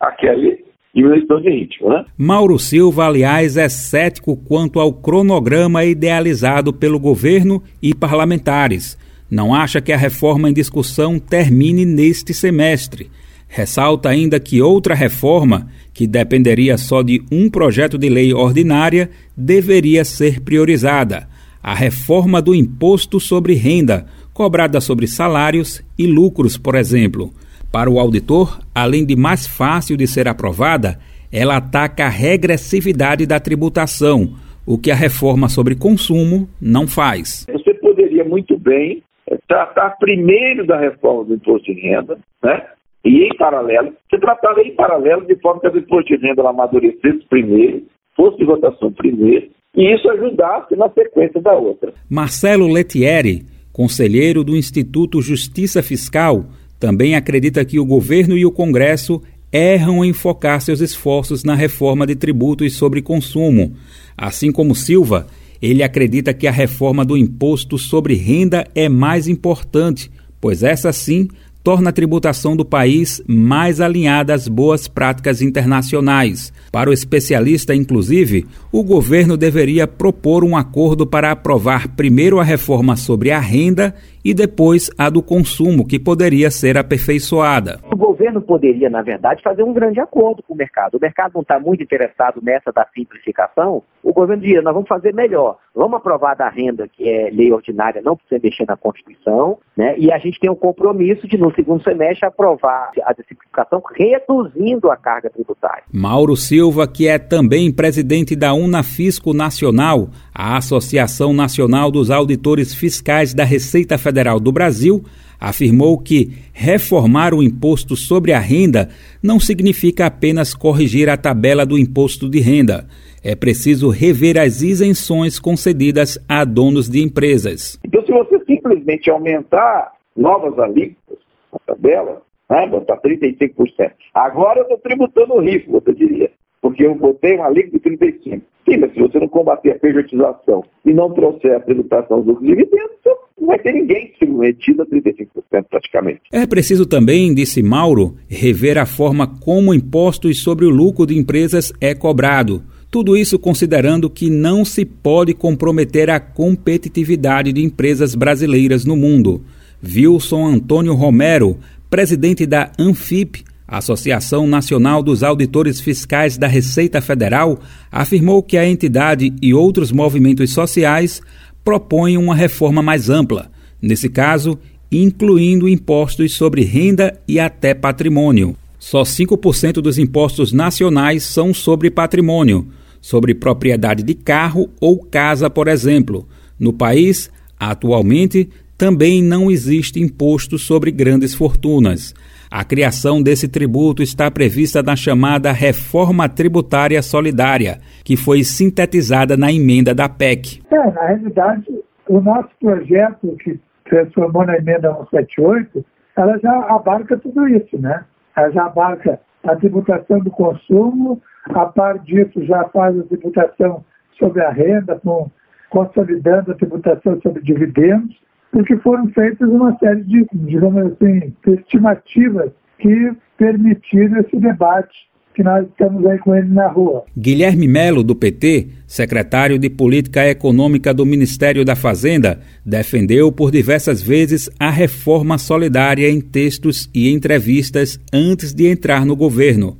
aquele 0.00 0.64
de 0.94 1.50
ritmo. 1.50 1.88
Né? 1.88 2.04
Mauro 2.16 2.58
Silva, 2.58 3.06
aliás, 3.06 3.56
é 3.56 3.68
cético 3.68 4.36
quanto 4.36 4.78
ao 4.78 4.92
cronograma 4.92 5.84
idealizado 5.84 6.72
pelo 6.72 6.98
governo 6.98 7.62
e 7.82 7.94
parlamentares. 7.94 8.96
Não 9.30 9.54
acha 9.54 9.80
que 9.80 9.92
a 9.92 9.96
reforma 9.96 10.48
em 10.48 10.52
discussão 10.52 11.18
termine 11.18 11.84
neste 11.84 12.32
semestre. 12.32 13.10
Ressalta 13.48 14.08
ainda 14.08 14.38
que 14.38 14.62
outra 14.62 14.94
reforma, 14.94 15.68
que 15.92 16.06
dependeria 16.06 16.76
só 16.76 17.02
de 17.02 17.22
um 17.30 17.50
projeto 17.50 17.98
de 17.98 18.08
lei 18.08 18.32
ordinária, 18.32 19.10
deveria 19.36 20.04
ser 20.04 20.40
priorizada 20.40 21.28
a 21.64 21.72
reforma 21.72 22.42
do 22.42 22.54
imposto 22.54 23.18
sobre 23.18 23.54
renda, 23.54 24.04
cobrada 24.34 24.82
sobre 24.82 25.06
salários 25.06 25.82
e 25.98 26.06
lucros, 26.06 26.58
por 26.58 26.74
exemplo. 26.74 27.32
Para 27.74 27.90
o 27.90 27.98
auditor, 27.98 28.60
além 28.72 29.04
de 29.04 29.16
mais 29.16 29.48
fácil 29.48 29.96
de 29.96 30.06
ser 30.06 30.28
aprovada, 30.28 30.96
ela 31.32 31.56
ataca 31.56 32.04
a 32.04 32.08
regressividade 32.08 33.26
da 33.26 33.40
tributação, 33.40 34.36
o 34.64 34.78
que 34.78 34.92
a 34.92 34.94
reforma 34.94 35.48
sobre 35.48 35.74
consumo 35.74 36.48
não 36.62 36.86
faz. 36.86 37.44
Você 37.52 37.74
poderia 37.74 38.22
muito 38.22 38.56
bem 38.56 39.02
eh, 39.28 39.36
tratar 39.48 39.96
primeiro 39.98 40.64
da 40.64 40.78
reforma 40.78 41.24
do 41.24 41.34
imposto 41.34 41.74
de 41.74 41.80
renda, 41.80 42.16
né? 42.44 42.64
E 43.04 43.24
em 43.24 43.36
paralelo, 43.36 43.92
se 44.08 44.20
tratava 44.20 44.60
em 44.60 44.72
paralelo 44.76 45.26
de 45.26 45.34
forma 45.40 45.60
que 45.60 45.66
as 45.66 45.74
imposto 45.74 46.16
de 46.16 46.24
renda 46.24 46.48
amadurecesse 46.48 47.26
primeiro, 47.28 47.82
fosse 48.14 48.38
de 48.38 48.44
votação 48.44 48.92
primeiro, 48.92 49.48
e 49.76 49.92
isso 49.92 50.08
ajudasse 50.12 50.76
na 50.76 50.88
sequência 50.90 51.40
da 51.40 51.54
outra. 51.54 51.92
Marcelo 52.08 52.68
Letieri, 52.68 53.42
conselheiro 53.72 54.44
do 54.44 54.56
Instituto 54.56 55.20
Justiça 55.20 55.82
Fiscal, 55.82 56.44
também 56.84 57.14
acredita 57.14 57.64
que 57.64 57.80
o 57.80 57.84
governo 57.86 58.36
e 58.36 58.44
o 58.44 58.52
Congresso 58.52 59.22
erram 59.50 60.04
em 60.04 60.12
focar 60.12 60.60
seus 60.60 60.82
esforços 60.82 61.42
na 61.42 61.54
reforma 61.54 62.06
de 62.06 62.14
tributos 62.14 62.74
sobre 62.74 63.00
consumo. 63.00 63.72
Assim 64.14 64.52
como 64.52 64.74
Silva, 64.74 65.26
ele 65.62 65.82
acredita 65.82 66.34
que 66.34 66.46
a 66.46 66.50
reforma 66.50 67.02
do 67.02 67.16
imposto 67.16 67.78
sobre 67.78 68.12
renda 68.16 68.66
é 68.74 68.86
mais 68.86 69.26
importante, 69.26 70.10
pois 70.38 70.62
essa 70.62 70.92
sim 70.92 71.26
torna 71.64 71.88
a 71.88 71.92
tributação 71.92 72.54
do 72.54 72.64
país 72.64 73.24
mais 73.26 73.80
alinhada 73.80 74.34
às 74.34 74.46
boas 74.46 74.86
práticas 74.86 75.40
internacionais. 75.40 76.52
Para 76.70 76.90
o 76.90 76.92
especialista, 76.92 77.74
inclusive, 77.74 78.44
o 78.70 78.84
governo 78.84 79.34
deveria 79.34 79.88
propor 79.88 80.44
um 80.44 80.54
acordo 80.54 81.06
para 81.06 81.30
aprovar 81.30 81.88
primeiro 81.96 82.38
a 82.38 82.44
reforma 82.44 82.96
sobre 82.96 83.30
a 83.30 83.40
renda 83.40 83.94
e 84.22 84.34
depois 84.34 84.90
a 84.98 85.08
do 85.08 85.22
consumo, 85.22 85.86
que 85.86 85.98
poderia 85.98 86.50
ser 86.50 86.76
aperfeiçoada. 86.76 87.80
O 87.90 87.96
governo 87.96 88.42
poderia, 88.42 88.90
na 88.90 89.02
verdade, 89.02 89.42
fazer 89.42 89.62
um 89.62 89.72
grande 89.72 90.00
acordo 90.00 90.42
com 90.42 90.52
o 90.52 90.56
mercado. 90.56 90.96
O 90.96 91.00
mercado 91.00 91.32
não 91.34 91.42
está 91.42 91.58
muito 91.58 91.82
interessado 91.82 92.40
nessa 92.42 92.72
da 92.72 92.86
simplificação. 92.94 93.82
O 94.02 94.12
governo 94.12 94.42
diria: 94.42 94.62
nós 94.62 94.74
vamos 94.74 94.88
fazer 94.88 95.14
melhor. 95.14 95.58
Vamos 95.74 95.96
aprovar 95.96 96.36
da 96.36 96.48
renda, 96.48 96.86
que 96.86 97.08
é 97.08 97.30
lei 97.32 97.52
ordinária, 97.52 98.00
não 98.00 98.16
precisa 98.16 98.40
mexer 98.40 98.64
na 98.64 98.76
Constituição, 98.76 99.58
né? 99.76 99.98
e 99.98 100.12
a 100.12 100.18
gente 100.18 100.38
tem 100.38 100.48
um 100.48 100.54
compromisso 100.54 101.26
de, 101.26 101.36
no 101.36 101.52
segundo 101.52 101.82
semestre, 101.82 102.24
aprovar 102.24 102.92
a 103.02 103.14
simplificação, 103.14 103.82
reduzindo 103.92 104.88
a 104.88 104.96
carga 104.96 105.28
tributária. 105.30 105.82
Mauro 105.92 106.36
Silva, 106.36 106.86
que 106.86 107.08
é 107.08 107.18
também 107.18 107.72
presidente 107.72 108.36
da 108.36 108.54
Unafisco 108.54 109.34
Nacional, 109.34 110.10
a 110.32 110.56
Associação 110.56 111.32
Nacional 111.32 111.90
dos 111.90 112.08
Auditores 112.08 112.72
Fiscais 112.72 113.34
da 113.34 113.42
Receita 113.42 113.98
Federal 113.98 114.38
do 114.38 114.52
Brasil, 114.52 115.02
afirmou 115.40 115.98
que 115.98 116.32
reformar 116.52 117.34
o 117.34 117.42
imposto 117.42 117.96
sobre 117.96 118.32
a 118.32 118.38
renda 118.38 118.88
não 119.22 119.40
significa 119.40 120.06
apenas 120.06 120.54
corrigir 120.54 121.08
a 121.10 121.16
tabela 121.16 121.66
do 121.66 121.76
imposto 121.76 122.28
de 122.28 122.40
renda. 122.40 122.86
É 123.24 123.34
preciso 123.34 123.88
rever 123.88 124.36
as 124.36 124.60
isenções 124.60 125.38
concedidas 125.38 126.18
a 126.28 126.44
donos 126.44 126.90
de 126.90 127.02
empresas. 127.02 127.80
Então, 127.82 128.04
se 128.04 128.12
você 128.12 128.38
simplesmente 128.44 129.08
aumentar 129.08 129.92
novas 130.14 130.58
alíquotas 130.58 131.18
na 131.50 131.58
tabela, 131.66 132.22
né, 132.50 132.66
botar 132.66 132.98
35%, 132.98 133.92
agora 134.12 134.58
eu 134.58 134.64
estou 134.64 134.78
tributando 134.78 135.32
o 135.32 135.40
rico, 135.40 135.72
você 135.72 135.94
diria, 135.94 136.30
porque 136.60 136.84
eu 136.84 136.94
botei 136.94 137.36
uma 137.36 137.46
alíquota 137.46 137.88
de 137.88 137.96
35%. 137.96 138.42
Sim, 138.68 138.78
mas 138.78 138.92
se 138.92 139.00
você 139.00 139.18
não 139.18 139.28
combater 139.28 139.72
a 139.72 139.78
pejotização 139.78 140.62
e 140.84 140.92
não 140.92 141.10
trouxer 141.12 141.56
a 141.56 141.60
tributação 141.60 142.20
dos 142.20 142.38
dividendos, 142.40 142.94
não 143.38 143.48
vai 143.48 143.58
ter 143.58 143.72
ninguém 143.72 144.12
submetido 144.18 144.82
a 144.82 144.86
35% 144.86 145.64
praticamente. 145.70 146.20
É 146.30 146.46
preciso 146.46 146.86
também, 146.86 147.34
disse 147.34 147.62
Mauro, 147.62 148.16
rever 148.28 148.76
a 148.76 148.86
forma 148.86 149.26
como 149.40 149.72
impostos 149.72 150.42
sobre 150.42 150.64
o 150.66 150.70
lucro 150.70 151.06
de 151.06 151.16
empresas 151.16 151.72
é 151.80 151.94
cobrado. 151.94 152.62
Tudo 152.94 153.16
isso 153.16 153.40
considerando 153.40 154.08
que 154.08 154.30
não 154.30 154.64
se 154.64 154.84
pode 154.84 155.34
comprometer 155.34 156.08
a 156.08 156.20
competitividade 156.20 157.52
de 157.52 157.60
empresas 157.60 158.14
brasileiras 158.14 158.84
no 158.84 158.94
mundo. 158.94 159.42
Wilson 159.84 160.46
Antônio 160.46 160.94
Romero, 160.94 161.58
presidente 161.90 162.46
da 162.46 162.70
Anfip, 162.78 163.42
Associação 163.66 164.46
Nacional 164.46 165.02
dos 165.02 165.24
Auditores 165.24 165.80
Fiscais 165.80 166.38
da 166.38 166.46
Receita 166.46 167.00
Federal, 167.00 167.58
afirmou 167.90 168.40
que 168.44 168.56
a 168.56 168.64
entidade 168.64 169.34
e 169.42 169.52
outros 169.52 169.90
movimentos 169.90 170.52
sociais 170.52 171.20
propõem 171.64 172.16
uma 172.16 172.36
reforma 172.36 172.80
mais 172.80 173.10
ampla, 173.10 173.50
nesse 173.82 174.08
caso, 174.08 174.56
incluindo 174.92 175.68
impostos 175.68 176.32
sobre 176.34 176.62
renda 176.62 177.20
e 177.26 177.40
até 177.40 177.74
patrimônio. 177.74 178.56
Só 178.78 179.02
5% 179.02 179.80
dos 179.80 179.98
impostos 179.98 180.52
nacionais 180.52 181.24
são 181.24 181.52
sobre 181.52 181.90
patrimônio, 181.90 182.68
sobre 183.04 183.34
propriedade 183.34 184.02
de 184.02 184.14
carro 184.14 184.70
ou 184.80 185.04
casa, 185.04 185.50
por 185.50 185.68
exemplo. 185.68 186.26
No 186.58 186.72
país, 186.72 187.30
atualmente, 187.60 188.48
também 188.78 189.22
não 189.22 189.50
existe 189.50 190.00
imposto 190.00 190.56
sobre 190.56 190.90
grandes 190.90 191.34
fortunas. 191.34 192.14
A 192.50 192.64
criação 192.64 193.22
desse 193.22 193.46
tributo 193.46 194.02
está 194.02 194.30
prevista 194.30 194.82
na 194.82 194.96
chamada 194.96 195.52
Reforma 195.52 196.30
Tributária 196.30 197.02
Solidária, 197.02 197.78
que 198.02 198.16
foi 198.16 198.42
sintetizada 198.42 199.36
na 199.36 199.52
emenda 199.52 199.94
da 199.94 200.08
PEC. 200.08 200.62
É, 200.70 200.90
na 200.90 201.06
realidade, 201.08 201.66
o 202.08 202.22
nosso 202.22 202.48
projeto, 202.58 203.36
que 203.44 203.60
transformou 203.84 204.46
na 204.46 204.56
emenda 204.56 204.90
178, 205.10 205.84
ela 206.16 206.38
já 206.38 206.58
abarca 206.74 207.18
tudo 207.18 207.46
isso, 207.48 207.78
né? 207.78 208.02
Ela 208.34 208.50
já 208.50 208.64
abarca 208.64 209.20
a 209.46 209.54
tributação 209.56 210.20
do 210.20 210.30
consumo, 210.30 211.20
a 211.50 211.66
par 211.66 211.98
disso 212.00 212.44
já 212.44 212.64
faz 212.68 212.98
a 212.98 213.02
tributação 213.04 213.84
sobre 214.18 214.42
a 214.42 214.50
renda, 214.50 215.00
com, 215.02 215.30
consolidando 215.70 216.52
a 216.52 216.54
tributação 216.54 217.20
sobre 217.20 217.42
dividendos, 217.42 218.16
porque 218.50 218.76
foram 218.78 219.08
feitas 219.08 219.48
uma 219.48 219.76
série 219.78 220.02
de, 220.04 220.26
digamos 220.32 220.92
assim, 220.92 221.34
estimativas 221.46 222.52
que 222.78 223.12
permitiram 223.36 224.20
esse 224.20 224.36
debate 224.36 225.08
que 225.34 225.42
nós 225.42 225.66
estamos 225.66 226.06
aí 226.06 226.16
com 226.18 226.34
ele 226.34 226.48
na 226.48 226.68
rua. 226.68 227.04
Guilherme 227.16 227.66
Melo, 227.66 228.04
do 228.04 228.14
PT, 228.14 228.68
secretário 228.86 229.58
de 229.58 229.68
Política 229.68 230.24
Econômica 230.28 230.94
do 230.94 231.04
Ministério 231.04 231.64
da 231.64 231.74
Fazenda, 231.74 232.38
defendeu 232.64 233.32
por 233.32 233.50
diversas 233.50 234.00
vezes 234.00 234.48
a 234.60 234.70
reforma 234.70 235.36
solidária 235.36 236.08
em 236.08 236.20
textos 236.20 236.88
e 236.94 237.12
entrevistas 237.12 237.98
antes 238.12 238.54
de 238.54 238.68
entrar 238.68 239.04
no 239.04 239.16
governo. 239.16 239.76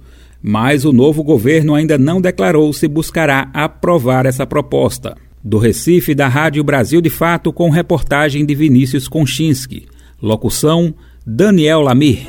Mas 0.46 0.84
o 0.84 0.92
novo 0.92 1.24
governo 1.24 1.74
ainda 1.74 1.96
não 1.96 2.20
declarou 2.20 2.70
se 2.70 2.86
buscará 2.86 3.48
aprovar 3.54 4.26
essa 4.26 4.46
proposta. 4.46 5.16
Do 5.42 5.56
Recife, 5.56 6.14
da 6.14 6.28
Rádio 6.28 6.62
Brasil 6.62 7.00
de 7.00 7.08
Fato, 7.08 7.50
com 7.50 7.70
reportagem 7.70 8.44
de 8.44 8.54
Vinícius 8.54 9.08
Konchinski. 9.08 9.86
Locução: 10.20 10.94
Daniel 11.26 11.80
Lamir. 11.80 12.26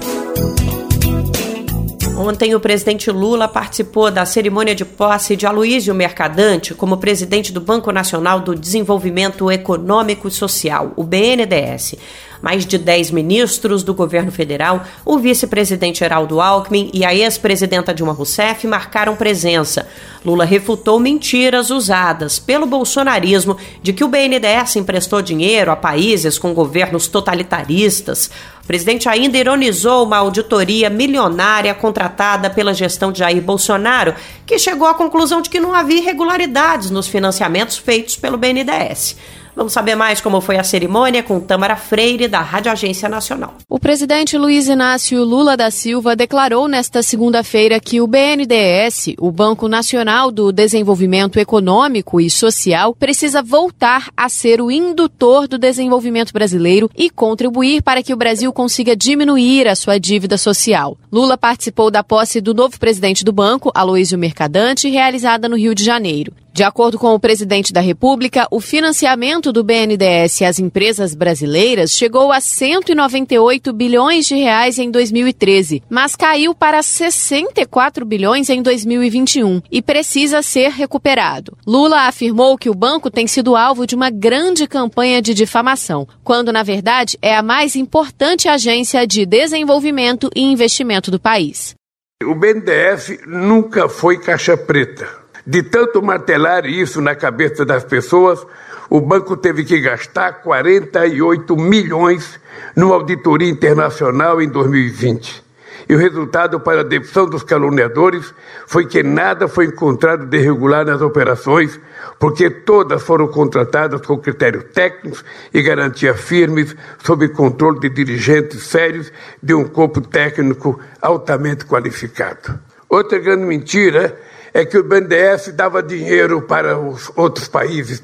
Ontem, 2.18 2.56
o 2.56 2.60
presidente 2.62 3.12
Lula 3.12 3.50
participou 3.50 4.10
da 4.10 4.26
cerimônia 4.26 4.74
de 4.74 4.86
posse 4.86 5.36
de 5.36 5.46
Aloísio 5.46 5.94
Mercadante 5.94 6.74
como 6.74 6.96
presidente 6.96 7.52
do 7.52 7.60
Banco 7.60 7.92
Nacional 7.92 8.40
do 8.40 8.56
Desenvolvimento 8.56 9.52
Econômico 9.52 10.30
e 10.30 10.32
Social, 10.32 10.94
o 10.96 11.04
BNDES 11.04 11.96
mais 12.42 12.66
de 12.66 12.78
10 12.78 13.12
ministros 13.12 13.84
do 13.84 13.94
governo 13.94 14.32
federal, 14.32 14.84
o 15.06 15.18
vice-presidente 15.18 16.00
Geraldo 16.00 16.42
Alckmin 16.42 16.90
e 16.94 17.06
a 17.06 17.14
ex-presidenta 17.14 17.94
Dilma 17.94 18.14
Rousseff 18.14 18.66
marcaram 18.68 19.16
presença. 19.16 19.88
Lula 20.26 20.44
refutou 20.44 21.00
mentiras 21.00 21.70
usadas 21.70 22.40
pelo 22.40 22.66
bolsonarismo 22.66 23.58
de 23.82 23.94
que 23.94 24.04
o 24.04 24.08
BNDES 24.08 24.76
emprestou 24.78 25.22
dinheiro 25.22 25.72
a 25.72 25.76
países 25.76 26.40
com 26.40 26.54
governos 26.54 27.08
totalitaristas. 27.08 28.32
O 28.64 28.68
presidente 28.68 29.08
ainda 29.08 29.38
ironizou 29.38 30.06
uma 30.06 30.18
auditoria 30.18 30.90
milionária 30.90 31.72
contratada 31.76 32.50
pela 32.50 32.74
gestão 32.74 33.12
de 33.12 33.20
Jair 33.20 33.40
Bolsonaro, 33.40 34.16
que 34.44 34.58
chegou 34.58 34.88
à 34.88 34.96
conclusão 34.96 35.40
de 35.40 35.52
que 35.52 35.60
não 35.60 35.72
havia 35.72 36.00
irregularidades 36.00 36.90
nos 36.90 37.08
financiamentos 37.08 37.78
feitos 37.78 38.16
pelo 38.16 38.38
BNDES. 38.38 39.16
Vamos 39.56 39.72
saber 39.72 39.96
mais 39.96 40.20
como 40.20 40.42
foi 40.42 40.58
a 40.58 40.64
cerimônia 40.66 41.24
com 41.24 41.40
Tamara 41.40 41.78
Freire, 41.78 42.28
da 42.28 42.42
Rádio 42.42 42.72
Agência 42.72 43.08
Nacional. 43.08 43.56
O 43.70 43.80
presidente 43.80 44.38
Luiz 44.38 44.68
Inácio 44.68 45.24
Lula 45.24 45.56
da 45.56 45.72
Silva 45.72 46.14
declarou 46.14 46.68
nesta 46.68 47.02
segunda-feira 47.02 47.80
que 47.80 48.02
o 48.02 48.08
BNDES, 48.08 49.16
o 49.18 49.32
Banco 49.32 49.70
Nacional 49.70 50.30
do 50.30 50.52
Desenvolvimento 50.52 51.40
Econômico 51.40 52.20
e 52.20 52.30
Social, 52.30 52.94
precisa 52.94 53.42
voltar 53.42 54.10
a 54.18 54.28
ser 54.28 54.60
o 54.60 54.70
indutor 54.70 55.48
do 55.48 55.58
desenvolvimento 55.58 56.34
brasileiro 56.34 56.92
e 56.94 57.10
contribuir 57.10 57.82
para 57.82 58.04
que 58.04 58.14
o 58.14 58.18
Brasil 58.18 58.52
consiga 58.52 58.94
diminuir 58.94 59.70
a 59.70 59.76
sua 59.76 59.98
dívida 59.98 60.38
social. 60.38 60.98
Lula 61.10 61.38
participou 61.38 61.90
da 61.90 62.04
posse 62.04 62.42
do 62.42 62.54
novo 62.54 62.78
presidente 62.78 63.24
do 63.24 63.32
banco, 63.32 63.72
Aloísio 63.74 64.18
Mercadante, 64.18 64.90
realizada 64.90 65.48
no 65.48 65.56
Rio 65.56 65.74
de 65.74 65.84
Janeiro. 65.86 66.34
De 66.56 66.64
acordo 66.64 66.98
com 66.98 67.14
o 67.14 67.20
presidente 67.20 67.74
da 67.74 67.82
República, 67.82 68.48
o 68.50 68.62
financiamento 68.62 69.52
do 69.52 69.62
BNDES 69.62 70.42
às 70.44 70.58
empresas 70.58 71.14
brasileiras 71.14 71.92
chegou 71.92 72.32
a 72.32 72.40
198 72.40 73.74
bilhões 73.74 74.26
de 74.26 74.36
reais 74.36 74.80
em 74.80 74.90
2013, 74.90 75.84
mas 75.90 76.16
caiu 76.16 76.56
para 76.56 76.82
64 76.82 78.06
bilhões 78.06 78.50
em 78.50 78.62
2021 78.62 79.64
e 79.70 79.82
precisa 79.82 80.42
ser 80.42 80.70
recuperado. 80.70 81.58
Lula 81.68 82.08
afirmou 82.08 82.58
que 82.58 82.70
o 82.70 82.74
banco 82.74 83.12
tem 83.12 83.28
sido 83.28 83.58
alvo 83.58 83.86
de 83.86 83.94
uma 83.94 84.10
grande 84.10 84.66
campanha 84.66 85.22
de 85.22 85.34
difamação, 85.34 86.08
quando 86.24 86.54
na 86.54 86.64
verdade 86.64 87.18
é 87.22 87.36
a 87.36 87.44
mais 87.44 87.76
importante 87.76 88.48
agência 88.48 89.06
de 89.06 89.26
desenvolvimento 89.26 90.30
e 90.34 90.42
investimento 90.42 91.12
do 91.12 91.20
país. 91.20 91.76
O 92.24 92.34
BNDES 92.34 93.26
nunca 93.28 93.90
foi 93.90 94.22
caixa 94.22 94.56
preta. 94.56 95.25
De 95.46 95.62
tanto 95.62 96.02
martelar 96.02 96.66
isso 96.66 97.00
na 97.00 97.14
cabeça 97.14 97.64
das 97.64 97.84
pessoas, 97.84 98.46
o 98.90 99.00
banco 99.00 99.38
teve 99.38 99.64
que 99.64 99.80
gastar 99.80 100.42
48 100.42 101.56
milhões 101.56 102.40
numa 102.76 102.96
auditoria 102.96 103.50
internacional 103.50 104.42
em 104.42 104.50
2020. 104.50 105.46
E 105.88 105.94
o 105.94 106.00
resultado 106.00 106.60
para 106.60 106.82
a 106.82 106.84
demissão 106.84 107.28
dos 107.28 107.44
caluniadores 107.44 108.34
foi 108.66 108.88
que 108.88 109.04
nada 109.04 109.48
foi 109.48 109.66
encontrado 109.66 110.26
de 110.26 110.38
irregular 110.38 110.84
nas 110.84 111.00
operações, 111.00 111.80
porque 112.20 112.50
todas 112.50 113.04
foram 113.04 113.28
contratadas 113.28 114.02
com 114.02 114.18
critérios 114.18 114.64
técnicos 114.74 115.24
e 115.54 115.62
garantias 115.62 116.20
firmes, 116.20 116.76
sob 117.04 117.28
controle 117.30 117.80
de 117.80 117.90
dirigentes 117.90 118.64
sérios 118.64 119.12
de 119.44 119.54
um 119.54 119.66
corpo 119.66 120.02
técnico 120.02 120.80
altamente 121.00 121.66
qualificado. 121.66 122.60
Outra 122.90 123.20
grande 123.20 123.46
mentira 123.46 124.18
é 124.56 124.64
que 124.64 124.78
o 124.78 124.84
BNDES 124.86 125.52
dava 125.54 125.84
dinheiro 125.84 126.42
para 126.42 126.80
os 126.80 127.12
outros 127.14 127.46
países. 127.46 128.02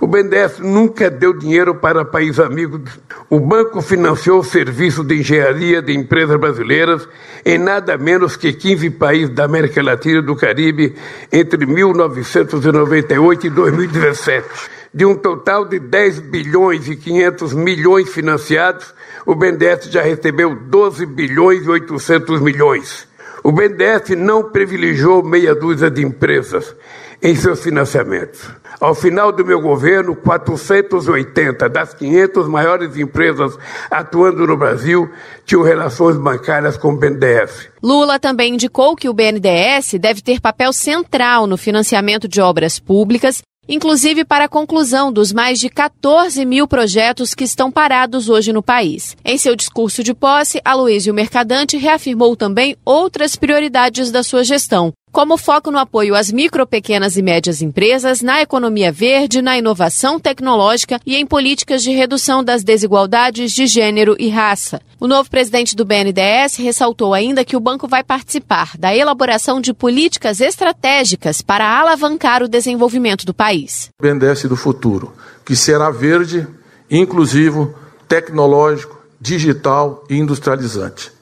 O 0.00 0.06
BNDES 0.06 0.60
nunca 0.60 1.10
deu 1.10 1.36
dinheiro 1.36 1.74
para 1.74 2.04
países 2.04 2.38
amigos. 2.38 2.82
O 3.28 3.40
banco 3.40 3.82
financiou 3.82 4.38
o 4.38 4.44
serviço 4.44 5.02
de 5.02 5.16
engenharia 5.18 5.82
de 5.82 5.92
empresas 5.92 6.38
brasileiras 6.38 7.08
em 7.44 7.58
nada 7.58 7.98
menos 7.98 8.36
que 8.36 8.52
15 8.52 8.88
países 8.90 9.30
da 9.30 9.46
América 9.46 9.82
Latina 9.82 10.20
e 10.20 10.22
do 10.22 10.36
Caribe 10.36 10.94
entre 11.32 11.66
1998 11.66 13.48
e 13.48 13.50
2017. 13.50 14.48
De 14.94 15.04
um 15.04 15.16
total 15.16 15.64
de 15.64 15.80
10 15.80 16.20
bilhões 16.20 16.88
e 16.88 16.94
500 16.94 17.52
milhões 17.52 18.08
financiados, 18.08 18.94
o 19.26 19.34
BNDES 19.34 19.86
já 19.86 20.02
recebeu 20.02 20.54
12 20.54 21.04
bilhões 21.04 21.66
e 21.66 21.68
800 21.68 22.40
milhões. 22.40 23.09
O 23.42 23.52
BNDES 23.52 24.16
não 24.16 24.50
privilegiou 24.50 25.22
meia 25.22 25.54
dúzia 25.54 25.90
de 25.90 26.04
empresas 26.04 26.74
em 27.22 27.34
seus 27.34 27.62
financiamentos. 27.62 28.48
Ao 28.80 28.94
final 28.94 29.30
do 29.30 29.44
meu 29.44 29.60
governo, 29.60 30.16
480 30.16 31.68
das 31.68 31.92
500 31.92 32.48
maiores 32.48 32.96
empresas 32.96 33.58
atuando 33.90 34.46
no 34.46 34.56
Brasil 34.56 35.10
tinham 35.44 35.62
relações 35.62 36.16
bancárias 36.16 36.76
com 36.76 36.92
o 36.92 36.96
BNDES. 36.96 37.68
Lula 37.82 38.18
também 38.18 38.54
indicou 38.54 38.96
que 38.96 39.08
o 39.08 39.12
BNDES 39.12 39.94
deve 40.00 40.22
ter 40.22 40.40
papel 40.40 40.72
central 40.72 41.46
no 41.46 41.58
financiamento 41.58 42.26
de 42.26 42.40
obras 42.40 42.78
públicas 42.78 43.42
inclusive 43.70 44.24
para 44.24 44.46
a 44.46 44.48
conclusão 44.48 45.12
dos 45.12 45.32
mais 45.32 45.60
de 45.60 45.70
14 45.70 46.44
mil 46.44 46.66
projetos 46.66 47.34
que 47.34 47.44
estão 47.44 47.70
parados 47.70 48.28
hoje 48.28 48.52
no 48.52 48.62
país. 48.62 49.16
Em 49.24 49.38
seu 49.38 49.54
discurso 49.54 50.02
de 50.02 50.12
posse, 50.12 50.60
Aloysio 50.64 51.14
Mercadante 51.14 51.76
reafirmou 51.76 52.34
também 52.34 52.76
outras 52.84 53.36
prioridades 53.36 54.10
da 54.10 54.24
sua 54.24 54.42
gestão, 54.42 54.92
como 55.12 55.36
foco 55.36 55.70
no 55.70 55.78
apoio 55.78 56.14
às 56.14 56.30
micro, 56.30 56.66
pequenas 56.66 57.16
e 57.16 57.22
médias 57.22 57.60
empresas, 57.60 58.22
na 58.22 58.40
economia 58.40 58.92
verde, 58.92 59.42
na 59.42 59.58
inovação 59.58 60.20
tecnológica 60.20 61.00
e 61.04 61.16
em 61.16 61.26
políticas 61.26 61.82
de 61.82 61.90
redução 61.90 62.44
das 62.44 62.62
desigualdades 62.62 63.52
de 63.52 63.66
gênero 63.66 64.16
e 64.18 64.28
raça. 64.28 64.80
O 65.00 65.08
novo 65.08 65.28
presidente 65.28 65.74
do 65.74 65.84
BNDES 65.84 66.56
ressaltou 66.56 67.12
ainda 67.14 67.44
que 67.44 67.56
o 67.56 67.60
banco 67.60 67.88
vai 67.88 68.04
participar 68.04 68.76
da 68.78 68.94
elaboração 68.94 69.60
de 69.60 69.72
políticas 69.72 70.40
estratégicas 70.40 71.42
para 71.42 71.66
alavancar 71.66 72.42
o 72.42 72.48
desenvolvimento 72.48 73.26
do 73.26 73.34
país. 73.34 73.90
O 73.98 74.02
BNDES 74.02 74.44
do 74.44 74.56
futuro, 74.56 75.12
que 75.44 75.56
será 75.56 75.90
verde, 75.90 76.46
inclusivo, 76.90 77.74
tecnológico, 78.06 79.00
digital 79.20 80.04
e 80.08 80.16
industrializante. 80.16 81.12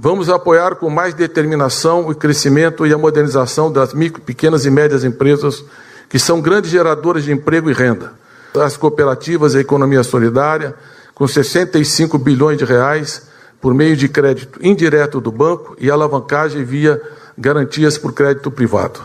Vamos 0.00 0.30
apoiar 0.30 0.76
com 0.76 0.88
mais 0.88 1.12
determinação 1.12 2.08
o 2.08 2.14
crescimento 2.14 2.86
e 2.86 2.92
a 2.92 2.98
modernização 2.98 3.72
das 3.72 3.92
micro, 3.92 4.22
pequenas 4.22 4.64
e 4.64 4.70
médias 4.70 5.02
empresas, 5.02 5.64
que 6.08 6.20
são 6.20 6.40
grandes 6.40 6.70
geradoras 6.70 7.24
de 7.24 7.32
emprego 7.32 7.68
e 7.68 7.72
renda. 7.72 8.12
As 8.54 8.76
cooperativas 8.76 9.54
e 9.54 9.58
a 9.58 9.60
economia 9.60 10.04
solidária, 10.04 10.76
com 11.16 11.26
65 11.26 12.16
bilhões 12.16 12.58
de 12.58 12.64
reais 12.64 13.26
por 13.60 13.74
meio 13.74 13.96
de 13.96 14.08
crédito 14.08 14.64
indireto 14.64 15.20
do 15.20 15.32
banco 15.32 15.76
e 15.80 15.90
alavancagem 15.90 16.62
via 16.62 17.02
garantias 17.36 17.98
por 17.98 18.12
crédito 18.12 18.52
privado. 18.52 19.00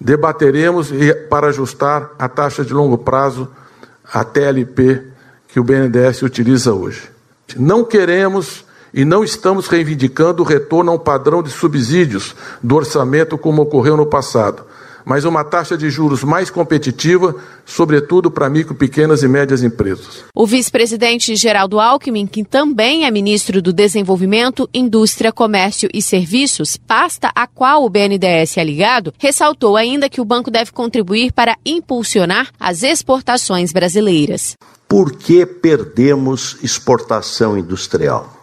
Debateremos 0.00 0.92
para 1.28 1.48
ajustar 1.48 2.12
a 2.16 2.28
taxa 2.28 2.64
de 2.64 2.72
longo 2.72 2.96
prazo, 2.96 3.48
a 4.12 4.22
TLP, 4.22 5.02
que 5.48 5.58
o 5.58 5.64
BNDES 5.64 6.22
utiliza 6.22 6.72
hoje. 6.72 7.10
Não 7.56 7.82
queremos 7.82 8.67
e 8.98 9.04
não 9.04 9.22
estamos 9.22 9.68
reivindicando 9.68 10.42
o 10.42 10.44
retorno 10.44 10.90
a 10.90 10.94
um 10.96 10.98
padrão 10.98 11.40
de 11.40 11.52
subsídios 11.52 12.34
do 12.60 12.74
orçamento 12.74 13.38
como 13.38 13.62
ocorreu 13.62 13.96
no 13.96 14.04
passado, 14.04 14.64
mas 15.04 15.24
uma 15.24 15.44
taxa 15.44 15.78
de 15.78 15.88
juros 15.88 16.24
mais 16.24 16.50
competitiva, 16.50 17.36
sobretudo 17.64 18.28
para 18.28 18.50
micro, 18.50 18.74
pequenas 18.74 19.22
e 19.22 19.28
médias 19.28 19.62
empresas. 19.62 20.24
O 20.34 20.44
vice-presidente 20.44 21.36
Geraldo 21.36 21.78
Alckmin, 21.78 22.26
que 22.26 22.42
também 22.42 23.06
é 23.06 23.10
ministro 23.12 23.62
do 23.62 23.72
Desenvolvimento, 23.72 24.68
Indústria, 24.74 25.30
Comércio 25.30 25.88
e 25.94 26.02
Serviços, 26.02 26.76
pasta 26.76 27.30
a 27.36 27.46
qual 27.46 27.84
o 27.84 27.88
BNDES 27.88 28.56
é 28.56 28.64
ligado, 28.64 29.14
ressaltou 29.16 29.76
ainda 29.76 30.08
que 30.08 30.20
o 30.20 30.24
banco 30.24 30.50
deve 30.50 30.72
contribuir 30.72 31.30
para 31.32 31.56
impulsionar 31.64 32.48
as 32.58 32.82
exportações 32.82 33.72
brasileiras. 33.72 34.56
Por 34.88 35.12
que 35.12 35.46
perdemos 35.46 36.56
exportação 36.64 37.56
industrial? 37.56 38.37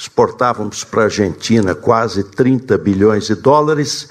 Exportávamos 0.00 0.82
para 0.82 1.02
a 1.02 1.04
Argentina 1.04 1.74
quase 1.74 2.24
30 2.24 2.78
bilhões 2.78 3.26
de 3.26 3.34
dólares 3.34 4.08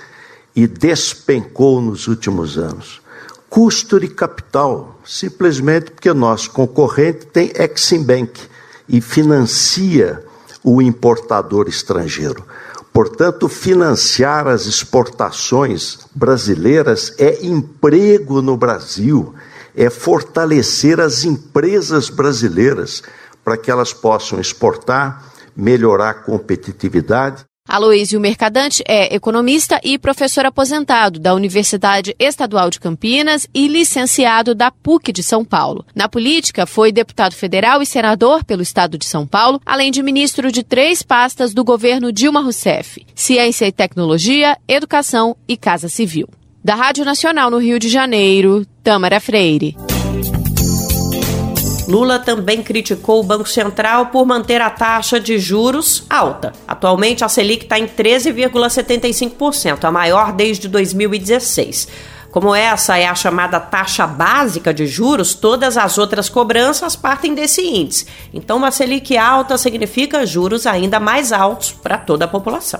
e 0.55 0.67
despencou 0.67 1.81
nos 1.81 2.07
últimos 2.07 2.59
anos. 2.59 3.01
Custo 3.49 3.99
de 3.99 4.07
capital, 4.07 4.99
simplesmente 5.03 5.89
porque 5.89 6.13
nosso 6.13 6.51
concorrente 6.51 7.25
tem 7.25 7.51
Exim 7.55 8.03
Bank 8.03 8.39
e 8.87 9.01
financia 9.01 10.23
o 10.63 10.79
importador 10.79 11.67
estrangeiro. 11.67 12.45
Portanto, 12.93 13.49
financiar 13.49 14.47
as 14.47 14.67
exportações 14.67 16.01
brasileiras 16.13 17.15
é 17.17 17.43
emprego 17.43 18.43
no 18.43 18.55
Brasil, 18.55 19.33
é 19.75 19.89
fortalecer 19.89 20.99
as 20.99 21.23
empresas 21.23 22.11
brasileiras 22.11 23.01
para 23.43 23.57
que 23.57 23.71
elas 23.71 23.91
possam 23.91 24.39
exportar 24.39 25.28
melhorar 25.60 26.10
a 26.12 26.14
competitividade. 26.14 27.43
Aloísio 27.68 28.20
Mercadante 28.20 28.82
é 28.88 29.14
economista 29.14 29.80
e 29.84 29.99
professor 29.99 30.43
aposentado 30.43 31.20
da 31.20 31.36
Universidade 31.36 32.16
Estadual 32.18 32.72
de 32.72 32.80
Campinas 32.80 33.47
e 33.53 33.68
licenciado 33.68 34.55
da 34.55 34.72
PUC 34.72 35.14
de 35.14 35.22
São 35.22 35.45
Paulo. 35.45 35.86
Na 35.93 36.10
política, 36.10 36.66
foi 36.66 36.91
deputado 36.91 37.36
federal 37.36 37.80
e 37.80 37.86
senador 37.86 38.43
pelo 38.43 38.64
estado 38.64 38.97
de 38.97 39.05
São 39.05 39.28
Paulo, 39.28 39.62
além 39.64 39.91
de 39.91 40.01
ministro 40.01 40.51
de 40.51 40.64
três 40.64 41.03
pastas 41.03 41.53
do 41.53 41.64
governo 41.64 42.12
Dilma 42.12 42.41
Rousseff: 42.41 43.05
Ciência 43.14 43.68
e 43.68 43.72
Tecnologia, 43.72 44.57
Educação 44.68 45.38
e 45.47 45.55
Casa 45.55 45.89
Civil. 45.89 46.28
Da 46.64 46.74
Rádio 46.74 47.05
Nacional 47.05 47.51
no 47.51 47.60
Rio 47.60 47.78
de 47.78 47.88
Janeiro, 47.88 48.66
Tamara 48.84 49.20
Freire. 49.20 49.76
Lula 51.89 52.19
também 52.19 52.61
criticou 52.61 53.19
o 53.19 53.23
Banco 53.23 53.49
Central 53.49 54.05
por 54.07 54.23
manter 54.23 54.61
a 54.61 54.69
taxa 54.69 55.19
de 55.19 55.39
juros 55.39 56.03
alta. 56.07 56.53
Atualmente, 56.67 57.25
a 57.25 57.29
Selic 57.29 57.63
está 57.63 57.79
em 57.79 57.87
13,75%, 57.87 59.83
a 59.83 59.91
maior 59.91 60.31
desde 60.31 60.67
2016. 60.67 61.87
Como 62.29 62.53
essa 62.53 62.95
é 62.95 63.07
a 63.07 63.15
chamada 63.15 63.59
taxa 63.59 64.05
básica 64.05 64.71
de 64.71 64.85
juros, 64.85 65.33
todas 65.33 65.77
as 65.77 65.97
outras 65.97 66.29
cobranças 66.29 66.95
partem 66.95 67.33
desse 67.33 67.63
índice. 67.63 68.05
Então, 68.31 68.57
uma 68.57 68.69
Selic 68.69 69.17
alta 69.17 69.57
significa 69.57 70.27
juros 70.27 70.67
ainda 70.67 70.99
mais 70.99 71.33
altos 71.33 71.71
para 71.71 71.97
toda 71.97 72.25
a 72.25 72.27
população. 72.27 72.79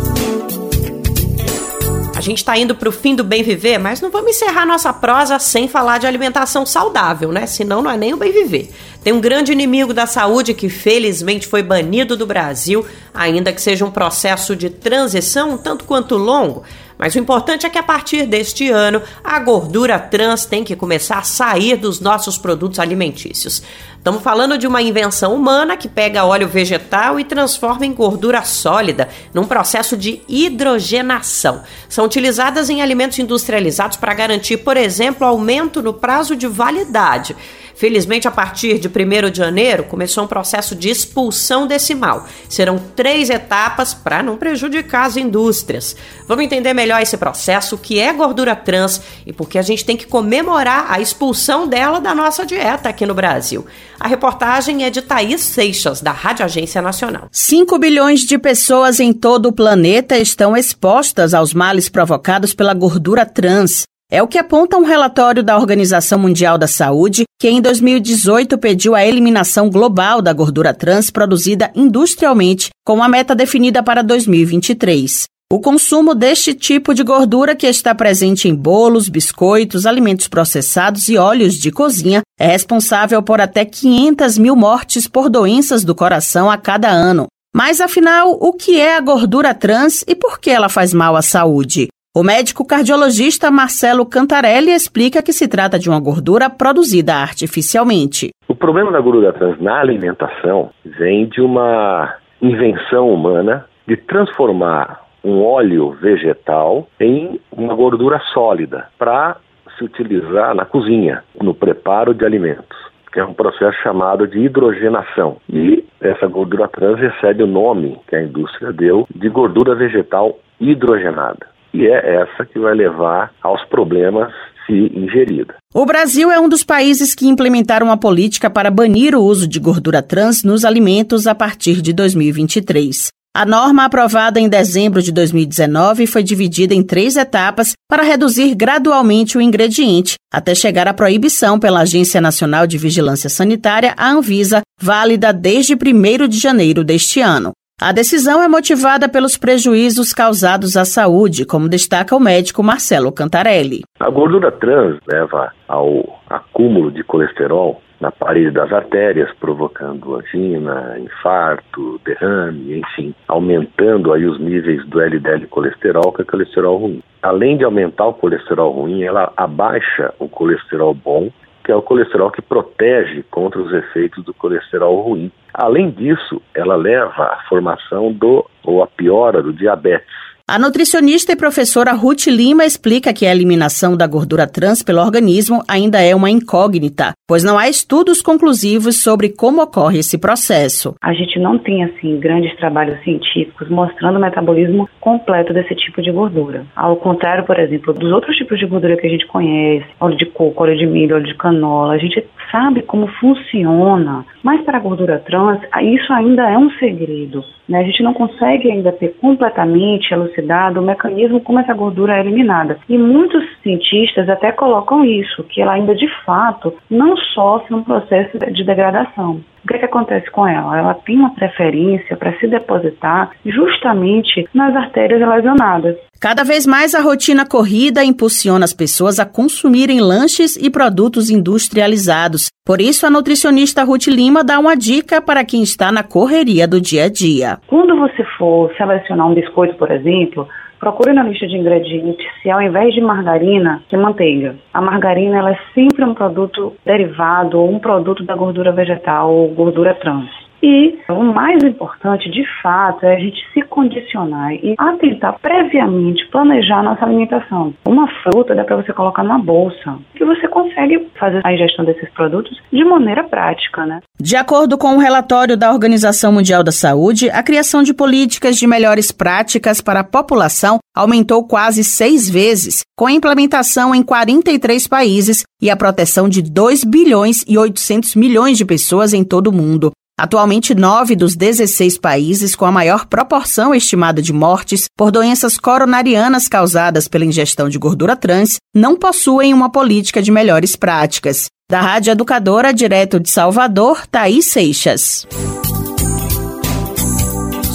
A 2.15 2.21
gente 2.21 2.37
está 2.37 2.57
indo 2.57 2.73
para 2.73 2.87
o 2.87 2.93
fim 2.93 3.13
do 3.13 3.25
bem 3.25 3.43
viver, 3.43 3.77
mas 3.77 3.99
não 3.99 4.09
vamos 4.09 4.31
encerrar 4.31 4.65
nossa 4.65 4.93
prosa 4.93 5.37
sem 5.37 5.67
falar 5.67 5.97
de 5.97 6.07
alimentação 6.07 6.65
saudável, 6.65 7.29
né? 7.29 7.45
Senão 7.45 7.81
não 7.81 7.91
é 7.91 7.97
nem 7.97 8.13
o 8.13 8.17
bem 8.17 8.31
viver. 8.31 8.71
Tem 9.03 9.11
um 9.11 9.19
grande 9.19 9.51
inimigo 9.51 9.93
da 9.93 10.07
saúde 10.07 10.53
que 10.53 10.69
felizmente 10.69 11.45
foi 11.45 11.61
banido 11.61 12.15
do 12.15 12.25
Brasil, 12.25 12.85
ainda 13.13 13.51
que 13.51 13.61
seja 13.61 13.83
um 13.83 13.91
processo 13.91 14.55
de 14.55 14.69
transição 14.69 15.51
um 15.51 15.57
tanto 15.57 15.83
quanto 15.83 16.15
longo. 16.15 16.63
Mas 16.97 17.15
o 17.15 17.19
importante 17.19 17.65
é 17.65 17.69
que 17.69 17.77
a 17.77 17.83
partir 17.83 18.25
deste 18.25 18.69
ano, 18.69 19.01
a 19.23 19.39
gordura 19.39 19.99
trans 19.99 20.45
tem 20.45 20.63
que 20.63 20.75
começar 20.75 21.17
a 21.17 21.23
sair 21.23 21.75
dos 21.75 21.99
nossos 21.99 22.37
produtos 22.37 22.79
alimentícios. 22.79 23.61
Estamos 24.05 24.21
falando 24.21 24.55
de 24.55 24.67
uma 24.67 24.83
invenção 24.83 25.33
humana 25.33 25.75
que 25.75 25.89
pega 25.89 26.25
óleo 26.25 26.47
vegetal 26.47 27.19
e 27.19 27.23
transforma 27.23 27.87
em 27.87 27.91
gordura 27.91 28.43
sólida, 28.43 29.09
num 29.33 29.45
processo 29.45 29.97
de 29.97 30.21
hidrogenação. 30.29 31.63
São 31.89 32.05
utilizadas 32.05 32.69
em 32.69 32.83
alimentos 32.83 33.17
industrializados 33.17 33.97
para 33.97 34.13
garantir, 34.13 34.57
por 34.57 34.77
exemplo, 34.77 35.25
aumento 35.25 35.81
no 35.81 35.91
prazo 35.91 36.35
de 36.35 36.45
validade. 36.45 37.35
Felizmente, 37.75 38.25
a 38.25 38.31
partir 38.31 38.79
de 38.79 38.87
1 38.87 39.31
de 39.31 39.37
janeiro, 39.37 39.83
começou 39.83 40.23
um 40.23 40.27
processo 40.27 40.73
de 40.73 40.89
expulsão 40.89 41.67
decimal. 41.67 42.25
Serão 42.47 42.79
três 42.95 43.29
etapas 43.29 43.93
para 43.93 44.23
não 44.23 44.37
prejudicar 44.37 45.05
as 45.05 45.17
indústrias. 45.17 45.95
Vamos 46.25 46.45
entender 46.45 46.73
melhor 46.73 47.01
esse 47.01 47.17
processo, 47.17 47.75
o 47.75 47.77
que 47.77 47.99
é 47.99 48.13
gordura 48.13 48.55
trans 48.55 49.01
e 49.25 49.33
por 49.33 49.49
que 49.49 49.57
a 49.57 49.61
gente 49.61 49.83
tem 49.83 49.97
que 49.97 50.07
comemorar 50.07 50.85
a 50.89 51.01
expulsão 51.01 51.67
dela 51.67 51.99
da 51.99 52.15
nossa 52.15 52.45
dieta 52.45 52.87
aqui 52.87 53.05
no 53.05 53.13
Brasil. 53.13 53.65
A 53.99 54.07
reportagem 54.07 54.83
é 54.83 54.89
de 54.89 55.01
Thaís 55.01 55.41
Seixas, 55.41 56.01
da 56.01 56.11
Rádio 56.11 56.45
Agência 56.45 56.81
Nacional. 56.81 57.27
5 57.31 57.79
bilhões 57.79 58.21
de 58.21 58.37
pessoas 58.37 58.99
em 58.99 59.13
todo 59.13 59.47
o 59.47 59.53
planeta 59.53 60.17
estão 60.17 60.55
expostas 60.55 61.33
aos 61.33 61.53
males 61.53 61.89
provocados 61.89 62.53
pela 62.53 62.73
gordura 62.73 63.25
trans. 63.25 63.83
É 64.11 64.21
o 64.21 64.27
que 64.27 64.37
aponta 64.37 64.77
um 64.77 64.83
relatório 64.83 65.43
da 65.43 65.57
Organização 65.57 66.19
Mundial 66.19 66.57
da 66.57 66.67
Saúde, 66.67 67.23
que 67.39 67.49
em 67.49 67.59
2018 67.59 68.57
pediu 68.57 68.93
a 68.93 69.05
eliminação 69.05 69.69
global 69.69 70.21
da 70.21 70.31
gordura 70.31 70.73
trans 70.73 71.09
produzida 71.09 71.71
industrialmente, 71.73 72.69
com 72.85 73.01
a 73.01 73.09
meta 73.09 73.33
definida 73.33 73.81
para 73.81 74.03
2023. 74.03 75.25
O 75.53 75.61
consumo 75.61 76.15
deste 76.15 76.55
tipo 76.55 76.91
de 76.91 77.03
gordura, 77.03 77.55
que 77.55 77.67
está 77.67 77.93
presente 77.93 78.49
em 78.49 78.55
bolos, 78.55 79.07
biscoitos, 79.07 79.85
alimentos 79.85 80.27
processados 80.27 81.07
e 81.07 81.19
óleos 81.19 81.53
de 81.53 81.71
cozinha, 81.71 82.23
é 82.39 82.47
responsável 82.47 83.21
por 83.21 83.39
até 83.39 83.63
500 83.63 84.39
mil 84.39 84.55
mortes 84.55 85.07
por 85.07 85.29
doenças 85.29 85.85
do 85.85 85.93
coração 85.93 86.49
a 86.49 86.57
cada 86.57 86.87
ano. 86.87 87.27
Mas 87.55 87.79
afinal, 87.79 88.31
o 88.31 88.53
que 88.53 88.81
é 88.81 88.97
a 88.97 89.01
gordura 89.01 89.53
trans 89.53 90.03
e 90.07 90.15
por 90.15 90.39
que 90.39 90.49
ela 90.49 90.67
faz 90.67 90.95
mal 90.95 91.15
à 91.15 91.21
saúde? 91.21 91.89
O 92.17 92.23
médico 92.23 92.65
cardiologista 92.65 93.51
Marcelo 93.51 94.03
Cantarelli 94.03 94.71
explica 94.71 95.21
que 95.21 95.31
se 95.31 95.47
trata 95.47 95.77
de 95.77 95.87
uma 95.87 95.99
gordura 95.99 96.49
produzida 96.49 97.13
artificialmente. 97.13 98.31
O 98.47 98.55
problema 98.55 98.91
da 98.91 98.99
gordura 98.99 99.31
trans 99.31 99.61
na 99.61 99.79
alimentação 99.79 100.71
vem 100.97 101.29
de 101.29 101.39
uma 101.39 102.15
invenção 102.41 103.09
humana 103.09 103.67
de 103.87 103.95
transformar 103.95 105.04
um 105.25 105.43
óleo 105.43 105.91
vegetal 105.99 106.87
em 106.99 107.41
uma 107.51 107.73
gordura 107.73 108.19
sólida 108.31 108.87
para 108.97 109.37
se 109.77 109.83
utilizar 109.83 110.53
na 110.55 110.63
cozinha, 110.63 111.23
no 111.41 111.53
preparo 111.53 112.13
de 112.13 112.23
alimentos 112.23 112.85
que 113.11 113.19
é 113.21 113.23
um 113.23 113.33
processo 113.33 113.77
chamado 113.81 114.27
de 114.27 114.39
hidrogenação. 114.39 115.37
E 115.49 115.85
essa 116.01 116.27
gordura 116.27 116.67
trans 116.67 116.99
recebe 116.99 117.43
o 117.43 117.47
nome 117.47 117.97
que 118.09 118.15
a 118.17 118.21
indústria 118.21 118.73
deu 118.73 119.07
de 119.15 119.29
gordura 119.29 119.73
vegetal 119.73 120.37
hidrogenada 120.59 121.47
e 121.75 121.87
é 121.87 122.21
essa 122.21 122.45
que 122.45 122.57
vai 122.57 122.73
levar 122.73 123.33
aos 123.41 123.63
problemas 123.65 124.33
se 124.65 124.73
ingerida. 124.73 125.55
O 125.73 125.85
Brasil 125.85 126.31
é 126.31 126.39
um 126.39 126.47
dos 126.47 126.63
países 126.63 127.13
que 127.13 127.27
implementaram 127.27 127.91
a 127.91 127.97
política 127.97 128.49
para 128.49 128.71
banir 128.71 129.13
o 129.13 129.21
uso 129.21 129.47
de 129.47 129.59
gordura 129.59 130.01
trans 130.01 130.43
nos 130.43 130.63
alimentos 130.63 131.27
a 131.27 131.35
partir 131.35 131.81
de 131.81 131.93
2023. 131.93 133.09
A 133.37 133.45
norma 133.45 133.83
aprovada 133.83 134.39
em 134.39 134.47
dezembro 134.47 135.01
de 135.01 135.11
2019 135.11 136.07
foi 136.07 136.23
dividida 136.23 136.73
em 136.73 136.81
três 136.81 137.17
etapas 137.17 137.73
para 137.85 138.01
reduzir 138.01 138.55
gradualmente 138.55 139.37
o 139.37 139.41
ingrediente, 139.41 140.15
até 140.33 140.55
chegar 140.55 140.87
à 140.87 140.93
proibição 140.93 141.59
pela 141.59 141.81
Agência 141.81 142.21
Nacional 142.21 142.65
de 142.65 142.77
Vigilância 142.77 143.29
Sanitária, 143.29 143.93
a 143.97 144.09
Anvisa, 144.09 144.61
válida 144.81 145.33
desde 145.33 145.73
1 145.73 146.29
de 146.29 146.39
janeiro 146.39 146.81
deste 146.81 147.19
ano. 147.19 147.51
A 147.81 147.91
decisão 147.91 148.41
é 148.41 148.47
motivada 148.47 149.09
pelos 149.09 149.35
prejuízos 149.35 150.13
causados 150.13 150.77
à 150.77 150.85
saúde, 150.85 151.45
como 151.45 151.67
destaca 151.67 152.15
o 152.15 152.21
médico 152.21 152.63
Marcelo 152.63 153.11
Cantarelli. 153.11 153.81
A 153.99 154.09
gordura 154.09 154.49
trans 154.49 154.97
leva 155.05 155.51
ao 155.67 156.21
acúmulo 156.29 156.89
de 156.89 157.03
colesterol 157.03 157.81
na 157.99 158.11
parede 158.11 158.51
das 158.51 158.71
artérias, 158.71 159.29
provocando 159.41 160.15
angina, 160.15 160.97
infarto, 160.99 161.99
derrame, 162.05 162.79
enfim, 162.79 163.13
aumentando 163.27 164.13
aí 164.13 164.25
os 164.25 164.39
níveis 164.39 164.85
do 164.87 165.01
LDL 165.01 165.45
colesterol, 165.47 166.13
que 166.13 166.21
é 166.21 166.25
colesterol 166.25 166.77
ruim. 166.77 167.03
Além 167.21 167.57
de 167.57 167.65
aumentar 167.65 168.05
o 168.05 168.13
colesterol 168.13 168.71
ruim, 168.71 169.03
ela 169.03 169.33
abaixa 169.35 170.13
o 170.17 170.29
colesterol 170.29 170.93
bom 170.93 171.29
que 171.65 171.71
é 171.71 171.75
o 171.75 171.81
colesterol 171.81 172.29
que 172.29 172.43
protege 172.43 173.23
contra 173.31 173.59
os 173.59 173.73
efeitos 173.73 174.23
do 174.23 174.35
colesterol 174.35 175.01
ruim. 175.01 175.31
Além 175.51 175.89
disso, 175.89 176.39
ela 176.53 176.75
leva 176.75 177.23
à 177.23 177.43
formação 177.49 178.13
do 178.13 178.45
ou 178.63 178.83
à 178.83 178.87
piora 178.87 179.41
do 179.41 179.51
diabetes. 179.51 180.24
A 180.47 180.59
nutricionista 180.59 181.31
e 181.31 181.35
professora 181.35 181.91
Ruth 181.91 182.27
Lima 182.27 182.65
explica 182.65 183.11
que 183.11 183.25
a 183.25 183.31
eliminação 183.31 183.97
da 183.97 184.05
gordura 184.05 184.45
trans 184.45 184.83
pelo 184.83 185.01
organismo 185.01 185.63
ainda 185.67 185.99
é 185.99 186.13
uma 186.13 186.29
incógnita, 186.29 187.13
pois 187.27 187.43
não 187.43 187.57
há 187.57 187.67
estudos 187.67 188.21
conclusivos 188.21 189.01
sobre 189.01 189.29
como 189.29 189.63
ocorre 189.63 189.97
esse 189.97 190.19
processo. 190.19 190.93
A 191.01 191.13
gente 191.13 191.39
não 191.39 191.57
tem 191.57 191.83
assim 191.83 192.19
grandes 192.19 192.55
trabalhos 192.57 193.03
científicos 193.03 193.67
mostrando 193.69 194.19
o 194.19 194.21
metabolismo 194.21 194.87
completo 195.01 195.51
desse 195.51 195.73
tipo 195.73 195.99
de 195.99 196.11
gordura. 196.11 196.63
Ao 196.75 196.95
contrário, 196.95 197.43
por 197.43 197.59
exemplo, 197.59 197.91
dos 197.91 198.11
outros 198.11 198.37
tipos 198.37 198.59
de 198.59 198.67
gordura 198.67 198.97
que 198.97 199.07
a 199.07 199.09
gente 199.09 199.25
conhece, 199.25 199.87
óleo 199.99 200.15
de 200.15 200.27
coco, 200.27 200.61
óleo 200.61 200.77
de 200.77 200.85
milho, 200.85 201.15
óleo 201.15 201.25
de 201.25 201.33
canola, 201.33 201.93
a 201.93 201.97
gente 201.97 202.23
sabe 202.51 202.83
como 202.83 203.07
funciona. 203.19 204.23
Mas 204.43 204.63
para 204.63 204.77
a 204.77 204.81
gordura 204.81 205.23
trans, 205.25 205.59
isso 205.81 206.13
ainda 206.13 206.47
é 206.47 206.55
um 206.55 206.69
segredo. 206.77 207.43
Né? 207.67 207.79
A 207.79 207.83
gente 207.83 208.03
não 208.03 208.13
consegue 208.13 208.71
ainda 208.71 208.91
ter 208.91 209.15
completamente 209.19 210.13
elucidado 210.13 210.79
o 210.79 210.83
mecanismo 210.83 211.41
como 211.41 211.59
essa 211.59 211.73
gordura 211.73 212.17
é 212.17 212.19
eliminada. 212.19 212.77
E 212.87 212.97
muitos 212.97 213.43
cientistas 213.61 214.29
até 214.29 214.51
colocam 214.51 215.03
isso, 215.03 215.43
que 215.43 215.61
ela 215.61 215.73
ainda 215.73 215.95
de 215.95 216.07
fato 216.23 216.73
não 216.89 217.17
sofre 217.17 217.73
um 217.73 217.83
processo 217.83 218.37
de 218.37 218.63
degradação. 218.63 219.41
O 219.65 219.67
que, 219.67 219.77
é 219.77 219.79
que 219.79 219.85
acontece 219.85 220.29
com 220.29 220.47
ela? 220.47 220.77
Ela 220.77 220.93
tem 220.93 221.17
uma 221.17 221.33
preferência 221.33 222.15
para 222.15 222.37
se 222.37 222.47
depositar 222.47 223.31
justamente 223.43 224.47
nas 224.53 224.75
artérias 224.75 225.27
lesionadas. 225.27 225.97
Cada 226.21 226.43
vez 226.43 226.67
mais 226.67 226.93
a 226.93 227.01
rotina 227.01 227.47
corrida 227.47 228.03
impulsiona 228.03 228.63
as 228.63 228.73
pessoas 228.73 229.19
a 229.19 229.25
consumirem 229.25 229.99
lanches 229.99 230.55
e 230.55 230.69
produtos 230.69 231.31
industrializados. 231.31 232.51
Por 232.63 232.79
isso, 232.79 233.07
a 233.07 233.09
nutricionista 233.09 233.83
Ruth 233.83 234.05
Lima 234.07 234.43
dá 234.43 234.59
uma 234.59 234.77
dica 234.77 235.19
para 235.19 235.43
quem 235.43 235.63
está 235.63 235.91
na 235.91 236.03
correria 236.03 236.67
do 236.67 236.79
dia 236.79 237.05
a 237.05 237.09
dia. 237.09 237.57
Quando 237.65 237.97
você 237.97 238.23
for 238.37 238.71
selecionar 238.77 239.27
um 239.27 239.33
biscoito, 239.33 239.75
por 239.77 239.89
exemplo, 239.89 240.47
procure 240.79 241.13
na 241.13 241.23
lista 241.23 241.47
de 241.47 241.57
ingredientes 241.57 242.25
se 242.41 242.49
ao 242.49 242.61
invés 242.61 242.93
de 242.93 243.01
margarina, 243.01 243.81
tem 243.89 243.99
manteiga. 243.99 244.55
A 244.73 244.81
margarina 244.81 245.37
ela 245.37 245.51
é 245.51 245.59
sempre 245.73 246.03
um 246.03 246.13
produto 246.13 246.73
derivado 246.85 247.59
ou 247.59 247.71
um 247.71 247.79
produto 247.79 248.23
da 248.23 248.35
gordura 248.35 248.71
vegetal 248.71 249.33
ou 249.33 249.49
gordura 249.49 249.93
trans. 249.95 250.44
E 250.67 250.97
o 251.09 251.23
mais 251.23 251.63
importante, 251.63 252.27
de 252.31 252.43
fato, 252.63 253.05
é 253.05 253.15
a 253.15 253.19
gente 253.19 253.37
se 253.53 253.61
condicionar 253.61 254.51
e 254.51 254.73
atentar 254.79 255.37
previamente, 255.39 256.27
planejar 256.31 256.79
a 256.79 256.83
nossa 256.83 257.05
alimentação. 257.05 257.71
Uma 257.85 258.07
fruta 258.23 258.55
dá 258.55 258.63
para 258.63 258.77
você 258.77 258.91
colocar 258.91 259.23
na 259.23 259.37
bolsa, 259.37 259.99
que 260.15 260.25
você 260.25 260.47
consegue 260.47 261.07
fazer 261.19 261.41
a 261.43 261.53
ingestão 261.53 261.85
desses 261.85 262.09
produtos 262.09 262.59
de 262.73 262.83
maneira 262.83 263.23
prática, 263.23 263.85
né? 263.85 263.99
De 264.19 264.35
acordo 264.35 264.75
com 264.75 264.87
o 264.87 264.95
um 264.95 264.97
relatório 264.97 265.55
da 265.55 265.71
Organização 265.71 266.31
Mundial 266.31 266.63
da 266.63 266.71
Saúde, 266.71 267.29
a 267.29 267.43
criação 267.43 267.83
de 267.83 267.93
políticas 267.93 268.55
de 268.55 268.65
melhores 268.65 269.11
práticas 269.11 269.81
para 269.81 269.99
a 269.99 270.03
população 270.03 270.79
aumentou 270.95 271.47
quase 271.47 271.83
seis 271.83 272.27
vezes, 272.27 272.81
com 272.97 273.05
a 273.05 273.11
implementação 273.11 273.93
em 273.93 274.01
43 274.01 274.87
países 274.87 275.43
e 275.61 275.69
a 275.69 275.77
proteção 275.77 276.27
de 276.27 276.41
2 276.41 276.83
bilhões 276.85 277.45
e 277.47 277.55
800 277.55 278.15
milhões 278.15 278.57
de 278.57 278.65
pessoas 278.65 279.13
em 279.13 279.23
todo 279.23 279.49
o 279.49 279.53
mundo. 279.53 279.91
Atualmente, 280.17 280.73
nove 280.73 281.13
dos 281.13 281.35
16 281.35 281.97
países 281.97 282.55
com 282.55 282.63
a 282.63 282.71
maior 282.71 283.05
proporção 283.05 283.75
estimada 283.75 284.21
de 284.21 284.31
mortes 284.31 284.85
por 284.95 285.11
doenças 285.11 285.57
coronarianas 285.57 286.47
causadas 286.47 287.05
pela 287.05 287.25
ingestão 287.25 287.67
de 287.67 287.77
gordura 287.77 288.15
trans 288.15 288.55
não 288.73 288.95
possuem 288.95 289.53
uma 289.53 289.69
política 289.69 290.21
de 290.21 290.31
melhores 290.31 290.77
práticas. 290.77 291.47
Da 291.69 291.81
Rádio 291.81 292.11
Educadora, 292.11 292.73
direto 292.73 293.19
de 293.19 293.29
Salvador, 293.29 294.07
Thaís 294.07 294.45
Seixas. 294.45 295.27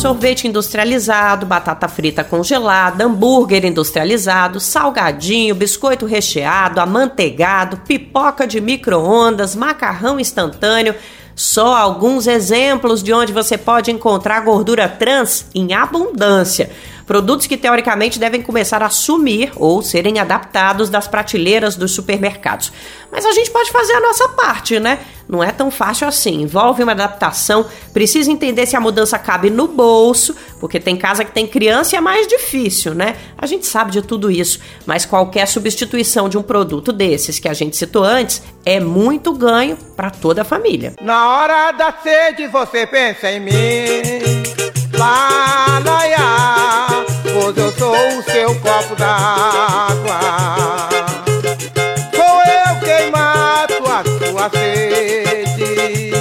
Sorvete 0.00 0.48
industrializado, 0.48 1.44
batata 1.44 1.86
frita 1.88 2.24
congelada, 2.24 3.04
hambúrguer 3.04 3.66
industrializado, 3.66 4.58
salgadinho, 4.58 5.54
biscoito 5.54 6.06
recheado, 6.06 6.80
amanteigado, 6.80 7.76
pipoca 7.86 8.46
de 8.46 8.62
micro-ondas, 8.62 9.54
macarrão 9.54 10.18
instantâneo 10.18 10.94
só 11.40 11.74
alguns 11.74 12.26
exemplos 12.26 13.02
de 13.02 13.14
onde 13.14 13.32
você 13.32 13.56
pode 13.56 13.90
encontrar 13.90 14.44
gordura 14.44 14.86
trans 14.86 15.46
em 15.54 15.72
abundância. 15.72 16.70
Produtos 17.10 17.48
que 17.48 17.56
teoricamente 17.56 18.20
devem 18.20 18.40
começar 18.40 18.84
a 18.84 18.88
sumir 18.88 19.50
ou 19.56 19.82
serem 19.82 20.20
adaptados 20.20 20.88
das 20.88 21.08
prateleiras 21.08 21.74
dos 21.74 21.90
supermercados. 21.90 22.72
Mas 23.10 23.26
a 23.26 23.32
gente 23.32 23.50
pode 23.50 23.68
fazer 23.72 23.94
a 23.94 24.00
nossa 24.00 24.28
parte, 24.28 24.78
né? 24.78 25.00
Não 25.28 25.42
é 25.42 25.50
tão 25.50 25.72
fácil 25.72 26.06
assim. 26.06 26.42
Envolve 26.42 26.84
uma 26.84 26.92
adaptação, 26.92 27.66
precisa 27.92 28.30
entender 28.30 28.64
se 28.64 28.76
a 28.76 28.80
mudança 28.80 29.18
cabe 29.18 29.50
no 29.50 29.66
bolso, 29.66 30.36
porque 30.60 30.78
tem 30.78 30.96
casa 30.96 31.24
que 31.24 31.32
tem 31.32 31.48
criança 31.48 31.96
e 31.96 31.98
é 31.98 32.00
mais 32.00 32.28
difícil, 32.28 32.94
né? 32.94 33.16
A 33.36 33.44
gente 33.44 33.66
sabe 33.66 33.90
de 33.90 34.02
tudo 34.02 34.30
isso, 34.30 34.60
mas 34.86 35.04
qualquer 35.04 35.48
substituição 35.48 36.28
de 36.28 36.38
um 36.38 36.42
produto 36.42 36.92
desses 36.92 37.40
que 37.40 37.48
a 37.48 37.52
gente 37.54 37.76
citou 37.76 38.04
antes 38.04 38.40
é 38.64 38.78
muito 38.78 39.32
ganho 39.32 39.76
para 39.96 40.12
toda 40.12 40.42
a 40.42 40.44
família. 40.44 40.94
Na 41.02 41.40
hora 41.40 41.72
da 41.72 41.92
sede 41.92 42.46
você 42.46 42.86
pensa 42.86 43.32
em 43.32 43.40
mim. 43.40 43.50
Lá, 44.96 45.80
lá, 45.84 46.04
lá, 46.04 46.59
sou 47.90 48.18
o 48.18 48.22
seu 48.22 48.54
copo 48.60 48.94
d'água. 48.94 50.20
Sou 52.14 52.42
eu 52.44 52.80
quem 52.84 53.10
mato 53.10 53.84
a 53.84 54.04
sua 54.04 54.48
sede 54.50 56.12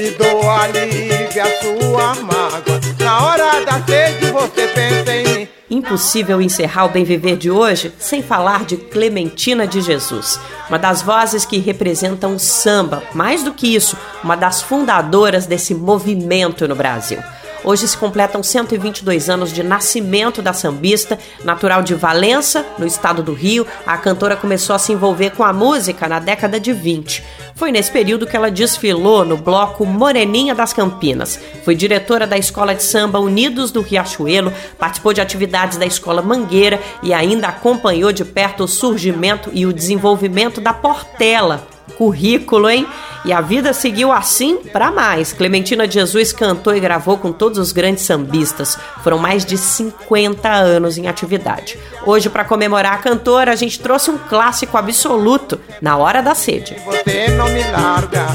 e 0.00 0.10
dou 0.18 0.50
alívio 0.50 1.42
à 1.42 1.46
sua 1.60 2.14
mágoa. 2.24 2.80
Na 2.98 3.24
hora 3.24 3.64
da 3.64 3.80
sede 3.86 4.26
você 4.32 4.66
pensa 4.66 5.12
em 5.12 5.24
mim. 5.24 5.48
Impossível 5.70 6.42
encerrar 6.42 6.86
o 6.86 6.88
Bem 6.88 7.04
Viver 7.04 7.36
de 7.36 7.48
hoje 7.48 7.92
sem 7.96 8.20
falar 8.20 8.64
de 8.64 8.76
Clementina 8.76 9.68
de 9.68 9.80
Jesus, 9.80 10.40
uma 10.68 10.78
das 10.78 11.00
vozes 11.02 11.44
que 11.44 11.58
representam 11.58 12.34
o 12.34 12.40
samba, 12.40 13.04
mais 13.14 13.44
do 13.44 13.54
que 13.54 13.76
isso, 13.76 13.96
uma 14.24 14.36
das 14.36 14.60
fundadoras 14.60 15.46
desse 15.46 15.72
movimento 15.72 16.66
no 16.66 16.74
Brasil. 16.74 17.20
Hoje 17.62 17.86
se 17.86 17.96
completam 17.96 18.42
122 18.42 19.28
anos 19.28 19.52
de 19.52 19.62
nascimento 19.62 20.40
da 20.40 20.54
sambista, 20.54 21.18
natural 21.44 21.82
de 21.82 21.94
Valença, 21.94 22.64
no 22.78 22.86
estado 22.86 23.22
do 23.22 23.34
Rio. 23.34 23.66
A 23.86 23.98
cantora 23.98 24.34
começou 24.34 24.74
a 24.74 24.78
se 24.78 24.92
envolver 24.92 25.30
com 25.30 25.44
a 25.44 25.52
música 25.52 26.08
na 26.08 26.18
década 26.18 26.58
de 26.58 26.72
20. 26.72 27.22
Foi 27.54 27.70
nesse 27.70 27.90
período 27.90 28.26
que 28.26 28.34
ela 28.34 28.50
desfilou 28.50 29.26
no 29.26 29.36
bloco 29.36 29.84
Moreninha 29.84 30.54
das 30.54 30.72
Campinas. 30.72 31.38
Foi 31.62 31.74
diretora 31.74 32.26
da 32.26 32.38
Escola 32.38 32.74
de 32.74 32.82
Samba 32.82 33.20
Unidos 33.20 33.70
do 33.70 33.82
Riachuelo, 33.82 34.50
participou 34.78 35.12
de 35.12 35.20
atividades 35.20 35.76
da 35.76 35.84
Escola 35.84 36.22
Mangueira 36.22 36.80
e 37.02 37.12
ainda 37.12 37.48
acompanhou 37.48 38.10
de 38.10 38.24
perto 38.24 38.64
o 38.64 38.68
surgimento 38.68 39.50
e 39.52 39.66
o 39.66 39.72
desenvolvimento 39.74 40.62
da 40.62 40.72
Portela, 40.72 41.68
currículo, 42.00 42.70
hein? 42.70 42.86
E 43.26 43.30
a 43.30 43.42
vida 43.42 43.74
seguiu 43.74 44.10
assim 44.10 44.56
para 44.56 44.90
mais. 44.90 45.34
Clementina 45.34 45.86
de 45.86 45.92
Jesus 45.92 46.32
cantou 46.32 46.74
e 46.74 46.80
gravou 46.80 47.18
com 47.18 47.30
todos 47.30 47.58
os 47.58 47.72
grandes 47.72 48.04
sambistas. 48.04 48.78
Foram 49.04 49.18
mais 49.18 49.44
de 49.44 49.58
50 49.58 50.48
anos 50.48 50.96
em 50.96 51.08
atividade. 51.08 51.78
Hoje, 52.06 52.30
para 52.30 52.42
comemorar 52.42 52.94
a 52.94 52.98
cantora, 52.98 53.52
a 53.52 53.54
gente 53.54 53.78
trouxe 53.78 54.10
um 54.10 54.16
clássico 54.16 54.78
absoluto, 54.78 55.60
Na 55.82 55.98
Hora 55.98 56.22
da 56.22 56.34
Sede. 56.34 56.74
Você 56.86 57.28
não 57.32 57.50
me 57.50 57.62
larga. 57.64 58.28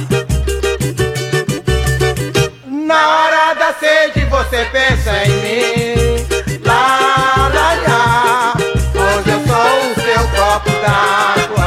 Na 2.67 3.09
hora 3.17 3.53
da 3.55 3.73
sede 3.73 4.25
você 4.25 4.63
pensa 4.71 5.11
em 5.25 5.31
mim. 5.41 6.59
Lá, 6.63 7.49
lá, 7.51 7.73
lá. 7.87 8.53
Hoje 8.93 9.31
eu 9.31 9.39
sou 9.47 9.89
o 9.89 9.95
seu 9.95 10.23
copo 10.39 10.69
d'água. 10.69 11.64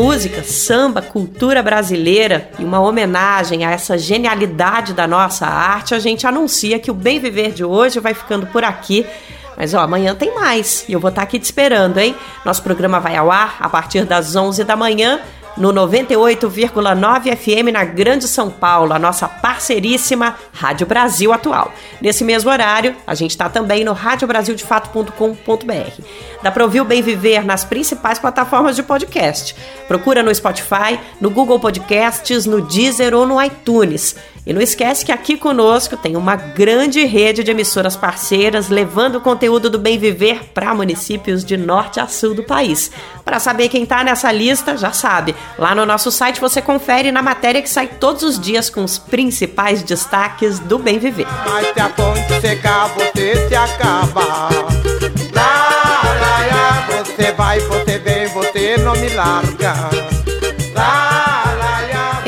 Música, 0.00 0.42
samba, 0.42 1.02
cultura 1.02 1.62
brasileira 1.62 2.48
e 2.58 2.64
uma 2.64 2.80
homenagem 2.80 3.66
a 3.66 3.70
essa 3.70 3.98
genialidade 3.98 4.94
da 4.94 5.06
nossa 5.06 5.46
arte, 5.46 5.94
a 5.94 5.98
gente 5.98 6.26
anuncia 6.26 6.78
que 6.78 6.90
o 6.90 6.94
Bem 6.94 7.20
Viver 7.20 7.52
de 7.52 7.62
hoje 7.62 8.00
vai 8.00 8.14
ficando 8.14 8.46
por 8.46 8.64
aqui. 8.64 9.04
Mas 9.58 9.74
ó, 9.74 9.80
amanhã 9.80 10.14
tem 10.14 10.34
mais 10.34 10.86
e 10.88 10.94
eu 10.94 11.00
vou 11.00 11.10
estar 11.10 11.20
aqui 11.20 11.38
te 11.38 11.44
esperando, 11.44 11.98
hein? 11.98 12.16
Nosso 12.46 12.62
programa 12.62 12.98
vai 12.98 13.14
ao 13.14 13.30
ar 13.30 13.58
a 13.60 13.68
partir 13.68 14.06
das 14.06 14.34
11 14.34 14.64
da 14.64 14.74
manhã 14.74 15.20
no 15.56 15.72
98,9 15.72 17.36
FM 17.36 17.72
na 17.72 17.84
Grande 17.84 18.28
São 18.28 18.50
Paulo, 18.50 18.92
a 18.92 18.98
nossa 18.98 19.28
parceiríssima 19.28 20.36
Rádio 20.52 20.86
Brasil 20.86 21.32
Atual. 21.32 21.72
Nesse 22.00 22.24
mesmo 22.24 22.50
horário, 22.50 22.96
a 23.06 23.14
gente 23.14 23.30
está 23.30 23.48
também 23.48 23.84
no 23.84 23.92
radiobrasildefato.com.br. 23.92 26.02
Dá 26.42 26.50
para 26.50 26.64
ouvir 26.64 26.80
o 26.80 26.84
Bem 26.84 27.02
Viver 27.02 27.44
nas 27.44 27.64
principais 27.64 28.18
plataformas 28.18 28.74
de 28.76 28.82
podcast. 28.82 29.54
Procura 29.86 30.22
no 30.22 30.34
Spotify, 30.34 30.98
no 31.20 31.30
Google 31.30 31.60
Podcasts, 31.60 32.46
no 32.46 32.62
Deezer 32.62 33.14
ou 33.14 33.26
no 33.26 33.42
iTunes. 33.42 34.16
E 34.46 34.52
não 34.52 34.60
esquece 34.60 35.04
que 35.04 35.12
aqui 35.12 35.36
conosco 35.36 35.96
tem 35.96 36.16
uma 36.16 36.34
grande 36.34 37.04
rede 37.04 37.44
de 37.44 37.50
emissoras 37.50 37.96
parceiras 37.96 38.68
levando 38.68 39.16
o 39.16 39.20
conteúdo 39.20 39.68
do 39.68 39.78
bem 39.78 39.98
viver 39.98 40.50
para 40.54 40.74
municípios 40.74 41.44
de 41.44 41.56
norte 41.56 42.00
a 42.00 42.06
sul 42.06 42.34
do 42.34 42.42
país. 42.42 42.90
Para 43.24 43.38
saber 43.38 43.68
quem 43.68 43.82
está 43.82 44.02
nessa 44.02 44.32
lista, 44.32 44.76
já 44.76 44.92
sabe. 44.92 45.36
Lá 45.58 45.74
no 45.74 45.84
nosso 45.84 46.10
site 46.10 46.40
você 46.40 46.62
confere 46.62 47.12
na 47.12 47.22
matéria 47.22 47.60
que 47.60 47.68
sai 47.68 47.86
todos 47.86 48.22
os 48.22 48.40
dias 48.40 48.70
com 48.70 48.82
os 48.82 48.98
principais 48.98 49.82
destaques 49.82 50.58
do 50.58 50.78
bem 50.78 50.98
viver. 50.98 51.26
Mas 51.46 51.66
se 51.72 51.80
a 51.80 51.88
ponte 51.90 52.40
secar, 52.40 52.88
você 52.88 53.48
se 53.48 53.54
acaba. 53.54 54.48
Lá, 55.34 56.02
lá, 56.20 56.46
lá, 56.50 56.88
você 57.04 57.32
vai, 57.32 57.60
você 57.60 57.98
vem, 57.98 58.26
você 58.28 58.76
não 58.78 58.94
me 58.94 59.08
larga. 59.10 59.99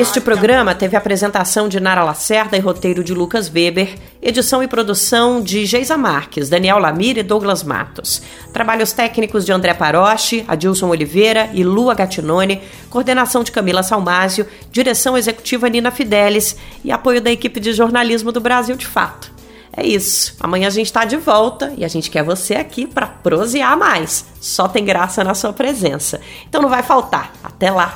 Este 0.03 0.19
programa 0.19 0.75
teve 0.75 0.97
apresentação 0.97 1.69
de 1.69 1.79
Nara 1.79 2.03
Lacerda 2.03 2.57
e 2.57 2.59
roteiro 2.59 3.05
de 3.05 3.13
Lucas 3.13 3.49
Weber, 3.49 3.95
edição 4.21 4.61
e 4.61 4.67
produção 4.67 5.41
de 5.41 5.65
Geisa 5.65 5.95
Marques, 5.95 6.49
Daniel 6.49 6.77
Lamir 6.77 7.17
e 7.17 7.23
Douglas 7.23 7.63
Matos. 7.63 8.21
Trabalhos 8.51 8.91
técnicos 8.91 9.45
de 9.45 9.53
André 9.53 9.73
Paroche, 9.73 10.43
Adilson 10.45 10.89
Oliveira 10.89 11.49
e 11.53 11.63
Lua 11.63 11.95
Gattinone, 11.95 12.61
coordenação 12.89 13.45
de 13.45 13.53
Camila 13.53 13.81
Salmásio, 13.81 14.45
direção 14.69 15.17
executiva 15.17 15.69
Nina 15.69 15.89
Fidelis 15.89 16.57
e 16.83 16.91
apoio 16.91 17.21
da 17.21 17.31
equipe 17.31 17.61
de 17.61 17.71
jornalismo 17.71 18.33
do 18.33 18.41
Brasil 18.41 18.75
de 18.75 18.85
Fato. 18.85 19.31
É 19.71 19.87
isso. 19.87 20.35
Amanhã 20.41 20.67
a 20.67 20.71
gente 20.71 20.87
está 20.87 21.05
de 21.05 21.15
volta 21.15 21.73
e 21.77 21.85
a 21.85 21.87
gente 21.87 22.11
quer 22.11 22.25
você 22.25 22.55
aqui 22.55 22.85
para 22.85 23.07
prosear 23.07 23.77
mais. 23.77 24.25
Só 24.41 24.67
tem 24.67 24.83
graça 24.83 25.23
na 25.23 25.33
sua 25.33 25.53
presença. 25.53 26.19
Então 26.49 26.61
não 26.61 26.69
vai 26.69 26.83
faltar. 26.83 27.31
Até 27.41 27.71
lá. 27.71 27.95